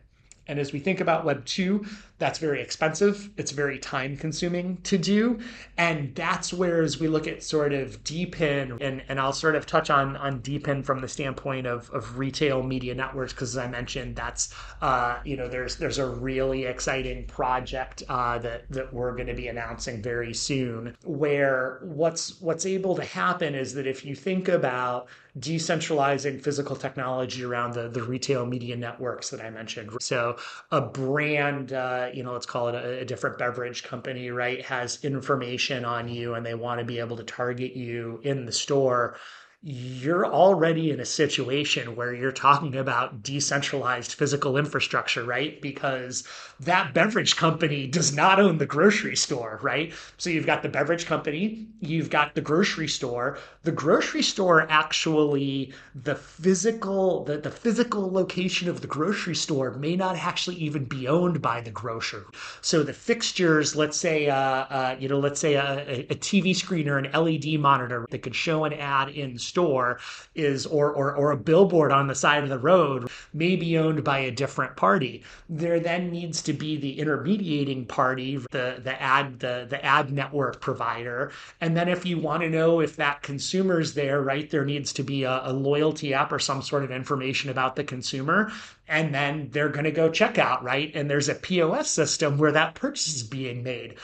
And 0.48 0.60
as 0.60 0.74
we 0.74 0.80
think 0.80 1.00
about 1.00 1.24
Web 1.24 1.46
2, 1.46 1.86
that's 2.20 2.40
very 2.40 2.62
expensive. 2.62 3.30
It's 3.38 3.52
very 3.52 3.80
time 3.80 4.18
consuming 4.18 4.78
to 4.84 4.98
do. 4.98 5.40
And 5.78 6.14
that's 6.16 6.54
where, 6.54 6.82
as 6.82 7.00
we 7.00 7.08
look 7.08 7.28
at 7.28 7.44
sort 7.44 7.74
of 7.74 8.04
DePIN, 8.04 8.78
and, 8.82 9.04
and 9.08 9.20
I'll 9.20 9.34
sort 9.34 9.56
of 9.56 9.66
touch 9.66 9.90
on, 9.90 10.18
on 10.18 10.42
DePIN 10.42 10.84
from 10.84 11.02
the 11.02 11.08
standpoint 11.08 11.66
of, 11.66 11.90
of 11.92 12.18
retail 12.18 12.62
media 12.62 12.94
networks, 12.94 13.34
because 13.34 13.56
as 13.56 13.58
I 13.58 13.68
mentioned, 13.68 14.16
that's, 14.16 14.54
uh, 14.82 15.20
you 15.24 15.38
know, 15.38 15.48
there's 15.48 15.78
there's 15.78 15.98
a 15.98 16.06
really 16.06 16.66
exciting 16.66 17.26
project 17.26 18.04
uh, 18.10 18.38
that, 18.40 18.70
that 18.70 18.94
we're 18.94 19.16
going 19.16 19.28
to 19.28 19.34
be 19.34 19.48
announcing 19.48 20.02
very 20.02 20.34
soon, 20.34 20.96
where 21.04 21.80
what's 21.84 22.40
what's 22.42 22.66
able 22.66 22.96
to 22.96 23.04
happen 23.04 23.56
is 23.56 23.74
that 23.74 23.88
if 23.88 24.06
you 24.06 24.16
think 24.16 24.48
about 24.48 25.08
decentralizing 25.38 26.42
physical 26.42 26.76
technology 26.76 27.44
around 27.44 27.74
the, 27.74 27.90
the 27.90 28.04
retail 28.04 28.46
media 28.46 28.76
networks 28.76 29.32
that 29.32 29.42
I 29.42 29.50
mentioned. 29.50 29.90
So 30.00 30.38
a 30.72 30.80
brand, 30.80 31.74
uh, 31.74 32.10
you 32.14 32.24
know, 32.24 32.34
let's 32.34 32.46
call 32.46 32.68
it 32.68 32.76
a, 32.76 33.00
a, 33.00 33.06
different 33.06 33.40
beverage 33.40 33.84
company, 33.84 34.30
right, 34.30 34.64
has 34.64 35.04
information 35.04 35.86
on 35.86 36.08
you 36.08 36.36
and 36.36 36.46
they 36.46 36.54
want 36.54 36.80
to 36.80 36.86
be 36.86 37.00
able 37.00 37.18
to 37.18 37.24
target 37.24 37.76
you 37.76 38.20
in 38.24 38.46
the 38.46 38.52
store 38.52 39.16
you're 39.66 40.26
already 40.26 40.92
in 40.92 41.00
a 41.00 41.06
situation 41.06 41.96
where 41.96 42.14
you're 42.14 42.34
talking 42.34 42.76
about 42.76 43.24
decentralized 43.24 44.12
physical 44.12 44.58
infrastructure, 44.58 45.24
right? 45.24 45.62
Because 45.62 46.28
that 46.66 46.94
beverage 46.94 47.36
company 47.36 47.88
does 47.88 48.16
not 48.16 48.40
own 48.40 48.58
the 48.58 48.66
grocery 48.66 49.16
store, 49.16 49.60
right? 49.62 49.94
So 50.18 50.30
you've 50.30 50.46
got 50.46 50.62
the 50.62 50.70
beverage 50.70 51.06
company, 51.06 51.68
you've 51.80 52.10
got 52.10 52.36
the 52.36 52.42
grocery 52.42 52.88
store. 52.88 53.38
The 53.64 53.72
grocery 53.72 54.24
store 54.24 54.68
actually, 54.70 55.74
the 55.96 56.16
physical, 56.16 57.24
the, 57.24 57.38
the 57.38 57.52
physical 57.52 58.12
location 58.12 58.70
of 58.70 58.82
the 58.82 58.88
grocery 58.88 59.36
store 59.36 59.72
may 59.72 59.96
not 59.96 60.18
actually 60.18 60.58
even 60.58 60.86
be 60.86 61.08
owned 61.08 61.42
by 61.42 61.62
the 61.62 61.72
grocer. 61.72 62.26
So 62.62 62.84
the 62.84 62.94
fixtures, 62.94 63.76
let's 63.76 63.98
say, 63.98 64.30
uh, 64.30 64.36
uh, 64.36 64.96
you 65.00 65.08
know, 65.08 65.20
let's 65.20 65.40
say 65.40 65.56
a, 65.56 66.06
a 66.10 66.16
TV 66.16 66.56
screen 66.56 66.90
or 66.90 66.98
an 66.98 67.12
LED 67.12 67.60
monitor 67.60 68.06
that 68.10 68.20
could 68.20 68.36
show 68.36 68.66
an 68.66 68.74
ad 68.74 69.10
in 69.10 69.38
store 69.38 70.00
is 70.36 70.66
or, 70.66 70.92
or 70.92 71.14
or 71.16 71.32
a 71.32 71.38
billboard 71.38 71.92
on 71.92 72.08
the 72.08 72.16
side 72.16 72.44
of 72.44 72.50
the 72.50 72.60
road 72.60 73.10
may 73.34 73.56
be 73.56 73.78
owned 73.78 74.04
by 74.04 74.20
a 74.20 74.32
different 74.32 74.76
party. 74.76 75.24
There 75.50 75.80
then 75.80 76.12
needs 76.12 76.42
to 76.44 76.53
be 76.54 76.78
the 76.78 77.00
intermediating 77.00 77.86
party, 77.86 78.38
the 78.52 78.80
the 78.84 79.02
ad 79.02 79.40
the 79.40 79.66
the 79.70 79.84
ad 79.84 80.12
network 80.12 80.62
provider, 80.62 81.32
and 81.62 81.76
then 81.76 81.90
if 81.90 82.06
you 82.06 82.18
want 82.18 82.44
to 82.44 82.50
know 82.50 82.80
if 82.80 82.96
that 82.98 83.22
consumer's 83.22 83.94
there, 83.94 84.22
right, 84.22 84.50
there 84.50 84.66
needs 84.66 84.94
to 84.94 85.04
be 85.04 85.24
a, 85.24 85.42
a 85.46 85.54
loyalty 85.54 86.14
app 86.14 86.32
or 86.32 86.40
some 86.40 86.62
sort 86.62 86.84
of 86.84 86.92
information 86.92 87.50
about 87.50 87.76
the 87.76 87.84
consumer. 87.84 88.52
And 88.88 89.14
then 89.14 89.50
they're 89.52 89.70
going 89.70 89.86
to 89.86 89.92
go 89.92 90.12
check 90.12 90.38
out, 90.38 90.62
right? 90.62 90.92
And 90.94 91.10
there's 91.10 91.30
a 91.30 91.36
POS 91.36 91.90
system 91.90 92.38
where 92.38 92.52
that 92.52 92.76
purchase 92.76 93.16
is 93.16 93.24
being 93.24 93.64
made 93.64 93.96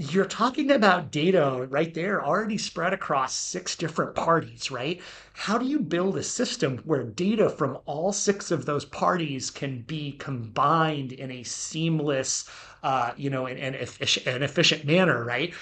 you're 0.00 0.26
talking 0.26 0.70
about 0.70 1.10
data 1.10 1.66
right 1.70 1.92
there 1.92 2.24
already 2.24 2.56
spread 2.56 2.92
across 2.92 3.34
six 3.34 3.74
different 3.74 4.14
parties, 4.14 4.70
right? 4.70 5.00
How 5.32 5.58
do 5.58 5.66
you 5.66 5.80
build 5.80 6.16
a 6.16 6.22
system 6.22 6.78
where 6.84 7.02
data 7.02 7.50
from 7.50 7.78
all 7.84 8.12
six 8.12 8.52
of 8.52 8.64
those 8.64 8.84
parties 8.84 9.50
can 9.50 9.82
be 9.82 10.12
combined 10.12 11.10
in 11.12 11.32
a 11.32 11.42
seamless, 11.42 12.48
uh, 12.84 13.10
you 13.16 13.28
know, 13.28 13.48
and, 13.48 13.74
efficient, 13.74 14.28
an 14.28 14.44
efficient 14.44 14.84
manner, 14.84 15.24
right? 15.24 15.52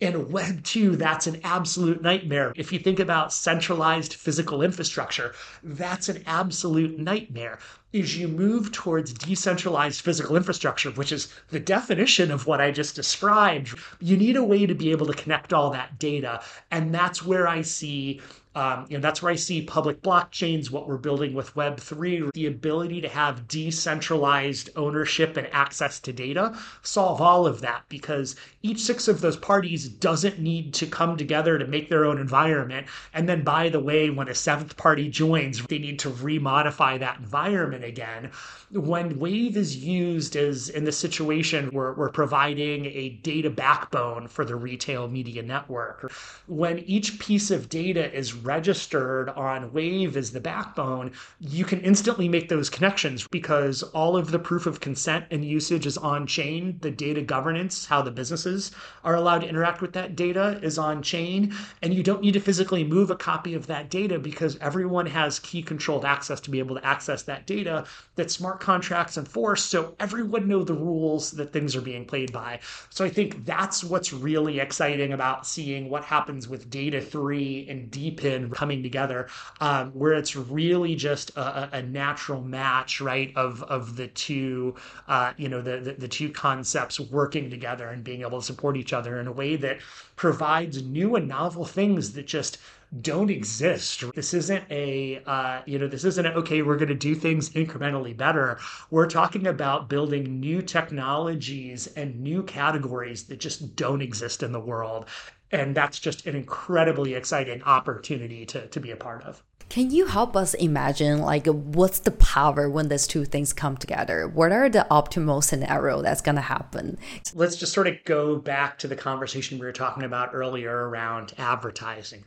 In 0.00 0.32
Web 0.32 0.64
2, 0.64 0.96
that's 0.96 1.28
an 1.28 1.40
absolute 1.44 2.02
nightmare. 2.02 2.52
If 2.56 2.72
you 2.72 2.80
think 2.80 2.98
about 2.98 3.32
centralized 3.32 4.14
physical 4.14 4.60
infrastructure, 4.60 5.34
that's 5.62 6.08
an 6.08 6.24
absolute 6.26 6.98
nightmare 6.98 7.60
As 7.94 8.16
you 8.16 8.26
move 8.26 8.72
towards 8.72 9.12
decentralized 9.12 10.00
physical 10.00 10.36
infrastructure, 10.36 10.90
which 10.90 11.12
is 11.12 11.32
the 11.50 11.60
definition 11.60 12.32
of 12.32 12.48
what 12.48 12.60
I 12.60 12.72
just 12.72 12.96
described. 12.96 13.78
You 14.00 14.16
need 14.16 14.36
a 14.36 14.42
way 14.42 14.66
to 14.66 14.74
be 14.74 14.90
able 14.90 15.06
to 15.06 15.14
connect 15.14 15.52
all 15.52 15.70
that 15.70 15.96
data. 16.00 16.42
And 16.72 16.92
that's 16.92 17.24
where 17.24 17.46
I 17.46 17.62
see 17.62 18.20
um, 18.54 18.86
you 18.88 18.96
know, 18.96 19.02
that's 19.02 19.20
where 19.22 19.32
I 19.32 19.36
see 19.36 19.62
public 19.62 20.00
blockchains, 20.02 20.70
what 20.70 20.86
we're 20.86 20.96
building 20.96 21.34
with 21.34 21.54
Web3, 21.54 22.32
the 22.32 22.46
ability 22.46 23.00
to 23.00 23.08
have 23.08 23.48
decentralized 23.48 24.70
ownership 24.76 25.36
and 25.36 25.48
access 25.52 25.98
to 26.00 26.12
data, 26.12 26.56
solve 26.82 27.20
all 27.20 27.46
of 27.46 27.60
that 27.62 27.82
because 27.88 28.36
each 28.62 28.80
six 28.80 29.08
of 29.08 29.20
those 29.20 29.36
parties 29.36 29.88
doesn't 29.88 30.38
need 30.38 30.72
to 30.74 30.86
come 30.86 31.16
together 31.16 31.58
to 31.58 31.66
make 31.66 31.88
their 31.88 32.04
own 32.04 32.18
environment. 32.18 32.86
And 33.12 33.28
then, 33.28 33.42
by 33.42 33.68
the 33.68 33.80
way, 33.80 34.10
when 34.10 34.28
a 34.28 34.34
seventh 34.34 34.76
party 34.76 35.08
joins, 35.08 35.64
they 35.66 35.78
need 35.78 35.98
to 36.00 36.10
remodify 36.10 36.98
that 37.00 37.18
environment 37.18 37.84
again. 37.84 38.30
When 38.70 39.18
Waev 39.18 39.56
is 39.56 39.76
used 39.76 40.36
as 40.36 40.68
in 40.68 40.84
the 40.84 40.92
situation 40.92 41.68
where 41.68 41.92
we're 41.92 42.08
providing 42.08 42.86
a 42.86 43.10
data 43.22 43.50
backbone 43.50 44.28
for 44.28 44.44
the 44.44 44.56
retail 44.56 45.08
media 45.08 45.42
network, 45.42 46.12
when 46.46 46.78
each 46.80 47.18
piece 47.18 47.50
of 47.50 47.68
data 47.68 48.12
is 48.12 48.43
registered 48.44 49.30
on 49.30 49.70
Waev 49.70 50.16
as 50.16 50.30
the 50.30 50.40
backbone, 50.40 51.12
you 51.40 51.64
can 51.64 51.80
instantly 51.80 52.28
make 52.28 52.48
those 52.48 52.70
connections 52.70 53.26
because 53.28 53.82
all 53.82 54.16
of 54.16 54.30
the 54.30 54.38
proof 54.38 54.66
of 54.66 54.80
consent 54.80 55.24
and 55.30 55.44
usage 55.44 55.86
is 55.86 55.98
on 55.98 56.26
chain. 56.26 56.78
The 56.80 56.90
data 56.90 57.22
governance, 57.22 57.86
how 57.86 58.02
the 58.02 58.10
businesses 58.10 58.70
are 59.02 59.14
allowed 59.14 59.40
to 59.40 59.48
interact 59.48 59.80
with 59.80 59.92
that 59.94 60.16
data, 60.16 60.60
is 60.62 60.78
on 60.78 61.02
chain. 61.02 61.54
And 61.82 61.92
you 61.94 62.02
don't 62.02 62.22
need 62.22 62.32
to 62.34 62.40
physically 62.40 62.84
move 62.84 63.10
a 63.10 63.16
copy 63.16 63.54
of 63.54 63.66
that 63.66 63.90
data 63.90 64.18
because 64.18 64.58
everyone 64.58 65.06
has 65.06 65.38
key 65.40 65.62
controlled 65.62 66.04
access 66.04 66.40
to 66.40 66.50
be 66.50 66.58
able 66.58 66.76
to 66.76 66.86
access 66.86 67.22
that 67.22 67.46
data 67.46 67.84
that 68.16 68.30
smart 68.30 68.60
contracts 68.60 69.16
enforce 69.16 69.62
so 69.64 69.94
everyone 69.98 70.48
know 70.48 70.62
the 70.62 70.74
rules 70.74 71.32
that 71.32 71.52
things 71.52 71.74
are 71.74 71.80
being 71.80 72.04
played 72.04 72.32
by 72.32 72.58
so 72.90 73.04
i 73.04 73.08
think 73.08 73.44
that's 73.44 73.82
what's 73.82 74.12
really 74.12 74.60
exciting 74.60 75.12
about 75.12 75.46
seeing 75.46 75.88
what 75.88 76.04
happens 76.04 76.48
with 76.48 76.70
data 76.70 77.00
3 77.00 77.66
and 77.68 77.90
DePIN 78.34 78.52
coming 78.52 78.82
together 78.82 79.28
um, 79.60 79.90
where 79.90 80.14
it's 80.14 80.36
really 80.36 80.94
just 80.94 81.30
a, 81.36 81.76
a, 81.78 81.82
natural 81.82 82.40
match 82.40 83.00
right 83.00 83.32
of 83.36 83.62
of 83.64 83.96
the 83.96 84.08
two 84.08 84.74
uh, 85.08 85.32
you 85.36 85.48
know 85.48 85.62
the, 85.62 85.78
the 85.78 85.92
the 85.92 86.08
two 86.08 86.30
concepts 86.30 86.98
working 86.98 87.50
together 87.50 87.88
and 87.88 88.02
being 88.04 88.22
able 88.22 88.40
to 88.40 88.46
support 88.46 88.76
each 88.76 88.92
other 88.92 89.20
in 89.20 89.26
a 89.26 89.32
way 89.32 89.56
that 89.56 89.78
provides 90.16 90.82
new 90.82 91.16
and 91.16 91.28
novel 91.28 91.64
things 91.64 92.12
that 92.12 92.26
just 92.26 92.58
don't 93.00 93.30
exist. 93.30 94.04
This 94.14 94.34
isn't 94.34 94.64
a, 94.70 95.22
uh, 95.26 95.62
you 95.66 95.78
know, 95.78 95.88
this 95.88 96.04
isn't 96.04 96.26
a, 96.26 96.32
okay, 96.34 96.62
we're 96.62 96.76
going 96.76 96.88
to 96.88 96.94
do 96.94 97.14
things 97.14 97.50
incrementally 97.50 98.16
better. 98.16 98.58
We're 98.90 99.08
talking 99.08 99.46
about 99.46 99.88
building 99.88 100.38
new 100.38 100.62
technologies 100.62 101.88
and 101.88 102.20
new 102.20 102.42
categories 102.44 103.24
that 103.24 103.40
just 103.40 103.74
don't 103.74 104.02
exist 104.02 104.42
in 104.42 104.52
the 104.52 104.60
world. 104.60 105.06
And 105.54 105.72
that's 105.72 106.00
just 106.00 106.26
an 106.26 106.34
incredibly 106.34 107.14
exciting 107.14 107.62
opportunity 107.62 108.44
to, 108.46 108.66
to 108.66 108.80
be 108.80 108.90
a 108.90 108.96
part 108.96 109.22
of. 109.22 109.40
Can 109.68 109.92
you 109.92 110.06
help 110.06 110.36
us 110.36 110.54
imagine 110.54 111.20
like 111.20 111.46
what's 111.46 112.00
the 112.00 112.10
power 112.10 112.68
when 112.68 112.88
these 112.88 113.06
two 113.06 113.24
things 113.24 113.52
come 113.52 113.76
together? 113.76 114.26
What 114.26 114.50
are 114.50 114.68
the 114.68 114.84
optimal 114.90 115.44
scenario 115.44 116.02
that's 116.02 116.20
going 116.20 116.34
to 116.34 116.42
happen? 116.42 116.98
Let's 117.34 117.56
just 117.56 117.72
sort 117.72 117.86
of 117.86 118.02
go 118.04 118.36
back 118.36 118.78
to 118.80 118.88
the 118.88 118.96
conversation 118.96 119.60
we 119.60 119.66
were 119.66 119.72
talking 119.72 120.02
about 120.02 120.30
earlier 120.34 120.88
around 120.88 121.34
advertising. 121.38 122.24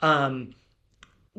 Um, 0.00 0.54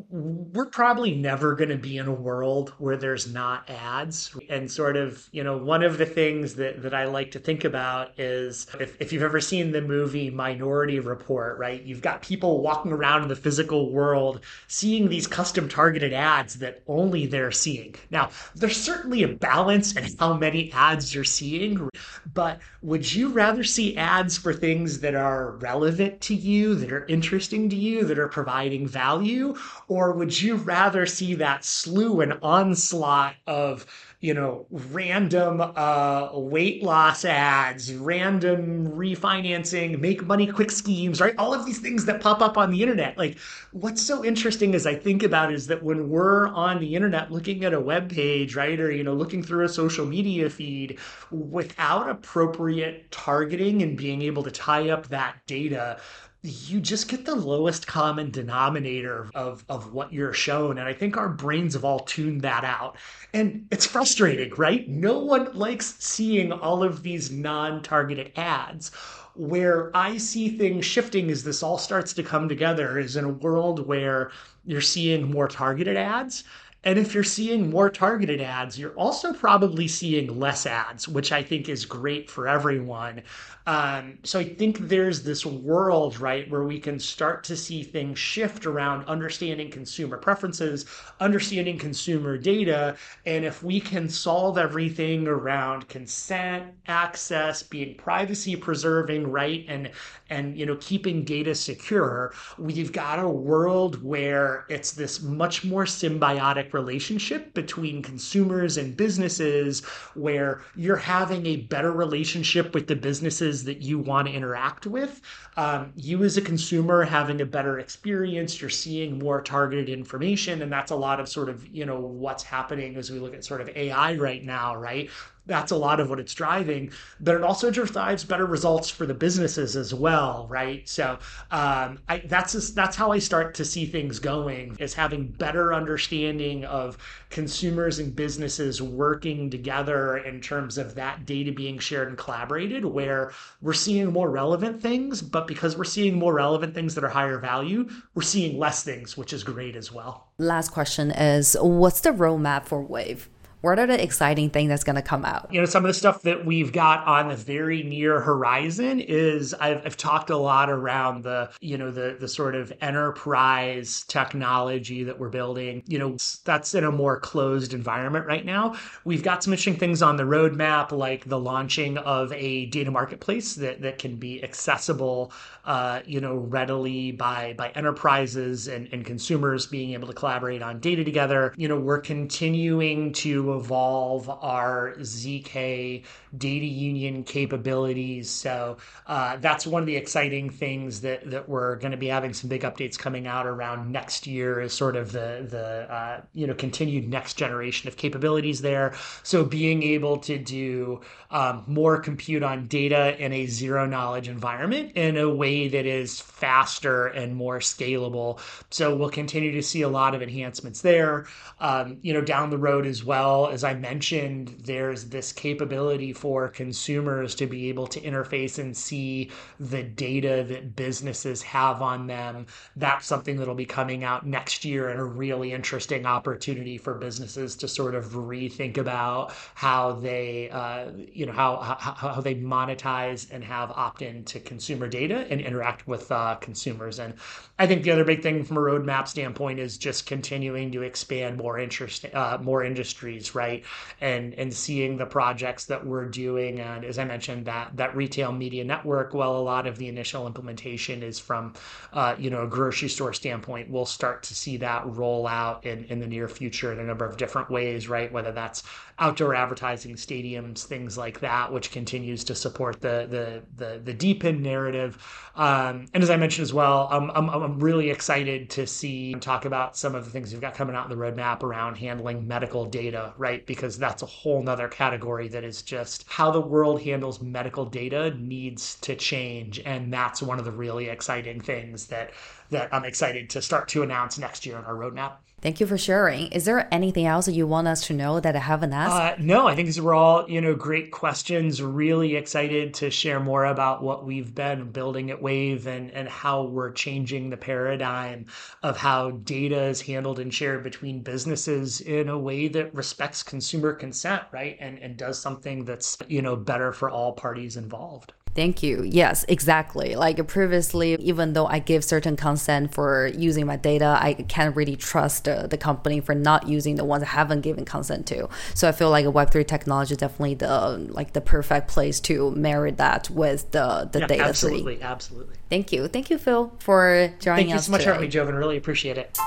we're 0.10 0.66
probably 0.66 1.16
never 1.16 1.56
going 1.56 1.70
to 1.70 1.78
be 1.78 1.98
in 1.98 2.08
a 2.08 2.14
world 2.14 2.70
where 2.78 2.98
there's 2.98 3.32
not 3.32 3.70
ads. 3.70 4.36
And 4.50 4.70
sort 4.70 4.98
of 4.98 5.28
you 5.32 5.44
know 5.44 5.58
one 5.58 5.84
of 5.84 5.98
the 5.98 6.06
things 6.06 6.56
that, 6.56 6.82
that 6.82 6.94
i 6.94 7.06
like 7.06 7.32
to 7.32 7.40
think 7.40 7.64
about 7.64 8.20
is 8.20 8.68
if, 8.80 9.00
if 9.02 9.14
you've 9.14 9.24
ever 9.24 9.40
seen 9.40 9.72
the 9.72 9.82
movie 9.82 10.30
minority 10.30 11.00
report 11.00 11.58
right? 11.58 11.82
You've 11.84 12.02
got 12.02 12.22
people 12.22 12.62
walking 12.62 12.92
around 12.92 13.24
in 13.24 13.28
the 13.28 13.36
physical 13.36 13.92
world 13.92 14.42
seeing 14.68 15.10
these 15.10 15.28
custom 15.28 15.68
targeted 15.68 16.14
ads 16.14 16.56
that 16.60 16.82
only 16.88 17.26
they're 17.26 17.52
seeing. 17.52 17.96
Now 18.10 18.30
there's 18.56 18.82
certainly 18.82 19.24
a 19.24 19.28
balance 19.28 19.96
in 19.96 20.08
how 20.20 20.34
many 20.34 20.72
ads 20.74 21.14
you're 21.14 21.24
seeing 21.24 21.90
but 22.34 22.60
would 22.82 23.14
you 23.14 23.30
rather 23.30 23.64
see 23.64 23.98
ads 23.98 24.38
for 24.38 24.54
things 24.54 25.00
that 25.00 25.16
are 25.16 25.52
relevant 25.58 26.22
to 26.22 26.36
you 26.36 26.76
that 26.76 26.92
are 26.92 27.06
interesting 27.08 27.70
to 27.70 27.76
you 27.76 28.06
that 28.06 28.20
are 28.20 28.28
providing 28.28 28.88
value 28.88 29.56
Or 29.92 30.14
would 30.14 30.42
you 30.42 30.56
rather 30.56 31.06
see 31.06 31.36
that 31.36 31.66
slew 31.66 32.22
and 32.22 32.40
onslaught 32.42 33.36
of 33.46 33.86
you 34.22 34.36
know, 34.36 34.68
random 34.70 35.60
uh, 35.60 36.30
weight 36.34 36.84
loss 36.84 37.26
ads, 37.26 37.92
random 37.96 38.88
refinancing, 38.88 40.00
make 40.00 40.24
money 40.24 40.46
quick 40.46 40.70
schemes, 40.70 41.20
right? 41.20 41.34
All 41.40 41.56
of 41.56 41.66
these 41.66 41.80
things 41.80 42.06
that 42.06 42.22
pop 42.22 42.40
up 42.40 42.56
on 42.56 42.70
the 42.70 42.84
internet. 42.84 43.18
Like, 43.18 43.40
what's 43.72 44.02
so 44.02 44.24
interesting 44.24 44.76
as 44.76 44.86
I 44.86 44.94
think 44.94 45.24
about 45.24 45.52
is 45.52 45.66
that 45.68 45.82
when 45.82 46.08
we're 46.08 46.50
on 46.50 46.80
the 46.80 46.94
internet 46.94 47.32
looking 47.32 47.66
at 47.66 47.74
a 47.74 47.80
web 47.80 48.12
page, 48.12 48.56
right, 48.56 48.80
or 48.80 48.92
you 48.92 49.04
know, 49.04 49.16
looking 49.16 49.42
through 49.42 49.66
a 49.66 49.70
social 49.70 50.06
media 50.06 50.52
feed, 50.52 51.00
without 51.32 52.08
appropriate 52.08 53.10
targeting 53.10 53.82
and 53.82 53.98
being 53.98 54.22
able 54.22 54.44
to 54.44 54.52
tie 54.52 54.92
up 54.92 55.08
that 55.08 55.38
data, 55.48 56.00
you 56.44 56.80
just 56.80 57.08
get 57.08 57.26
the 57.26 57.36
lowest 57.36 57.86
common 57.86 58.32
denominator 58.32 59.30
of, 59.36 59.64
of 59.70 59.94
what 59.94 60.12
you're 60.12 60.34
shown. 60.34 60.80
And 60.80 60.88
I 60.88 60.94
think 60.94 61.16
our 61.16 61.30
brains 61.30 61.76
have 61.76 61.86
all 61.86 62.00
tuned 62.00 62.42
that 62.42 62.64
out. 62.64 62.98
And 63.34 63.68
it's 63.70 63.86
frustrating, 63.86 64.52
right? 64.56 64.88
No 64.90 65.20
one 65.20 65.54
likes 65.54 65.96
seeing 66.00 66.52
all 66.52 66.84
of 66.84 67.04
these 67.04 67.32
non 67.32 67.84
targeted 67.84 68.32
ads. 68.36 68.92
Where 69.36 69.96
I 69.96 70.18
see 70.18 70.50
things 70.58 70.86
shifting 70.86 71.32
as 71.32 71.44
this 71.44 71.64
all 71.64 71.78
starts 71.78 72.12
to 72.14 72.24
come 72.24 72.50
together 72.50 73.00
is 73.00 73.16
in 73.16 73.24
a 73.24 73.30
world 73.30 73.88
where 73.88 74.32
you're 74.66 74.82
seeing 74.82 75.32
more 75.32 75.48
targeted 75.48 75.96
ads 75.96 76.44
and 76.84 76.98
if 76.98 77.14
you're 77.14 77.24
seeing 77.24 77.70
more 77.70 77.92
targeted 77.92 78.42
ads, 78.42 78.80
you're 78.80 78.96
also 78.96 79.34
probably 79.34 79.88
seeing 79.88 80.40
less 80.40 80.66
ads, 80.66 81.08
which 81.08 81.32
I 81.32 81.44
think 81.44 81.70
is 81.70 81.86
great 81.86 82.30
for 82.30 82.48
everyone. 82.48 83.22
Um, 83.68 84.18
so 84.24 84.40
I 84.40 84.44
think 84.44 84.80
there's 84.80 85.24
this 85.24 85.46
world, 85.46 86.20
right, 86.20 86.50
where 86.50 86.64
we 86.64 86.80
can 86.80 87.00
start 87.00 87.44
to 87.46 87.56
see 87.56 87.84
things 87.84 88.18
shift 88.18 88.66
around 88.66 89.06
understanding 89.06 89.70
consumer 89.70 90.18
preferences, 90.18 90.86
understanding 91.20 91.78
consumer 91.78 92.38
data. 92.38 92.96
And 93.26 93.46
if 93.46 93.62
we 93.64 93.80
can 93.80 94.10
solve 94.10 94.58
everything 94.58 95.28
around 95.28 95.88
consent, 95.90 96.74
access, 96.88 97.62
being 97.62 97.96
privacy 97.96 98.56
preserving, 98.56 99.32
right, 99.32 99.66
and 99.68 99.92
and 100.30 100.58
you 100.58 100.66
know 100.66 100.78
keeping 100.80 101.24
data 101.24 101.54
secure, 101.54 102.34
we've 102.58 102.92
got 102.92 103.20
a 103.20 103.28
world 103.28 104.02
where 104.04 104.66
it's 104.70 104.94
this 104.94 105.22
much 105.22 105.64
more 105.64 105.86
symbiotic 105.86 106.74
relationship 106.74 107.54
between 107.54 108.02
consumers 108.02 108.78
and 108.78 108.98
businesses 108.98 109.86
where 110.16 110.62
you're 110.76 110.96
having 110.96 111.46
a 111.46 111.58
better 111.58 111.92
relationship 111.92 112.74
with 112.74 112.88
the 112.88 112.96
businesses 112.96 113.51
that 113.66 113.82
you 113.82 114.00
want 114.00 114.28
to 114.28 114.34
interact 114.34 114.88
with. 114.88 115.22
Um, 115.58 115.92
you 115.96 116.24
as 116.24 116.38
a 116.38 116.42
consumer 116.42 117.04
having 117.04 117.42
a 117.42 117.46
better 117.46 117.80
experience, 117.80 118.60
you're 118.62 118.70
seeing 118.70 119.20
more 119.20 119.42
targeted 119.42 119.90
information. 119.90 120.62
And 120.62 120.72
that's 120.72 120.92
a 120.92 120.96
lot 120.96 121.20
of 121.20 121.28
sort 121.28 121.50
of, 121.50 121.68
you 121.68 121.86
know, 121.86 122.00
what's 122.00 122.44
happening 122.44 122.96
as 122.96 123.12
we 123.12 123.20
look 123.20 123.34
at 123.34 123.44
sort 123.44 123.62
of 123.62 123.70
AI 123.70 124.16
right 124.16 124.44
now, 124.44 124.76
right? 124.76 125.10
That's 125.52 125.72
a 125.72 125.76
lot 125.76 126.00
of 126.00 126.10
what 126.10 126.20
it's 126.20 126.34
driving 126.34 126.92
but 127.20 127.36
it 127.36 127.44
also 127.44 127.70
drives 127.70 128.24
better 128.24 128.46
results 128.46 128.90
for 128.90 129.06
the 129.06 129.14
businesses 129.14 129.76
as 129.76 129.94
well 129.94 130.48
right? 130.50 130.88
So 130.88 131.20
um, 131.52 132.00
I, 132.08 132.24
that's 132.26 132.54
just, 132.54 132.74
that's 132.76 132.96
how 132.96 133.12
i 133.12 133.20
start 133.20 133.54
to 133.56 133.66
see 133.66 133.86
things 133.86 134.20
going 134.20 134.78
is 134.80 134.94
having 134.94 135.28
better 135.28 135.74
understanding 135.74 136.64
of 136.66 136.98
consumers 137.30 138.00
and 138.00 138.16
businesses 138.16 138.82
working 138.82 139.50
together 139.50 140.18
in 140.18 140.40
terms 140.40 140.78
of 140.78 140.96
that 140.96 141.26
data 141.26 141.52
being 141.52 141.80
shared 141.80 142.08
and 142.08 142.18
collaborated 142.18 142.86
where 142.86 143.32
we're 143.62 143.74
seeing 143.74 144.12
more 144.12 144.30
relevant 144.30 144.82
things 144.82 145.22
but 145.22 145.48
because 145.48 145.78
we're 145.78 145.84
seeing 145.84 146.16
more 146.16 146.34
relevant 146.34 146.74
things 146.74 146.96
that 146.96 147.04
are 147.04 147.10
higher 147.10 147.38
value 147.38 147.90
we're 148.14 148.22
seeing 148.22 148.58
less 148.58 148.84
things 148.84 149.18
which 149.18 149.34
is 149.34 149.44
great 149.44 149.76
as 149.76 149.92
well. 149.92 150.28
Last 150.38 150.70
question 150.70 151.12
is 151.12 151.58
what's 151.60 152.02
the 152.02 152.12
roadmap 152.12 152.66
for 152.66 152.86
Waev 152.86 153.28
what 153.62 153.78
are 153.78 153.88
the 153.88 154.02
exciting 154.02 154.50
things 154.50 154.70
that's 154.70 154.84
going 154.84 154.96
to 154.96 155.02
come 155.02 155.24
out? 155.24 155.48
You 155.54 155.60
know, 155.60 155.66
some 155.66 155.86
of 155.86 155.88
the 155.88 155.94
stuff 155.94 156.24
that 156.24 156.46
we've 156.46 156.72
got 156.72 157.06
on 157.06 157.30
the 157.30 157.36
very 157.36 157.84
near 157.84 158.20
horizon 158.20 159.00
is 159.00 159.54
I've, 159.54 159.86
I've 159.86 159.98
talked 159.98 160.30
a 160.30 160.38
lot 160.38 160.70
around 160.70 161.24
the, 161.24 161.50
you 161.62 161.78
know, 161.78 161.92
the 161.92 162.18
the 162.20 162.28
sort 162.28 162.56
of 162.56 162.74
enterprise 162.82 164.04
technology 164.08 165.04
that 165.04 165.20
we're 165.20 165.30
building. 165.30 165.84
You 165.88 166.00
know, 166.00 166.18
that's 166.44 166.74
in 166.74 166.84
a 166.84 166.92
more 166.92 167.20
closed 167.20 167.74
environment 167.74 168.26
right 168.26 168.46
now. 168.46 168.76
We've 169.06 169.24
got 169.24 169.44
some 169.44 169.54
interesting 169.54 169.78
things 169.78 170.02
on 170.02 170.18
the 170.18 170.24
roadmap, 170.24 170.92
like 170.92 171.26
the 171.26 171.40
launching 171.40 171.98
of 172.00 172.34
a 172.34 172.66
data 172.68 172.90
marketplace 172.92 173.56
that 173.56 173.82
that 173.82 174.00
can 174.00 174.16
be 174.16 174.44
accessible, 174.44 175.32
uh, 175.66 176.02
you 176.06 176.20
know, 176.20 176.36
readily 176.36 177.12
by 177.12 177.54
by 177.54 177.70
enterprises 177.70 178.68
and, 178.68 178.90
and 178.92 179.06
consumers 179.06 179.68
being 179.68 179.94
able 179.94 180.08
to 180.08 180.14
collaborate 180.14 180.64
on 180.64 180.80
data 180.80 181.04
together. 181.04 181.54
You 181.58 181.68
know, 181.68 181.80
we're 181.80 182.02
continuing 182.02 183.14
to 183.14 183.51
evolve 183.54 184.30
our 184.30 184.96
ZK 185.00 186.04
data 186.38 186.66
union 186.66 187.24
capabilities. 187.24 188.30
So 188.30 188.78
uh, 189.08 189.38
that's 189.38 189.68
one 189.68 189.84
of 189.84 189.88
the 189.88 189.96
exciting 189.96 190.50
things 190.50 191.02
that 191.02 191.30
that 191.32 191.48
we're 191.48 191.76
going 191.78 191.92
to 191.92 191.98
be 191.98 192.08
having 192.08 192.34
some 192.34 192.50
big 192.50 192.62
updates 192.62 192.98
coming 192.98 193.28
out 193.28 193.46
around 193.46 193.92
next 193.92 194.28
year. 194.28 194.62
Is 194.62 194.74
sort 194.74 194.96
of 194.96 195.12
the 195.12 195.46
the 195.50 195.92
uh, 195.94 196.22
you 196.34 196.48
know 196.48 196.54
continued 196.54 197.10
next 197.10 197.36
generation 197.36 197.88
of 197.88 197.98
capabilities 197.98 198.62
there. 198.62 198.94
So 199.24 199.44
being 199.44 199.84
able 199.84 200.18
to 200.20 200.38
do 200.38 201.02
um, 201.32 201.64
more 201.68 202.00
compute 202.00 202.44
on 202.44 202.68
data 202.68 203.18
in 203.24 203.34
a 203.34 203.46
zero 203.48 203.86
knowledge 203.86 204.28
environment 204.28 204.92
in 204.96 205.18
a 205.18 205.30
way 205.30 205.68
that 205.68 205.86
is 205.86 206.20
faster 206.20 207.08
and 207.08 207.36
more 207.36 207.60
scalable. 207.60 208.40
So 208.70 208.96
we'll 208.96 209.10
continue 209.10 209.52
to 209.54 209.64
see 209.64 209.82
a 209.82 209.90
lot 209.90 210.14
of 210.14 210.22
enhancements 210.22 210.82
there. 210.82 211.26
Um, 211.60 211.98
you 212.02 212.14
know, 212.14 212.22
down 212.22 212.50
the 212.50 212.58
road 212.58 212.86
as 212.86 213.04
well, 213.04 213.48
as 213.48 213.64
I 213.64 213.74
mentioned, 213.74 214.56
there's 214.64 215.06
this 215.06 215.32
capability 215.32 216.14
for 216.14 216.50
consumers 216.50 217.36
to 217.36 217.48
be 217.48 217.70
able 217.70 217.88
to 217.88 218.02
interface 218.02 218.60
and 218.60 218.76
see 218.76 219.32
the 219.60 219.84
data 219.84 220.46
that 220.48 220.76
businesses 220.76 221.42
have 221.44 221.82
on 221.82 222.08
them. 222.08 222.46
That's 222.76 223.06
something 223.06 223.38
that'll 223.38 223.56
be 223.56 223.66
coming 223.66 224.04
out 224.04 224.26
next 224.26 224.66
year 224.66 224.90
and 224.90 225.00
a 225.00 225.04
really 225.04 225.54
interesting 225.54 226.06
opportunity 226.06 226.78
for 226.78 226.96
businesses 226.96 227.56
to 227.58 227.68
sort 227.68 227.96
of 227.96 228.06
rethink 228.14 228.78
about 228.78 229.34
how 229.56 229.94
they, 229.94 230.50
uh, 230.50 230.92
you 231.22 231.28
know, 231.28 231.34
how, 231.34 231.78
how, 231.80 232.10
how 232.14 232.20
they 232.20 232.34
monetize 232.34 233.32
and 233.32 233.44
have 233.44 233.70
opt-in 233.70 234.24
to 234.24 234.40
consumer 234.40 234.88
data 234.88 235.28
and 235.30 235.40
interact 235.40 235.88
with 235.88 236.12
uh, 236.12 236.34
consumers. 236.42 236.98
And 236.98 237.14
I 237.60 237.68
think 237.68 237.84
the 237.84 237.92
other 237.92 238.04
big 238.04 238.24
thing 238.24 238.44
from 238.44 238.58
a 238.58 238.60
roadmap 238.60 239.08
standpoint 239.08 239.60
is 239.60 239.78
just 239.78 240.08
continuing 240.08 240.72
to 240.72 240.82
expand 240.82 241.38
more 241.38 241.60
interest, 241.60 242.08
uh, 242.12 242.40
more 242.42 242.64
industries, 242.64 243.36
right? 243.36 243.64
And 244.02 244.34
and 244.34 244.52
seeing 244.52 244.98
the 244.98 245.06
projects 245.06 245.66
that 245.66 245.86
we're 245.86 246.10
doing, 246.10 246.60
and 246.60 246.84
as 246.84 246.98
I 246.98 247.06
mentioned, 247.06 247.46
that 247.46 247.78
that 247.78 247.96
retail 247.96 248.32
media 248.32 248.64
network. 248.64 249.14
Well, 249.14 249.38
a 249.38 249.46
lot 249.54 249.68
of 249.68 249.78
the 249.78 249.88
initial 249.88 250.26
implementation 250.26 251.04
is 251.04 251.20
from, 251.20 251.54
uh, 251.94 252.16
you 252.18 252.32
know, 252.32 252.42
a 252.42 252.48
grocery 252.48 252.90
store 252.90 253.14
standpoint. 253.14 253.70
We'll 253.70 253.86
start 253.86 254.24
to 254.24 254.34
see 254.34 254.58
that 254.58 254.88
roll 254.88 255.28
out 255.28 255.68
in 255.68 255.84
in 255.86 256.00
the 256.00 256.08
near 256.08 256.28
future 256.28 256.74
in 256.74 256.80
a 256.80 256.84
number 256.84 257.06
of 257.06 257.16
different 257.18 257.52
ways, 257.52 257.88
right? 257.88 258.12
Whether 258.12 258.32
that's 258.32 258.64
outdoor 258.98 259.36
advertising, 259.36 259.96
stadiums, 259.96 260.64
things 260.64 260.98
like 260.98 261.11
that, 261.20 261.52
which 261.52 261.72
continues 261.72 262.24
to 262.24 262.36
support 262.36 262.82
the 262.82 263.08
the 263.10 263.44
the, 263.64 263.80
the 263.80 263.94
DePIN 263.94 264.42
narrative. 264.42 264.98
Um, 265.36 265.86
and 265.94 266.04
as 266.04 266.10
I 266.10 266.18
mentioned 266.18 266.44
as 266.44 266.54
well, 266.54 266.90
I'm, 266.92 267.10
I'm, 267.12 267.30
I'm 267.30 267.60
really 267.60 267.90
excited 267.90 268.50
to 268.52 268.68
see 268.68 269.14
and 269.14 269.22
talk 269.22 269.46
about 269.46 269.78
some 269.78 269.96
of 269.96 270.04
the 270.04 270.12
things 270.12 270.34
we've 270.34 270.42
got 270.42 270.56
coming 270.56 270.76
out 270.76 270.92
in 270.92 270.98
the 270.98 271.02
roadmap 271.02 271.42
around 271.42 271.76
handling 271.76 272.28
medical 272.28 272.66
data, 272.66 273.14
right? 273.18 273.46
Because 273.46 273.78
that's 273.78 274.04
a 274.04 274.06
whole 274.06 274.44
nother 274.44 274.68
category 274.68 275.30
that 275.30 275.46
is 275.46 275.62
just 275.62 276.06
how 276.10 276.32
the 276.32 276.42
world 276.42 276.82
handles 276.82 277.22
medical 277.22 277.66
data 277.66 278.14
needs 278.18 278.76
to 278.82 278.96
change. 278.96 279.62
And 279.66 279.92
that's 279.94 280.22
one 280.22 280.38
of 280.38 280.44
the 280.46 280.52
really 280.52 280.90
exciting 280.90 281.40
things 281.40 281.88
that 281.88 282.12
that 282.50 282.74
I'm 282.74 282.84
excited 282.84 283.30
to 283.30 283.42
start 283.42 283.70
to 283.70 283.84
announce 283.84 284.18
next 284.18 284.46
year 284.46 284.58
on 284.58 284.66
our 284.66 284.76
roadmap. 284.76 285.14
Thank 285.42 285.60
you 285.60 285.66
for 285.66 285.78
sharing. 285.78 286.28
Is 286.28 286.46
there 286.46 286.72
anything 286.72 287.08
else 287.08 287.26
that 287.26 287.32
you 287.32 287.48
want 287.48 287.68
us 287.68 287.88
to 287.88 287.94
know 287.94 288.20
that 288.20 288.36
I 288.36 288.40
haven't 288.40 288.74
asked? 288.74 289.20
Uh, 289.20 289.24
no, 289.24 289.48
I 289.48 289.56
think 289.56 289.66
these 289.66 289.82
were 289.82 289.96
all 289.96 290.30
you 290.30 290.40
know 290.40 290.54
great 290.54 290.92
questions. 290.92 291.64
Really 291.64 292.16
excited 292.16 292.76
to 292.76 292.92
share 292.92 293.20
more 293.20 293.46
about 293.46 293.82
what 293.82 294.06
we've 294.06 294.36
been 294.36 294.72
building 294.72 295.10
at 295.10 295.20
Waev 295.20 295.66
and 295.66 295.90
and 295.92 296.08
how 296.08 296.44
we're 296.44 296.72
changing 296.72 297.32
the 297.32 297.38
paradigm 297.38 298.28
of 298.62 298.78
how 298.78 299.12
data 299.12 299.64
is 299.64 299.82
handled 299.82 300.20
and 300.20 300.32
shared 300.32 300.62
between 300.64 301.02
businesses 301.02 301.82
in 301.82 302.08
a 302.10 302.20
way 302.20 302.48
that 302.48 302.76
respects 302.76 303.24
consumer 303.24 303.74
consent, 303.74 304.22
right? 304.32 304.58
And 304.60 304.78
and 304.78 304.96
does 304.96 305.20
something 305.20 305.66
that's 305.66 305.98
you 306.08 306.22
know 306.22 306.36
better 306.36 306.72
for 306.72 306.92
all 306.92 307.14
parties 307.14 307.58
involved. 307.58 308.14
Thank 308.34 308.64
you. 308.64 308.84
Yes, 308.84 309.26
exactly. 309.28 309.96
Like 309.96 310.26
previously, 310.28 310.96
even 310.96 311.34
though 311.34 311.48
I 311.48 311.60
give 311.60 311.84
certain 311.84 312.16
consent 312.16 312.74
for 312.74 313.08
using 313.08 313.46
my 313.46 313.58
data, 313.58 313.98
I 314.00 314.14
can't 314.14 314.56
really 314.56 314.76
trust 314.76 315.26
the, 315.26 315.48
the 315.50 315.58
company 315.58 316.00
for 316.00 316.16
not 316.16 316.48
using 316.48 316.76
the 316.76 316.86
ones 316.86 317.04
I 317.04 317.08
haven't 317.08 317.42
given 317.42 317.66
consent 317.66 318.06
to. 318.08 318.30
So 318.54 318.70
I 318.70 318.72
feel 318.72 318.90
like 318.90 319.06
a 319.06 319.12
Web3 319.12 319.46
technology 319.46 319.94
is 319.94 319.98
definitely 319.98 320.36
the 320.36 320.78
like 320.90 321.14
the 321.14 321.22
perfect 321.22 321.68
place 321.68 322.00
to 322.02 322.32
marry 322.32 322.72
that 322.72 323.10
with 323.10 323.52
the, 323.52 323.90
the 323.92 324.00
yeah, 324.00 324.08
data. 324.08 324.24
Absolutely, 324.24 324.82
absolutely. 324.82 325.36
Thank 325.50 325.72
you. 325.72 325.88
Thank 325.88 326.10
you, 326.10 326.18
Phil, 326.18 326.54
for 326.60 327.14
joining 327.20 327.48
us. 327.48 327.50
Thank 327.50 327.50
you 327.50 327.60
so 327.60 327.72
much 327.72 327.82
today. 327.82 327.90
for 327.90 327.94
having 327.94 328.08
me, 328.08 328.12
Joven. 328.12 328.36
Really 328.36 328.58
appreciate 328.58 328.98
it. 328.98 329.18